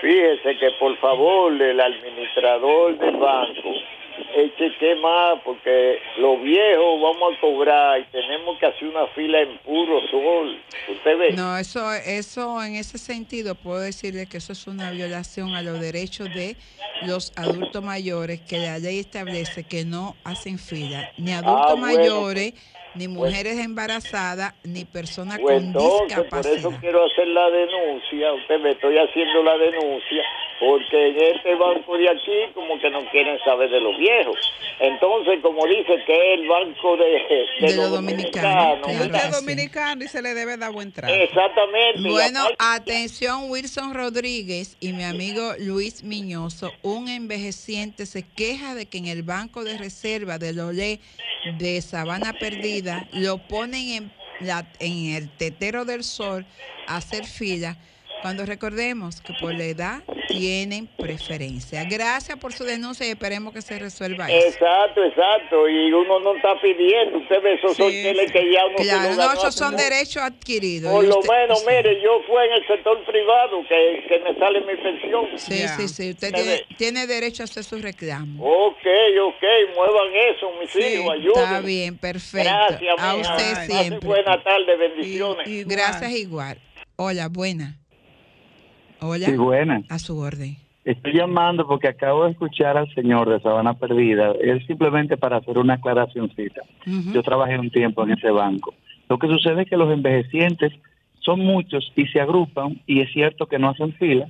Fíjese 0.00 0.56
que 0.58 0.70
por 0.78 0.96
favor 0.98 1.52
el 1.60 1.80
administrador 1.80 2.98
del 2.98 3.16
banco 3.16 3.72
eche 4.34 4.70
que 4.78 4.94
más 4.96 5.40
porque 5.44 5.98
los 6.18 6.42
viejos 6.42 7.00
vamos 7.02 7.34
a 7.36 7.40
cobrar 7.40 8.00
y 8.00 8.04
tenemos 8.04 8.58
que 8.58 8.66
hacer 8.66 8.88
una 8.88 9.06
fila 9.08 9.40
en 9.40 9.58
puro 9.58 10.00
sol. 10.08 10.60
¿Usted 10.88 11.18
ve? 11.18 11.32
No, 11.32 11.56
eso, 11.58 11.92
eso 11.92 12.62
en 12.62 12.76
ese 12.76 12.98
sentido 12.98 13.54
puedo 13.54 13.80
decirle 13.80 14.26
que 14.26 14.38
eso 14.38 14.52
es 14.52 14.66
una 14.66 14.90
violación 14.90 15.54
a 15.54 15.62
los 15.62 15.80
derechos 15.80 16.28
de 16.34 16.56
los 17.06 17.32
adultos 17.36 17.82
mayores 17.82 18.40
que 18.40 18.58
la 18.58 18.78
ley 18.78 19.00
establece 19.00 19.64
que 19.64 19.84
no 19.84 20.14
hacen 20.24 20.58
fila, 20.58 21.10
ni 21.18 21.32
adultos 21.32 21.64
Ah, 21.68 21.74
bueno. 21.74 21.98
mayores, 21.98 22.54
ni 22.94 23.08
mujeres 23.08 23.58
embarazadas, 23.58 24.54
ni 24.64 24.86
personas 24.86 25.38
Pues 25.38 25.56
con 25.56 25.66
entonces, 25.66 25.98
por 26.00 26.06
discapacidad. 26.08 26.56
eso 26.56 26.72
quiero 26.80 27.04
hacer 27.04 27.28
la 27.28 27.50
denuncia. 27.50 28.32
Usted 28.32 28.58
me 28.60 28.70
estoy 28.70 28.96
haciendo 28.96 29.42
la 29.42 29.58
denuncia 29.58 30.22
porque 30.60 31.08
en 31.08 31.36
este 31.36 31.54
banco 31.54 31.96
de 31.98 32.08
aquí 32.08 32.52
como 32.54 32.78
que 32.80 32.90
no 32.90 33.04
quieren 33.10 33.38
saber 33.44 33.68
de 33.70 33.80
los 33.80 33.96
viejos. 33.98 34.36
Entonces, 34.80 35.38
como 35.42 35.66
dice 35.66 36.02
que 36.06 36.34
es 36.34 36.40
el 36.40 36.48
banco 36.48 36.96
de, 36.96 37.04
de, 37.60 37.66
De 37.68 37.76
los 37.76 37.90
dominicanos. 37.90 38.86
¿verdad? 38.98 39.30
dominicano 39.32 40.04
y 40.04 40.08
se 40.08 40.22
le 40.22 40.34
debe 40.34 40.56
dar 40.56 40.72
buen 40.72 40.92
trato. 40.92 41.12
Exactamente. 41.14 42.08
Bueno, 42.08 42.40
aparte- 42.40 42.56
atención 42.92 43.50
Wilson 43.50 43.94
Rodríguez 43.94 44.76
y 44.80 44.92
mi 44.92 45.04
amigo 45.04 45.52
Luis 45.58 46.02
Miñoso, 46.02 46.72
un 46.82 47.08
envejeciente 47.08 48.06
se 48.06 48.22
queja 48.22 48.74
de 48.74 48.86
que 48.86 48.98
en 48.98 49.06
el 49.06 49.22
banco 49.22 49.64
de 49.64 49.78
reserva 49.78 50.38
del 50.38 50.58
OLE 50.60 51.00
de 51.58 51.80
Sabana 51.80 52.32
Perdida 52.32 53.06
lo 53.12 53.38
ponen 53.38 53.88
en, 53.90 54.12
la, 54.40 54.66
en 54.78 55.14
el 55.14 55.30
tetero 55.30 55.84
del 55.84 56.02
sol 56.04 56.44
a 56.86 56.96
hacer 56.96 57.24
fila, 57.24 57.76
cuando 58.26 58.44
recordemos 58.44 59.20
que 59.20 59.34
por 59.40 59.54
la 59.54 59.62
edad 59.62 60.02
tienen 60.26 60.88
preferencia. 60.98 61.84
Gracias 61.84 62.36
por 62.40 62.52
su 62.52 62.64
denuncia 62.64 63.06
y 63.06 63.10
esperemos 63.10 63.54
que 63.54 63.62
se 63.62 63.78
resuelva 63.78 64.28
eso. 64.28 64.48
Exacto, 64.48 65.04
exacto. 65.04 65.68
Y 65.68 65.92
uno 65.92 66.18
no 66.18 66.34
está 66.34 66.60
pidiendo. 66.60 67.18
Usted 67.18 67.40
ve 67.40 67.54
esos 67.54 67.76
son 67.76 67.88
cheles 67.88 68.32
que 68.32 68.50
ya 68.52 68.66
uno 68.66 68.78
se 68.78 68.82
Claro, 68.82 69.14
no, 69.14 69.32
esos 69.32 69.54
son 69.54 69.74
mucho. 69.74 69.84
derechos 69.84 70.16
adquiridos. 70.24 70.90
Por 70.92 71.04
y 71.04 71.06
lo 71.06 71.18
usted- 71.20 71.32
menos, 71.34 71.64
mire, 71.68 72.02
yo 72.02 72.20
fui 72.26 72.44
en 72.48 72.52
el 72.54 72.66
sector 72.66 73.04
privado 73.04 73.62
que, 73.68 74.04
que 74.08 74.18
me 74.18 74.36
sale 74.40 74.60
mi 74.62 74.74
pensión. 74.82 75.26
Sí, 75.36 75.68
sí, 75.76 75.86
sí. 75.86 76.10
Usted 76.10 76.34
tiene, 76.34 76.64
tiene 76.76 77.06
derecho 77.06 77.44
a 77.44 77.44
hacer 77.44 77.62
su 77.62 77.78
reclamo. 77.78 78.42
Ok, 78.44 78.86
ok, 79.22 79.44
muevan 79.76 80.12
eso, 80.34 80.50
mis 80.58 80.74
hijos, 80.74 81.12
ayúdenme. 81.14 81.42
Está 81.44 81.60
bien, 81.60 81.96
perfecto. 81.96 82.50
Gracias, 82.50 82.94
a 82.98 83.14
mija. 83.16 83.30
usted 83.36 83.54
Pase 83.54 83.66
siempre. 83.66 84.08
Buena 84.08 84.42
tarde, 84.42 84.76
bendiciones. 84.76 85.66
Gracias 85.68 86.10
igual. 86.10 86.58
Hola, 86.96 87.28
buena. 87.28 87.76
Hola. 89.00 89.26
Sí, 89.26 89.36
buena. 89.36 89.82
A 89.88 89.98
su 89.98 90.18
orden. 90.18 90.56
Estoy 90.84 91.14
llamando 91.14 91.66
porque 91.66 91.88
acabo 91.88 92.24
de 92.24 92.30
escuchar 92.30 92.76
al 92.76 92.92
señor 92.94 93.28
de 93.28 93.40
Sabana 93.40 93.74
Perdida. 93.74 94.32
Es 94.40 94.64
simplemente 94.66 95.16
para 95.16 95.38
hacer 95.38 95.58
una 95.58 95.74
aclaracióncita. 95.74 96.62
Yo 97.12 97.22
trabajé 97.24 97.58
un 97.58 97.70
tiempo 97.70 98.04
en 98.04 98.12
ese 98.12 98.30
banco. 98.30 98.72
Lo 99.08 99.18
que 99.18 99.26
sucede 99.26 99.62
es 99.62 99.68
que 99.68 99.76
los 99.76 99.92
envejecientes 99.92 100.72
son 101.18 101.40
muchos 101.40 101.92
y 101.96 102.06
se 102.06 102.20
agrupan 102.20 102.80
y 102.86 103.00
es 103.00 103.12
cierto 103.12 103.46
que 103.46 103.58
no 103.58 103.70
hacen 103.70 103.94
fila, 103.94 104.28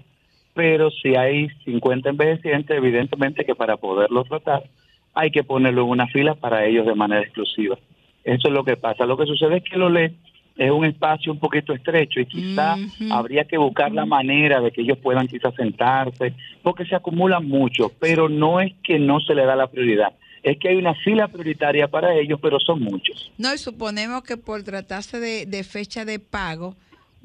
pero 0.55 0.91
si 0.91 1.15
hay 1.15 1.51
50 1.67 2.09
envejecientes, 2.09 2.75
evidentemente 2.75 3.45
que 3.45 3.55
para 3.55 3.77
poderlos 3.77 4.27
tratar 4.27 4.65
hay 5.13 5.31
que 5.31 5.45
ponerlo 5.45 5.83
en 5.83 5.89
una 5.91 6.07
fila 6.07 6.35
para 6.35 6.65
ellos 6.65 6.87
de 6.87 6.95
manera 6.95 7.23
exclusiva. 7.23 7.77
Eso 8.25 8.49
es 8.49 8.55
lo 8.55 8.65
que 8.65 8.77
pasa. 8.77 9.07
Lo 9.07 9.19
que 9.19 9.27
sucede 9.27 9.59
es 9.59 9.65
que 9.65 9.77
lo 9.77 9.91
lee 9.91 10.17
es 10.57 10.71
un 10.71 10.85
espacio 10.85 11.33
un 11.33 11.38
poquito 11.38 11.73
estrecho 11.73 12.21
y 12.21 12.27
quizá 12.27 12.77
habría 13.11 13.45
que 13.45 13.59
buscar 13.59 13.92
la 13.92 14.07
manera 14.07 14.61
de 14.61 14.71
que 14.71 14.83
ellos 14.83 14.99
puedan 14.99 15.29
quizás 15.29 15.55
sentarse, 15.55 16.35
porque 16.62 16.87
se 16.87 16.95
acumulan 16.95 17.47
mucho, 17.47 17.92
pero 18.01 18.29
no 18.29 18.61
es 18.61 18.73
que 18.83 18.99
no 18.99 19.21
se 19.21 19.35
le 19.35 19.45
da 19.45 19.55
la 19.57 19.66
prioridad, 19.66 20.12
es 20.42 20.59
que 20.59 20.69
hay 20.69 20.77
una 20.77 20.95
fila 20.95 21.29
prioritaria 21.29 21.88
para 21.88 22.14
ellos, 22.14 22.38
pero 22.40 22.59
son 22.61 22.81
muchos. 22.81 23.33
No, 23.37 23.53
y 23.53 23.59
suponemos 23.59 24.23
que 24.23 24.37
por 24.37 24.62
tratarse 24.62 25.21
de, 25.21 25.45
de 25.47 25.64
fecha 25.64 26.05
de 26.05 26.19
pago, 26.19 26.75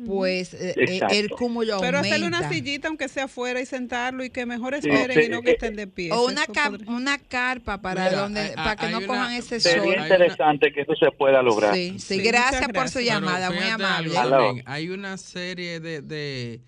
pues 0.06 0.54
eh, 0.54 0.74
eh, 0.78 1.00
el 1.12 1.30
cúmulo 1.30 1.80
Pero 1.80 1.98
aumenta. 1.98 2.16
hacerle 2.16 2.28
una 2.28 2.50
sillita, 2.50 2.88
aunque 2.88 3.08
sea 3.08 3.26
afuera, 3.26 3.60
y 3.62 3.66
sentarlo 3.66 4.24
y 4.24 4.30
que 4.30 4.46
mejor 4.46 4.74
esperen 4.74 5.12
sí, 5.18 5.26
y 5.26 5.30
no 5.30 5.42
que 5.42 5.52
eh, 5.52 5.54
estén 5.54 5.76
de 5.76 5.88
pie. 5.88 6.12
O 6.12 6.26
una, 6.28 6.46
podría- 6.46 6.90
una 6.92 7.18
carpa 7.18 7.82
para, 7.82 8.06
Mira, 8.10 8.22
donde, 8.22 8.40
hay- 8.42 8.56
para 8.56 8.76
que 8.76 8.90
no 8.90 8.98
una- 9.00 9.08
cojan 9.08 9.32
ese 9.34 9.60
sol. 9.60 9.72
Sería 9.72 10.02
interesante 10.04 10.72
que 10.74 10.82
eso 10.82 10.94
se 10.96 11.12
pueda 11.12 11.42
lograr. 11.42 11.74
Sí, 11.74 11.96
sí, 12.00 12.16
Sí, 12.16 12.22
gracias 12.22 12.68
por 12.74 12.90
su 12.90 13.00
llamada, 13.00 13.50
Pero 13.50 13.62
muy 13.62 13.70
amable. 13.70 14.18
algo 14.18 14.56
Hay 14.66 14.90
una 14.90 15.18
serie 15.18 15.80
de, 15.80 16.02
de, 16.02 16.62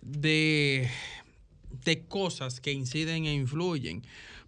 de, 0.00 0.88
de 1.84 2.02
cosas 2.06 2.60
que 2.60 2.72
inciden 2.72 3.26
e 3.26 3.34
influyen, 3.34 4.02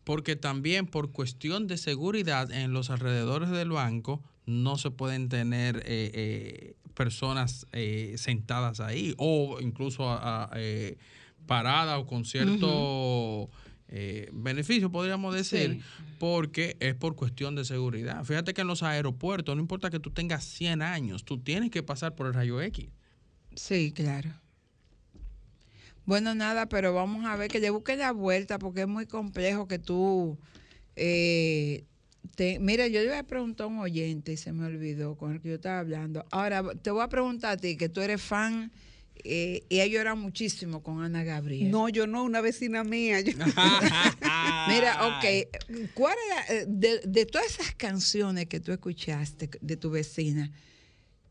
porque 0.04 0.36
también 0.36 0.86
por 0.86 1.10
cuestión 1.12 1.66
de 1.66 1.78
seguridad 1.78 2.50
en 2.52 2.72
los 2.72 2.90
alrededores 2.90 3.50
del 3.50 3.70
banco 3.70 4.22
no 4.46 4.76
se 4.76 4.90
pueden 4.90 5.28
tener 5.30 5.78
eh, 5.86 6.10
eh, 6.12 6.74
personas 6.94 7.66
eh, 7.72 8.14
sentadas 8.16 8.80
ahí 8.80 9.14
o 9.18 9.58
incluso 9.60 10.08
a- 10.08 10.44
a, 10.44 10.50
eh, 10.56 10.96
paradas 11.46 11.98
o 11.98 12.06
con 12.06 12.24
cierto 12.24 13.50
eh, 13.88 14.28
beneficio, 14.32 14.90
podríamos 14.90 15.34
decir, 15.34 15.82
porque 16.18 16.76
es 16.80 16.94
por 16.94 17.16
cuestión 17.16 17.54
de 17.54 17.64
seguridad. 17.64 18.24
Fíjate 18.24 18.54
que 18.54 18.62
en 18.62 18.66
los 18.66 18.82
aeropuertos, 18.82 19.54
no 19.54 19.60
importa 19.60 19.90
que 19.90 20.00
tú 20.00 20.10
tengas 20.10 20.42
100 20.44 20.80
años, 20.80 21.24
tú 21.24 21.38
tienes 21.38 21.70
que 21.70 21.82
pasar 21.82 22.14
por 22.14 22.26
el 22.26 22.34
rayo 22.34 22.60
X. 22.62 22.88
Sí, 23.54 23.92
claro. 23.92 24.30
Bueno, 26.06 26.34
nada, 26.34 26.66
pero 26.66 26.92
vamos 26.92 27.24
a 27.24 27.36
ver 27.36 27.50
que 27.50 27.60
le 27.60 27.70
busque 27.70 27.96
la 27.96 28.12
vuelta 28.12 28.58
porque 28.58 28.82
es 28.82 28.88
muy 28.88 29.06
complejo 29.06 29.66
que 29.68 29.78
tú... 29.78 30.38
eh, 30.96 31.84
te, 32.36 32.58
mira, 32.58 32.86
yo 32.88 33.00
le 33.00 33.06
iba 33.06 33.18
a 33.18 33.22
preguntar 33.22 33.64
a 33.64 33.68
un 33.68 33.78
oyente 33.78 34.32
y 34.32 34.36
se 34.36 34.52
me 34.52 34.66
olvidó 34.66 35.16
con 35.16 35.32
el 35.32 35.40
que 35.40 35.48
yo 35.50 35.54
estaba 35.56 35.78
hablando. 35.80 36.24
Ahora, 36.30 36.62
te 36.82 36.90
voy 36.90 37.02
a 37.02 37.08
preguntar 37.08 37.52
a 37.52 37.56
ti, 37.56 37.76
que 37.76 37.88
tú 37.88 38.00
eres 38.00 38.20
fan, 38.22 38.72
eh, 39.26 39.62
y 39.68 39.80
ella 39.80 39.86
llora 39.98 40.14
muchísimo 40.14 40.82
con 40.82 41.02
Ana 41.02 41.22
Gabriel. 41.24 41.70
No, 41.70 41.88
yo 41.88 42.06
no, 42.06 42.24
una 42.24 42.40
vecina 42.40 42.82
mía. 42.84 43.20
yo- 43.20 43.32
Mira, 44.68 44.96
ok, 45.06 45.88
¿cuál 45.94 46.16
era, 46.26 46.60
eh, 46.60 46.64
de, 46.68 47.00
de 47.06 47.26
todas 47.26 47.46
esas 47.58 47.74
canciones 47.74 48.46
que 48.46 48.60
tú 48.60 48.72
escuchaste 48.72 49.50
de 49.60 49.76
tu 49.76 49.90
vecina, 49.90 50.50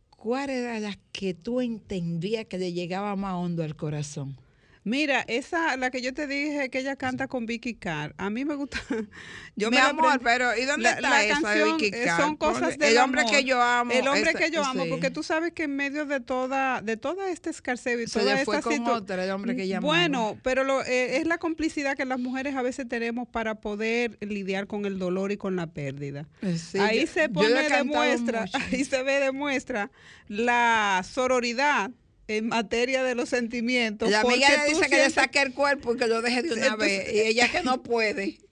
cuál 0.09 0.49
era 0.49 0.79
la 0.79 0.97
que 1.11 1.33
tú 1.33 1.59
entendías 1.61 2.45
que 2.45 2.57
le 2.57 2.71
llegaba 2.73 3.15
más 3.15 3.33
hondo 3.35 3.63
al 3.63 3.75
corazón? 3.75 4.37
Mira, 4.85 5.23
esa, 5.29 5.77
la 5.77 5.91
que 5.91 6.01
yo 6.01 6.13
te 6.13 6.27
dije 6.27 6.69
que 6.69 6.79
ella 6.79 6.97
canta 6.97 7.27
con 7.29 7.45
Vicky 7.45 7.73
Carr, 7.75 8.13
a 8.17 8.29
mí 8.29 8.43
me 8.43 8.55
gusta. 8.55 8.79
Yo 9.55 9.69
Mi 9.69 9.77
me 9.77 9.83
amor, 9.83 10.19
pero 10.23 10.57
¿y 10.57 10.65
dónde 10.65 10.83
La- 10.83 10.89
está 10.95 11.09
la 11.09 11.23
esa 11.23 11.35
de 11.37 11.41
canción, 11.43 11.77
Vicky 11.77 11.95
eh, 11.95 12.03
Carr? 12.05 12.21
Son 12.21 12.35
cosas 12.37 12.77
del 12.77 12.91
El 12.93 12.97
hombre 12.97 13.21
amor. 13.21 13.33
que 13.33 13.43
yo 13.45 13.61
amo. 13.61 13.91
El 13.91 14.07
hombre 14.07 14.31
esa- 14.31 14.39
que 14.39 14.49
yo 14.51 14.63
amo, 14.65 14.83
sí. 14.83 14.89
porque 14.89 15.09
tú 15.11 15.21
sabes 15.23 15.53
que 15.53 15.63
en 15.63 15.75
medio 15.75 16.05
de 16.05 16.19
toda, 16.19 16.81
de 16.81 16.97
toda 16.97 17.29
este 17.29 17.49
escarceo 17.51 17.99
y 18.01 18.07
Se 18.07 18.19
toda 18.19 18.33
esta 18.41 18.61
con 18.61 18.73
situ- 18.73 18.89
otra, 18.91 19.23
el 19.23 19.29
hombre 19.31 19.55
que 19.55 19.63
ella 19.63 19.77
amaba. 19.77 19.93
Bueno, 19.93 20.37
pero 20.43 20.63
lo, 20.63 20.81
eh, 20.83 21.17
es 21.17 21.27
la 21.27 21.37
complicidad 21.37 21.95
que 21.95 22.03
las 22.05 22.19
mujeres 22.19 22.55
a 22.55 22.61
veces 22.63 22.87
tenemos 22.89 23.27
para 23.27 23.61
poder 23.61 24.17
lidiar 24.21 24.65
con 24.67 24.85
el 24.85 24.97
dolor 24.99 25.31
y 25.31 25.37
con 25.37 25.55
la 25.55 25.67
pérdida. 25.67 26.27
Eh, 26.41 26.57
Sí, 26.57 26.79
ahí 26.79 27.01
yo- 27.01 27.07
se 27.07 27.29
pone 27.29 27.49
lo 27.49 27.59
he 27.59 27.63
de 27.63 27.69
cantado 27.69 27.85
muestra, 27.85 28.41
mucho. 28.51 28.57
ahí 28.71 28.83
se 28.83 29.03
ve 29.03 29.19
de 29.19 29.31
muestra 29.31 29.91
la 30.27 31.03
sororidad 31.09 31.91
en 32.27 32.47
materia 32.47 33.03
de 33.03 33.15
los 33.15 33.29
sentimientos. 33.29 34.09
La 34.09 34.21
amiga 34.21 34.47
le 34.49 34.69
dice 34.69 34.89
que 34.89 34.97
le 34.97 35.09
saque 35.09 35.41
el 35.41 35.53
cuerpo 35.53 35.93
y 35.93 35.97
que 35.97 36.07
lo 36.07 36.21
deje 36.21 36.41
de 36.43 36.53
una 36.53 36.65
Entonces- 36.67 37.05
vez. 37.05 37.13
Y 37.13 37.19
ella 37.21 37.49
que 37.51 37.63
no 37.63 37.81
puede. 37.83 38.37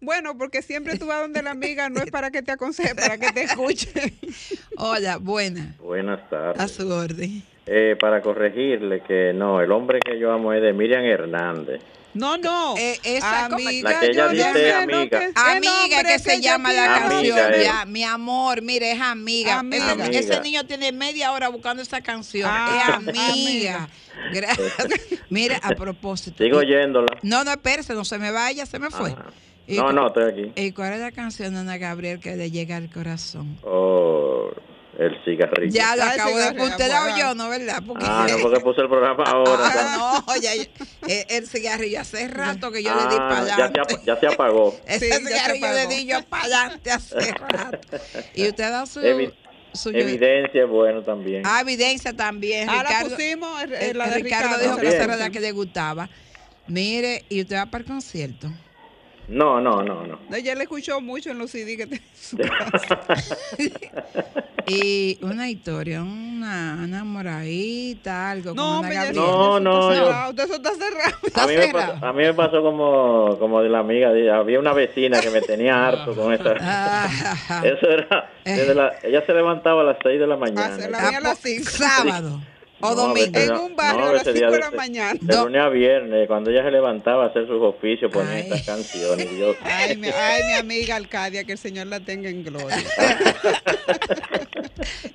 Bueno, 0.00 0.38
porque 0.38 0.62
siempre 0.62 0.96
tú 0.96 1.04
vas 1.06 1.20
donde 1.20 1.42
la 1.42 1.50
amiga 1.50 1.90
no 1.90 2.00
es 2.00 2.10
para 2.10 2.30
que 2.30 2.40
te 2.40 2.50
aconseje, 2.52 2.94
para 2.94 3.18
que 3.18 3.30
te 3.32 3.42
escuche. 3.42 3.90
Hola, 4.78 5.18
buena. 5.18 5.74
Buenas 5.80 6.30
tardes. 6.30 6.58
A 6.62 6.66
su 6.68 6.88
orden. 6.90 7.42
Eh, 7.66 7.94
para 8.00 8.22
corregirle 8.22 9.02
que 9.02 9.32
no, 9.34 9.60
el 9.60 9.70
hombre 9.70 10.00
que 10.02 10.18
yo 10.18 10.32
amo 10.32 10.54
es 10.54 10.62
de 10.62 10.72
Miriam 10.72 11.04
Hernández. 11.04 11.82
No, 12.12 12.36
no. 12.36 12.76
Eh, 12.76 12.98
esa 13.04 13.44
amiga, 13.46 13.90
La 13.90 14.00
que 14.00 14.06
ella 14.06 14.14
yo 14.14 14.24
no 14.26 14.32
dice 14.32 14.52
sé, 14.52 14.72
amiga. 14.74 15.18
Que- 15.20 15.32
Amiga 15.36 16.02
que 16.04 16.18
se 16.18 16.40
llama 16.40 16.72
la 16.72 16.86
canción. 16.86 17.54
Eh. 17.54 17.62
Ya, 17.64 17.84
mi 17.84 18.02
amor, 18.04 18.62
mire, 18.62 18.92
es 18.92 19.00
amiga. 19.00 19.58
Amiga. 19.60 19.84
Ese, 19.92 20.02
Amiga. 20.02 20.18
ese 20.18 20.40
niño 20.40 20.66
tiene 20.66 20.90
media 20.92 21.32
hora 21.32 21.48
buscando 21.48 21.82
esa 21.82 22.00
canción. 22.00 22.50
Ah, 22.52 22.98
es 23.00 23.18
amiga. 23.18 23.88
Gracias. 24.32 24.74
Mire, 25.30 25.58
a 25.62 25.70
propósito. 25.70 26.42
Sigo 26.44 26.58
oyéndola. 26.58 27.16
No, 27.22 27.42
no, 27.44 27.52
espérese, 27.52 27.94
no 27.94 28.04
se 28.04 28.18
me 28.18 28.30
vaya, 28.32 28.66
se 28.66 28.78
me 28.78 28.90
fue. 28.90 29.14
Y 29.66 29.76
No, 29.76 29.92
no, 29.92 30.08
estoy 30.08 30.24
aquí. 30.30 30.52
¿Y 30.56 30.72
cuál 30.72 30.94
es 30.94 31.00
la 31.00 31.12
canción 31.12 31.54
de 31.54 31.60
Ana 31.60 31.78
Gabriel 31.78 32.18
que 32.18 32.34
le 32.36 32.50
llega 32.50 32.76
al 32.76 32.90
corazón? 32.90 33.56
Oh, 33.62 34.50
el 35.00 35.24
cigarrillo. 35.24 35.72
Ya 35.72 35.96
lo 35.96 36.02
Ah, 36.04 36.12
acabo 36.12 36.36
de 36.36 36.50
bueno. 36.52 36.76
oyó, 37.14 37.34
¿no? 37.34 37.48
¿Verdad? 37.48 37.82
Porque 37.86 38.04
Ah, 38.06 38.26
no, 38.30 38.38
porque 38.38 38.60
puse 38.60 38.82
el 38.82 38.88
programa 38.88 39.24
ahora. 39.24 39.64
Ah, 39.64 40.22
no, 40.28 40.36
ya, 40.36 40.52
eh, 40.54 41.26
el 41.30 41.46
cigarrillo 41.48 42.00
hace 42.00 42.28
rato 42.28 42.70
que 42.70 42.82
yo 42.82 42.94
le 42.94 43.02
di 43.08 43.16
Ah, 43.18 43.28
para 43.30 43.40
ya, 43.40 43.56
se 43.56 43.62
adelante. 43.62 43.80
ap- 43.80 44.04
ya 44.06 44.20
se 44.20 44.26
apagó. 44.26 44.76
Ese 44.86 44.98
Sí, 45.00 45.10
ya 45.10 45.18
cigarrillo 45.44 45.72
le 45.72 45.86
di 45.86 46.06
yo 46.06 46.22
para 46.28 46.42
adelante 46.44 46.90
hace 46.90 47.32
rato. 47.32 47.78
Y 48.34 48.48
usted 48.48 48.70
da 48.70 48.84
su, 48.86 49.00
Evi- 49.00 49.32
su 49.72 49.88
Evidencia 49.88 50.64
es 50.64 50.68
bueno 50.68 51.02
también. 51.02 51.42
Ah, 51.46 51.60
evidencia 51.62 52.12
también. 52.14 52.68
Ah, 52.68 52.82
la 52.82 52.82
Ricardo, 52.90 53.10
pusimos, 53.16 53.62
eh, 53.64 53.90
eh, 53.90 53.94
la 53.94 54.08
de 54.10 54.18
Ricardo 54.18 54.48
Ricardo. 54.48 54.58
dijo 54.62 54.70
que 54.76 54.82
También. 54.82 54.94
esa 54.94 55.04
era 55.04 55.16
la 55.16 55.30
que 55.30 55.40
le 55.40 55.52
gustaba. 55.52 56.10
Mire, 56.66 57.24
y 57.30 57.40
usted 57.40 57.56
va 57.56 57.66
para 57.66 57.82
el 57.82 57.88
concierto. 57.88 58.48
No, 59.30 59.60
no, 59.60 59.82
no, 59.82 60.04
no. 60.06 60.18
Ella 60.34 60.54
le 60.56 60.64
escuchó 60.64 61.00
mucho 61.00 61.30
en 61.30 61.38
los 61.38 61.50
CD 61.52 61.76
que 61.76 61.82
en 61.84 62.00
su 62.14 62.36
casa. 62.70 63.00
Y 64.66 65.18
una 65.22 65.48
historia, 65.50 66.00
una 66.02 66.78
enamoradita, 66.84 68.30
algo 68.30 68.54
No. 68.54 68.82
No, 68.82 68.88
eso 68.88 69.60
no, 69.60 69.90
está 69.90 69.94
yo- 70.00 70.04
cerrado, 70.06 70.42
Eso 70.44 70.54
está 70.54 70.70
cerrado. 70.74 71.16
Está 71.24 71.42
A 71.42 71.46
mí, 71.48 71.54
me 71.56 71.66
cerrado. 71.66 71.92
pasó, 71.94 72.06
a 72.06 72.12
mí 72.12 72.22
me 72.22 72.34
pasó 72.34 72.62
como, 72.62 73.36
como 73.40 73.62
de 73.62 73.68
la 73.68 73.78
amiga. 73.80 74.12
de- 74.12 74.30
Había 74.30 74.60
una 74.60 74.72
vecina 74.72 75.20
que 75.20 75.30
me 75.30 75.40
tenía 75.40 75.88
harto 75.88 76.14
con 76.14 76.32
esa. 76.32 76.54
Ah, 76.60 77.08
Eso 77.64 77.88
era. 77.88 78.30
desde 78.44 78.74
la- 78.74 78.92
ella 79.02 79.24
se 79.26 79.32
levantaba 79.32 79.80
a 79.80 79.84
las 79.84 79.96
6 80.04 80.20
de 80.20 80.26
la 80.26 80.36
mañana. 80.36 80.70
Ah, 80.72 80.78
se 80.78 80.88
la- 80.90 81.08
a 81.08 81.20
las 81.20 81.38
cinco. 81.38 81.68
sábado 81.70 82.40
o 82.80 82.86
No, 82.94 83.02
a 83.02 83.06
domingo. 83.06 83.38
En 83.38 83.46
no- 83.48 83.64
un 83.66 83.76
barrio 83.76 84.00
no, 84.00 84.06
a 84.08 84.12
las 84.14 84.24
veces 84.24 84.40
5 84.40 84.52
de 84.52 84.58
la 84.58 84.70
mañana. 84.70 85.18
De 85.20 85.36
lunes 85.36 85.62
a 85.62 85.68
viernes, 85.68 86.26
cuando 86.28 86.50
ella 86.50 86.62
se 86.64 86.70
levantaba 86.70 87.24
a 87.24 87.26
hacer 87.28 87.46
sus 87.46 87.60
oficios, 87.62 88.10
ponía 88.12 88.32
Ay. 88.32 88.40
estas 88.42 88.62
canciones. 88.62 89.30
Dios. 89.30 89.56
Ay 89.62 89.96
mi, 89.96 90.08
ay, 90.08 90.42
mi 90.46 90.52
amiga 90.54 90.96
Alcadia, 90.96 91.44
que 91.44 91.52
el 91.52 91.58
Señor 91.58 91.86
la 91.88 92.00
tenga 92.00 92.28
en 92.30 92.42
gloria. 92.44 92.76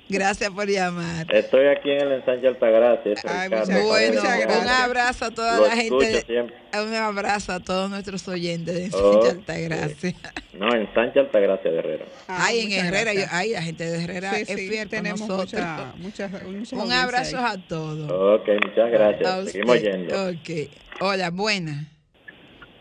Gracias 0.08 0.50
por 0.50 0.68
llamar. 0.68 1.26
Estoy 1.34 1.66
aquí 1.66 1.90
en 1.90 2.00
el 2.02 2.12
ensanche 2.12 2.46
Altagracia. 2.46 3.14
Ay, 3.24 3.48
Ricardo. 3.48 3.66
muchas- 3.72 3.84
Bueno, 3.86 4.20
Muchas 4.22 4.38
gracias. 4.40 4.62
un 4.62 4.68
abrazo 4.68 5.24
a 5.24 5.30
toda 5.32 5.56
Lo 5.56 5.66
la 5.66 5.76
gente. 5.76 6.22
siempre. 6.24 6.56
un 6.80 6.94
abrazo 6.94 7.52
a 7.52 7.60
todos 7.60 7.90
nuestros 7.90 8.26
oyentes 8.28 8.74
de 8.74 8.96
Oh, 8.96 9.14
Ensanche 9.14 9.30
Altagracia. 9.30 10.14
No, 10.52 10.72
ensanche 10.74 11.18
Altagracia 11.20 11.70
de 11.72 11.78
Herrera. 11.78 12.04
Ay, 12.28 12.60
en 12.60 12.68
muchas 12.68 12.84
Herrera, 12.84 13.14
yo- 13.14 13.24
ay, 13.30 13.50
la 13.50 13.62
gente 13.62 13.84
de 13.90 14.04
Herrera 14.04 14.34
Sí, 14.34 14.42
es 14.42 14.48
sí, 14.48 14.68
fiel 14.68 14.78
con 14.82 14.88
tenemos 14.90 15.20
nosotros. 15.20 15.52
mucha- 15.52 15.92
muchas- 15.96 16.42
muchas 16.44 16.72
Un 16.72 16.92
abrazo 16.92 17.38
ahí. 17.38 17.42
A 17.56 17.68
todos. 17.68 18.40
Ok, 18.40 18.48
muchas 18.66 18.90
gracias. 18.90 19.52
Seguimos 19.52 19.80
yendo. 19.80 20.28
Ok. 20.30 20.70
Hola, 21.00 21.30
buena. 21.30 21.88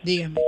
Dígame. 0.03 0.39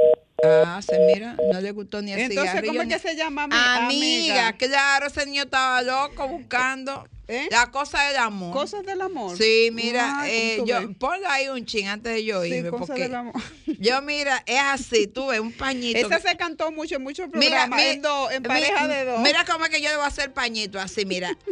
Ah, 0.44 0.80
se 0.86 1.00
mira, 1.00 1.36
no 1.52 1.60
le 1.60 1.72
gustó 1.72 2.00
ni 2.02 2.12
el 2.14 2.20
Entonces, 2.20 2.44
cigarrillo. 2.52 2.74
¿cómo 2.74 2.82
es 2.84 2.88
que 3.02 3.10
se 3.10 3.16
llama 3.16 3.48
ami- 3.48 3.56
Amiga, 3.86 4.48
amiga? 4.50 4.54
claro, 4.54 5.08
ese 5.08 5.26
niño 5.26 5.44
estaba 5.44 5.82
loco 5.82 6.28
buscando 6.28 7.08
¿Eh? 7.28 7.48
la 7.50 7.72
cosa 7.72 8.04
del 8.04 8.18
amor. 8.18 8.54
Cosas 8.54 8.86
del 8.86 9.02
amor. 9.02 9.36
Sí, 9.36 9.70
mira, 9.74 10.22
Ay, 10.22 10.32
eh, 10.32 10.56
¿cómo 10.60 10.68
tú 10.80 10.88
yo, 10.90 10.94
ponlo 11.00 11.28
ahí 11.28 11.48
un 11.48 11.66
chin 11.66 11.88
antes 11.88 12.14
de 12.14 12.24
yo 12.24 12.44
Sí, 12.44 12.50
irme, 12.54 12.70
cosas 12.70 12.86
porque 12.88 13.02
del 13.04 13.16
amor. 13.16 13.34
yo, 13.80 14.00
mira, 14.04 14.44
es 14.46 14.60
así, 14.62 15.08
tú 15.08 15.26
ves, 15.28 15.40
un 15.40 15.52
pañito. 15.54 15.98
Esa 15.98 16.20
se 16.20 16.38
cantó 16.38 16.72
mucho 16.72 16.98
en 16.98 17.02
muchos 17.02 17.30
Mira, 17.34 17.66
mi- 17.66 17.82
en, 17.82 18.02
mi- 18.44 18.48
pareja 18.48 18.88
de 18.88 19.06
dos. 19.06 19.20
Mira 19.22 19.44
cómo 19.44 19.66
es 19.66 19.72
que 19.72 19.82
yo 19.82 19.90
le 19.90 19.96
voy 19.96 20.06
a 20.06 20.08
hacer 20.08 20.34
pañito 20.34 20.80
así, 20.80 21.04
mira. 21.08 21.36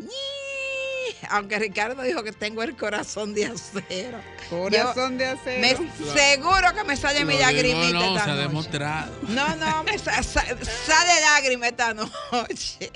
Aunque 1.30 1.60
Ricardo 1.60 2.02
dijo 2.04 2.24
que 2.24 2.32
tengo 2.32 2.64
el 2.64 2.76
corazón 2.76 3.34
de 3.34 3.46
acero. 3.46 4.20
Corazón 4.50 5.18
de 5.18 5.26
acero. 5.26 5.62
Me- 5.62 5.76
seguro 6.14 6.74
que 6.74 6.84
me 6.84 6.96
sale 6.98 7.26
mi 7.26 7.34
Lo 7.34 7.40
lagrimita 7.42 7.92
no, 7.92 8.14
esta 8.16 8.24
se 8.26 8.32
ha 8.32 8.34
noche. 8.36 8.48
demostrado. 8.48 9.20
No, 9.30 9.56
no, 9.56 9.84
me 9.84 9.98
sa- 9.98 10.24
sa- 10.24 10.46
sale 10.46 11.22
lágrima 11.22 11.68
esta 11.68 11.94
noche. 11.94 12.92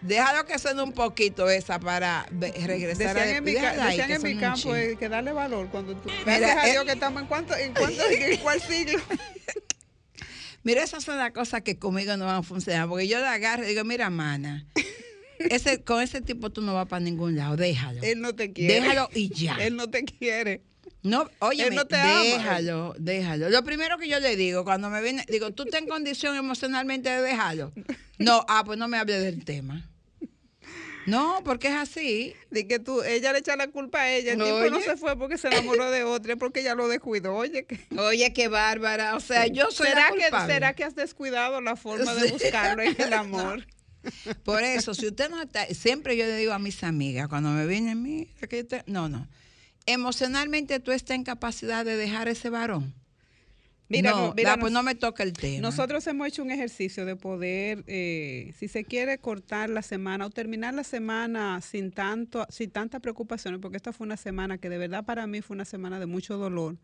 Déjalo 0.00 0.46
que 0.46 0.58
suene 0.60 0.80
un 0.82 0.92
poquito 0.92 1.50
esa 1.50 1.80
para 1.80 2.24
regresar 2.30 3.16
Decían 3.16 3.16
a 3.18 3.36
en 3.36 3.42
mi, 3.44 3.52
decían 3.52 4.06
que 4.06 4.14
en 4.14 4.22
mi 4.22 4.38
campo 4.38 4.76
eh, 4.76 4.96
que 4.96 5.08
darle 5.08 5.32
valor 5.32 5.68
cuando 5.70 5.96
tú. 5.96 6.08
Mira, 6.24 6.38
Gracias 6.38 6.56
a 6.64 6.68
eh, 6.68 6.70
Dios 6.72 6.84
que 6.84 6.92
estamos 6.92 7.22
en 7.22 7.26
cuánto, 7.28 7.56
en 7.56 7.74
cuánto, 7.74 8.02
en 8.08 8.36
cuál 8.42 8.60
siglo. 8.62 9.02
Mira, 10.62 10.82
esas 10.84 11.02
son 11.02 11.16
las 11.18 11.32
cosas 11.32 11.62
que 11.62 11.78
conmigo 11.78 12.16
no 12.16 12.26
van 12.26 12.36
a 12.36 12.42
funcionar. 12.42 12.88
Porque 12.88 13.08
yo 13.08 13.18
la 13.20 13.32
agarro 13.32 13.64
y 13.64 13.68
digo, 13.68 13.82
mira, 13.84 14.08
mana, 14.10 14.66
ese, 15.38 15.82
con 15.82 16.02
ese 16.02 16.20
tipo 16.20 16.50
tú 16.50 16.60
no 16.62 16.74
vas 16.74 16.88
para 16.88 17.00
ningún 17.00 17.36
lado, 17.36 17.56
déjalo. 17.56 18.02
Él 18.02 18.20
no 18.20 18.34
te 18.34 18.52
quiere. 18.52 18.74
Déjalo 18.74 19.08
y 19.14 19.28
ya. 19.28 19.56
Él 19.56 19.76
no 19.76 19.88
te 19.88 20.04
quiere. 20.04 20.62
No, 21.02 21.30
oye, 21.38 21.70
no 21.70 21.86
te 21.86 21.96
ama. 21.96 22.22
déjalo, 22.22 22.94
déjalo. 22.98 23.50
Lo 23.50 23.62
primero 23.62 23.98
que 23.98 24.08
yo 24.08 24.18
le 24.20 24.36
digo 24.36 24.64
cuando 24.64 24.90
me 24.90 25.00
viene, 25.00 25.24
digo, 25.28 25.52
¿tú 25.52 25.62
estás 25.64 25.82
en 25.82 25.88
condición 25.88 26.36
emocionalmente 26.36 27.08
de 27.08 27.22
dejarlo? 27.22 27.72
No, 28.18 28.44
ah, 28.48 28.64
pues 28.64 28.78
no 28.78 28.88
me 28.88 28.98
hable 28.98 29.18
del 29.18 29.44
tema. 29.44 29.88
No, 31.06 31.40
porque 31.42 31.68
es 31.68 31.74
así. 31.74 32.34
De 32.50 32.66
que 32.66 32.78
tú, 32.78 33.02
ella 33.02 33.32
le 33.32 33.38
echa 33.38 33.56
la 33.56 33.68
culpa 33.68 34.02
a 34.02 34.12
ella. 34.12 34.32
El 34.32 34.42
tiempo 34.42 34.70
no 34.70 34.76
Oye. 34.76 34.84
se 34.84 34.96
fue 34.98 35.16
porque 35.16 35.38
se 35.38 35.48
enamoró 35.48 35.90
de 35.90 36.04
otra, 36.04 36.34
es 36.34 36.38
porque 36.38 36.60
ella 36.60 36.74
lo 36.74 36.86
descuidó. 36.86 37.34
Oye, 37.34 37.64
que. 37.64 37.80
Oye, 37.96 38.30
qué 38.34 38.48
bárbara. 38.48 39.16
O 39.16 39.20
sea, 39.20 39.46
yo 39.46 39.70
soy 39.70 39.86
¿Será 39.86 40.10
la 40.10 40.16
que, 40.16 40.22
culpable. 40.22 40.54
¿Será 40.54 40.74
que 40.74 40.84
has 40.84 40.94
descuidado 40.94 41.62
la 41.62 41.76
forma 41.76 42.14
de 42.14 42.30
buscarlo 42.30 42.82
en 42.82 42.96
el 42.98 43.12
amor? 43.14 43.66
Por 44.44 44.62
eso, 44.62 44.94
si 44.94 45.06
usted 45.06 45.28
no 45.30 45.42
está, 45.42 45.66
siempre 45.66 46.16
yo 46.16 46.24
le 46.24 46.36
digo 46.36 46.52
a 46.52 46.58
mis 46.58 46.82
amigas, 46.84 47.28
cuando 47.28 47.50
me 47.50 47.66
vienen, 47.66 48.02
mira, 48.02 48.30
que 48.48 48.64
te-". 48.64 48.84
no, 48.86 49.08
no. 49.08 49.26
Emocionalmente 49.86 50.80
tú 50.80 50.92
estás 50.92 51.14
en 51.14 51.24
capacidad 51.24 51.84
de 51.84 51.96
dejar 51.96 52.28
ese 52.28 52.50
varón. 52.50 52.94
Mira, 53.88 54.10
no, 54.10 54.28
no, 54.28 54.34
mira, 54.34 54.50
da, 54.50 54.58
pues 54.58 54.72
no 54.72 54.82
me 54.82 54.94
toca 54.94 55.22
el 55.22 55.32
tema. 55.32 55.60
Nosotros 55.62 56.06
hemos 56.06 56.28
hecho 56.28 56.42
un 56.42 56.50
ejercicio 56.50 57.06
de 57.06 57.16
poder, 57.16 57.84
eh, 57.86 58.52
si 58.58 58.68
se 58.68 58.84
quiere 58.84 59.18
cortar 59.18 59.70
la 59.70 59.82
semana 59.82 60.26
o 60.26 60.30
terminar 60.30 60.74
la 60.74 60.84
semana 60.84 61.60
sin 61.62 61.90
tanto, 61.90 62.46
sin 62.50 62.70
tantas 62.70 63.00
preocupaciones, 63.00 63.60
porque 63.60 63.78
esta 63.78 63.92
fue 63.92 64.06
una 64.06 64.18
semana 64.18 64.58
que 64.58 64.68
de 64.68 64.76
verdad 64.76 65.04
para 65.04 65.26
mí 65.26 65.40
fue 65.40 65.54
una 65.54 65.64
semana 65.64 65.98
de 65.98 66.06
mucho 66.06 66.36
dolor. 66.36 66.76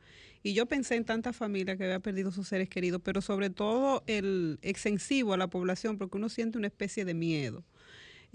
Y 0.42 0.54
yo 0.54 0.66
pensé 0.66 0.96
en 0.96 1.04
tantas 1.04 1.36
familias 1.36 1.76
que 1.76 1.84
había 1.84 2.00
perdido 2.00 2.30
sus 2.30 2.48
seres 2.48 2.68
queridos, 2.68 3.00
pero 3.04 3.20
sobre 3.20 3.50
todo 3.50 4.02
el 4.06 4.58
extensivo 4.62 5.34
a 5.34 5.36
la 5.36 5.48
población, 5.48 5.98
porque 5.98 6.16
uno 6.16 6.28
siente 6.28 6.58
una 6.58 6.66
especie 6.66 7.04
de 7.04 7.14
miedo. 7.14 7.64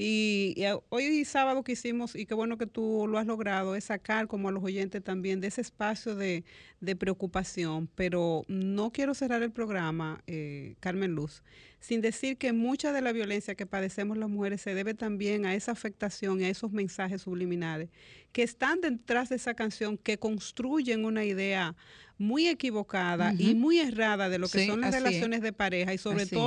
Y, 0.02 0.56
hoy 0.88 1.26
sábado 1.26 1.62
que 1.62 1.74
hicimos, 1.74 2.16
y 2.16 2.26
qué 2.26 2.34
bueno 2.34 2.58
que 2.58 2.66
tú 2.66 3.06
lo 3.10 3.18
has 3.18 3.28
logrado, 3.28 3.76
es 3.76 3.84
sacar 3.84 4.30
como 4.30 4.48
a 4.48 4.52
los 4.54 4.64
oyentes 4.64 5.04
también 5.04 5.42
de 5.42 5.48
ese 5.48 5.60
espacio 5.60 6.16
de, 6.16 6.46
de 6.80 6.96
preocupación. 6.96 7.90
Pero 7.96 8.46
no 8.48 8.94
quiero 8.94 9.14
cerrar 9.14 9.44
el 9.44 9.52
programa, 9.52 10.24
eh, 10.26 10.76
Carmen 10.80 11.12
Luz, 11.12 11.44
sin 11.82 12.00
decir 12.00 12.38
que 12.38 12.54
mucha 12.54 12.94
de 12.94 13.02
la 13.02 13.12
violencia 13.12 13.56
que 13.56 13.66
padecemos 13.66 14.18
las 14.18 14.30
mujeres 14.30 14.62
se 14.62 14.74
debe 14.74 14.94
también 14.94 15.46
a 15.46 15.54
esa 15.54 15.74
afectación 15.74 16.40
y 16.40 16.46
a 16.46 16.50
esos 16.50 16.72
mensajes 16.72 17.24
subliminales 17.24 17.90
que 18.32 18.44
están 18.44 18.80
detrás 18.80 19.28
de 19.30 19.36
esa 19.36 19.54
canción, 19.54 19.98
que 19.98 20.18
construyen 20.18 21.04
una 21.04 21.26
idea 21.26 21.76
muy 22.18 22.48
equivocada 22.48 23.34
y 23.38 23.56
muy 23.56 23.80
errada 23.80 24.30
de 24.30 24.40
lo 24.40 24.48
que 24.50 24.60
Sí, 24.60 24.68
son 24.68 24.82
las 24.82 24.94
es. 24.94 25.02
relaciones 25.02 25.42
de 25.42 25.54
pareja 25.54 25.94
y 25.94 25.98
sobre 25.98 26.24
Así 26.24 26.36
es. 26.36 26.42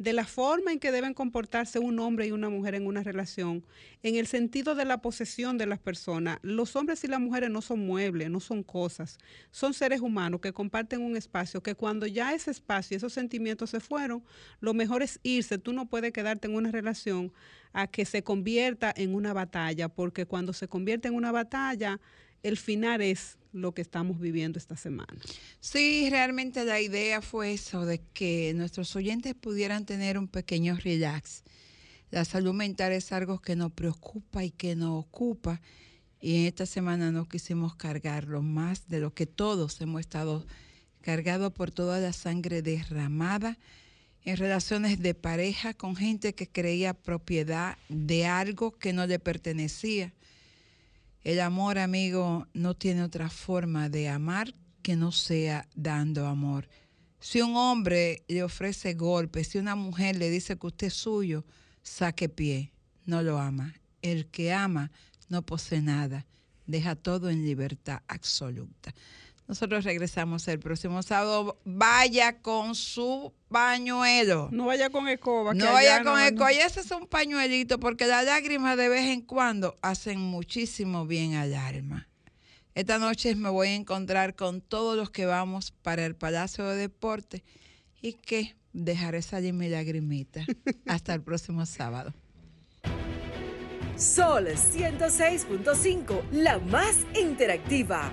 De 0.00 0.14
la 0.14 0.24
forma 0.24 0.72
en 0.72 0.80
que 0.80 0.92
deben 0.92 1.12
comportarse 1.12 1.78
un 1.78 1.98
hombre 1.98 2.26
y 2.26 2.32
una 2.32 2.48
mujer 2.48 2.74
en 2.74 2.86
una 2.86 3.02
relación, 3.02 3.62
en 4.02 4.14
el 4.14 4.26
sentido 4.26 4.74
de 4.74 4.86
la 4.86 5.02
posesión 5.02 5.58
de 5.58 5.66
las 5.66 5.78
personas. 5.78 6.38
Los 6.40 6.74
hombres 6.74 7.04
y 7.04 7.06
las 7.06 7.20
mujeres 7.20 7.50
no 7.50 7.60
son 7.60 7.86
muebles, 7.86 8.30
no 8.30 8.40
son 8.40 8.62
cosas, 8.62 9.18
son 9.50 9.74
seres 9.74 10.00
humanos 10.00 10.40
que 10.40 10.54
comparten 10.54 11.02
un 11.02 11.18
espacio, 11.18 11.62
que 11.62 11.74
cuando 11.74 12.06
ya 12.06 12.32
ese 12.32 12.50
espacio 12.50 12.94
y 12.94 12.96
esos 12.96 13.12
sentimientos 13.12 13.68
se 13.68 13.80
fueron, 13.80 14.24
lo 14.60 14.72
mejor 14.72 15.02
es 15.02 15.20
irse. 15.22 15.58
Tú 15.58 15.74
no 15.74 15.84
puedes 15.86 16.14
quedarte 16.14 16.48
en 16.48 16.54
una 16.54 16.72
relación 16.72 17.30
a 17.74 17.86
que 17.86 18.06
se 18.06 18.22
convierta 18.22 18.94
en 18.96 19.14
una 19.14 19.34
batalla, 19.34 19.90
porque 19.90 20.24
cuando 20.24 20.54
se 20.54 20.66
convierte 20.66 21.08
en 21.08 21.14
una 21.14 21.30
batalla, 21.30 22.00
el 22.42 22.56
final 22.56 23.00
es 23.00 23.38
lo 23.52 23.74
que 23.74 23.82
estamos 23.82 24.20
viviendo 24.20 24.58
esta 24.58 24.76
semana. 24.76 25.18
Sí, 25.60 26.08
realmente 26.10 26.64
la 26.64 26.80
idea 26.80 27.20
fue 27.20 27.52
eso, 27.52 27.84
de 27.84 28.00
que 28.12 28.52
nuestros 28.54 28.94
oyentes 28.96 29.34
pudieran 29.34 29.86
tener 29.86 30.18
un 30.18 30.28
pequeño 30.28 30.76
relax. 30.76 31.42
La 32.10 32.24
salud 32.24 32.54
mental 32.54 32.92
es 32.92 33.12
algo 33.12 33.40
que 33.40 33.56
nos 33.56 33.72
preocupa 33.72 34.44
y 34.44 34.50
que 34.50 34.76
nos 34.76 35.04
ocupa. 35.04 35.60
Y 36.20 36.36
en 36.36 36.46
esta 36.46 36.66
semana 36.66 37.12
no 37.12 37.28
quisimos 37.28 37.74
cargarlo 37.76 38.42
más 38.42 38.88
de 38.88 39.00
lo 39.00 39.14
que 39.14 39.26
todos 39.26 39.80
hemos 39.80 40.00
estado 40.00 40.46
cargados 41.00 41.52
por 41.52 41.70
toda 41.70 41.98
la 41.98 42.12
sangre 42.12 42.62
derramada 42.62 43.58
en 44.24 44.36
relaciones 44.36 45.00
de 45.00 45.14
pareja 45.14 45.72
con 45.72 45.96
gente 45.96 46.34
que 46.34 46.46
creía 46.46 46.94
propiedad 46.94 47.78
de 47.88 48.26
algo 48.26 48.72
que 48.72 48.92
no 48.92 49.06
le 49.06 49.18
pertenecía. 49.18 50.12
El 51.22 51.40
amor, 51.40 51.78
amigo, 51.78 52.46
no 52.54 52.74
tiene 52.74 53.02
otra 53.02 53.28
forma 53.28 53.88
de 53.90 54.08
amar 54.08 54.54
que 54.82 54.96
no 54.96 55.12
sea 55.12 55.68
dando 55.74 56.26
amor. 56.26 56.68
Si 57.18 57.42
un 57.42 57.54
hombre 57.56 58.24
le 58.28 58.42
ofrece 58.42 58.94
golpes, 58.94 59.48
si 59.48 59.58
una 59.58 59.74
mujer 59.74 60.16
le 60.16 60.30
dice 60.30 60.56
que 60.56 60.66
usted 60.66 60.86
es 60.86 60.94
suyo, 60.94 61.44
saque 61.82 62.30
pie, 62.30 62.72
no 63.04 63.22
lo 63.22 63.38
ama. 63.38 63.74
El 64.00 64.26
que 64.28 64.54
ama 64.54 64.90
no 65.28 65.42
posee 65.42 65.82
nada, 65.82 66.26
deja 66.66 66.96
todo 66.96 67.28
en 67.28 67.44
libertad 67.44 68.00
absoluta. 68.08 68.94
Nosotros 69.50 69.82
regresamos 69.82 70.46
el 70.46 70.60
próximo 70.60 71.02
sábado. 71.02 71.58
Vaya 71.64 72.40
con 72.40 72.76
su 72.76 73.32
pañuelo. 73.48 74.48
No 74.52 74.66
vaya 74.66 74.90
con 74.90 75.08
escoba. 75.08 75.54
No 75.54 75.72
vaya 75.72 76.04
con 76.04 76.12
no- 76.12 76.18
escoba. 76.20 76.52
Y 76.52 76.58
ese 76.58 76.78
es 76.78 76.90
un 76.92 77.08
pañuelito 77.08 77.80
porque 77.80 78.06
las 78.06 78.24
lágrimas 78.26 78.76
de 78.76 78.88
vez 78.88 79.06
en 79.06 79.22
cuando 79.22 79.74
hacen 79.82 80.20
muchísimo 80.20 81.04
bien 81.04 81.34
al 81.34 81.56
alma. 81.56 82.06
Esta 82.76 83.00
noche 83.00 83.34
me 83.34 83.48
voy 83.48 83.66
a 83.70 83.74
encontrar 83.74 84.36
con 84.36 84.60
todos 84.60 84.96
los 84.96 85.10
que 85.10 85.26
vamos 85.26 85.72
para 85.82 86.06
el 86.06 86.14
Palacio 86.14 86.64
de 86.68 86.76
Deporte 86.76 87.42
y 88.00 88.12
que 88.12 88.54
dejaré 88.72 89.20
salir 89.20 89.52
mi 89.52 89.68
lagrimita. 89.68 90.46
Hasta 90.86 91.12
el 91.12 91.22
próximo 91.22 91.66
sábado. 91.66 92.14
Sol 93.96 94.46
106.5, 94.46 96.30
la 96.30 96.60
más 96.60 96.94
interactiva. 97.20 98.12